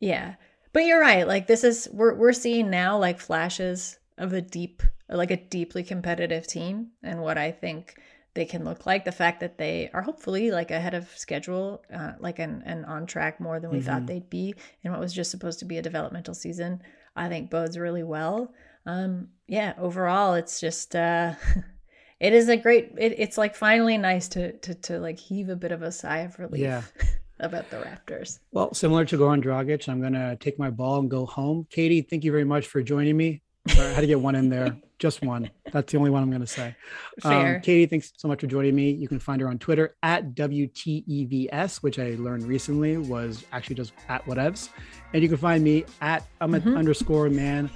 Yeah, 0.00 0.34
but 0.72 0.84
you're 0.84 1.00
right. 1.00 1.26
Like 1.26 1.46
this 1.46 1.64
is 1.64 1.88
we're 1.92 2.14
we're 2.14 2.32
seeing 2.32 2.70
now 2.70 2.98
like 2.98 3.18
flashes 3.20 3.98
of 4.16 4.32
a 4.32 4.40
deep, 4.40 4.82
like 5.08 5.30
a 5.30 5.36
deeply 5.36 5.82
competitive 5.82 6.46
team, 6.46 6.88
and 7.02 7.20
what 7.20 7.36
I 7.38 7.50
think 7.50 7.94
they 8.34 8.44
can 8.44 8.64
look 8.64 8.86
like. 8.86 9.04
The 9.04 9.12
fact 9.12 9.40
that 9.40 9.58
they 9.58 9.90
are 9.92 10.02
hopefully 10.02 10.50
like 10.50 10.70
ahead 10.70 10.94
of 10.94 11.08
schedule, 11.16 11.82
uh, 11.92 12.12
like 12.20 12.38
and 12.38 12.62
and 12.64 12.84
on 12.86 13.06
track 13.06 13.40
more 13.40 13.58
than 13.60 13.70
we 13.70 13.80
thought 13.80 14.02
Mhm. 14.02 14.06
they'd 14.06 14.30
be, 14.30 14.54
in 14.82 14.92
what 14.92 15.00
was 15.00 15.12
just 15.12 15.30
supposed 15.30 15.58
to 15.60 15.64
be 15.64 15.78
a 15.78 15.82
developmental 15.82 16.34
season, 16.34 16.80
I 17.16 17.28
think 17.28 17.50
bodes 17.50 17.76
really 17.78 18.04
well. 18.04 18.52
Um, 18.88 19.28
yeah, 19.46 19.74
overall, 19.78 20.32
it's 20.32 20.60
just 20.60 20.96
uh, 20.96 21.34
it 22.20 22.32
is 22.32 22.48
a 22.48 22.56
great. 22.56 22.92
It, 22.98 23.14
it's 23.18 23.36
like 23.36 23.54
finally 23.54 23.98
nice 23.98 24.28
to 24.28 24.52
to 24.52 24.74
to 24.74 24.98
like 24.98 25.18
heave 25.18 25.50
a 25.50 25.56
bit 25.56 25.72
of 25.72 25.82
a 25.82 25.92
sigh 25.92 26.20
of 26.20 26.38
relief. 26.38 26.62
Yeah. 26.62 26.82
About 27.40 27.70
the 27.70 27.76
Raptors. 27.76 28.40
Well, 28.50 28.74
similar 28.74 29.04
to 29.04 29.16
Goran 29.16 29.40
Dragic, 29.44 29.88
I'm 29.88 30.00
gonna 30.02 30.34
take 30.36 30.58
my 30.58 30.70
ball 30.70 30.98
and 30.98 31.08
go 31.08 31.24
home. 31.24 31.68
Katie, 31.70 32.02
thank 32.02 32.24
you 32.24 32.32
very 32.32 32.42
much 32.42 32.66
for 32.66 32.82
joining 32.82 33.16
me. 33.16 33.42
I 33.68 33.74
had 33.74 34.00
to 34.00 34.08
get 34.08 34.18
one 34.20 34.34
in 34.34 34.48
there, 34.48 34.76
just 34.98 35.22
one. 35.22 35.48
That's 35.72 35.92
the 35.92 35.98
only 35.98 36.10
one 36.10 36.24
I'm 36.24 36.32
gonna 36.32 36.48
say. 36.48 36.74
Fair. 37.20 37.56
Um, 37.56 37.62
Katie, 37.62 37.86
thanks 37.86 38.12
so 38.16 38.26
much 38.26 38.40
for 38.40 38.48
joining 38.48 38.74
me. 38.74 38.90
You 38.90 39.06
can 39.06 39.20
find 39.20 39.40
her 39.40 39.48
on 39.48 39.58
Twitter 39.60 39.94
at 40.02 40.34
WTEVS, 40.34 41.76
which 41.76 42.00
I 42.00 42.16
learned 42.18 42.42
recently 42.44 42.96
was 42.96 43.44
actually 43.52 43.76
just 43.76 43.92
at 44.08 44.24
whatevs. 44.24 44.70
And 45.12 45.22
you 45.22 45.28
can 45.28 45.38
find 45.38 45.62
me 45.62 45.84
at 46.00 46.24
Amit 46.40 46.62
Mhm. 46.62 46.76
underscore 46.76 47.28
man. 47.30 47.70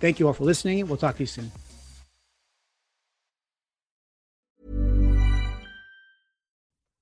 Thank 0.00 0.18
you 0.18 0.26
all 0.26 0.32
for 0.32 0.44
listening. 0.44 0.86
We'll 0.86 0.96
talk 0.96 1.16
to 1.16 1.22
you 1.22 1.26
soon. 1.26 1.52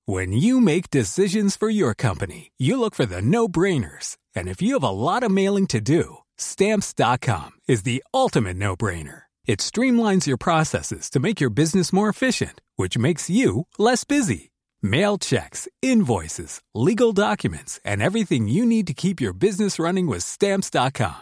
When 0.05 0.31
you 0.31 0.59
make 0.59 0.89
decisions 0.89 1.55
for 1.55 1.69
your 1.69 1.93
company, 1.93 2.51
you 2.57 2.79
look 2.79 2.95
for 2.95 3.05
the 3.05 3.21
no 3.21 3.47
brainers. 3.47 4.17
And 4.35 4.47
if 4.47 4.59
you 4.59 4.73
have 4.73 4.83
a 4.83 4.89
lot 4.89 5.21
of 5.21 5.29
mailing 5.29 5.67
to 5.67 5.79
do, 5.79 6.17
stamps.com 6.35 7.51
is 7.67 7.83
the 7.83 8.03
ultimate 8.11 8.57
no 8.57 8.75
brainer. 8.75 9.25
It 9.45 9.59
streamlines 9.59 10.25
your 10.25 10.37
processes 10.37 11.11
to 11.11 11.19
make 11.19 11.39
your 11.39 11.51
business 11.51 11.93
more 11.93 12.09
efficient, 12.09 12.59
which 12.75 12.97
makes 12.97 13.29
you 13.29 13.67
less 13.77 14.03
busy. 14.03 14.49
Mail 14.81 15.19
checks, 15.19 15.67
invoices, 15.83 16.59
legal 16.73 17.13
documents, 17.13 17.79
and 17.85 18.01
everything 18.01 18.47
you 18.47 18.65
need 18.65 18.87
to 18.87 18.95
keep 18.95 19.21
your 19.21 19.33
business 19.33 19.77
running 19.77 20.07
with 20.07 20.23
stamps.com. 20.23 21.21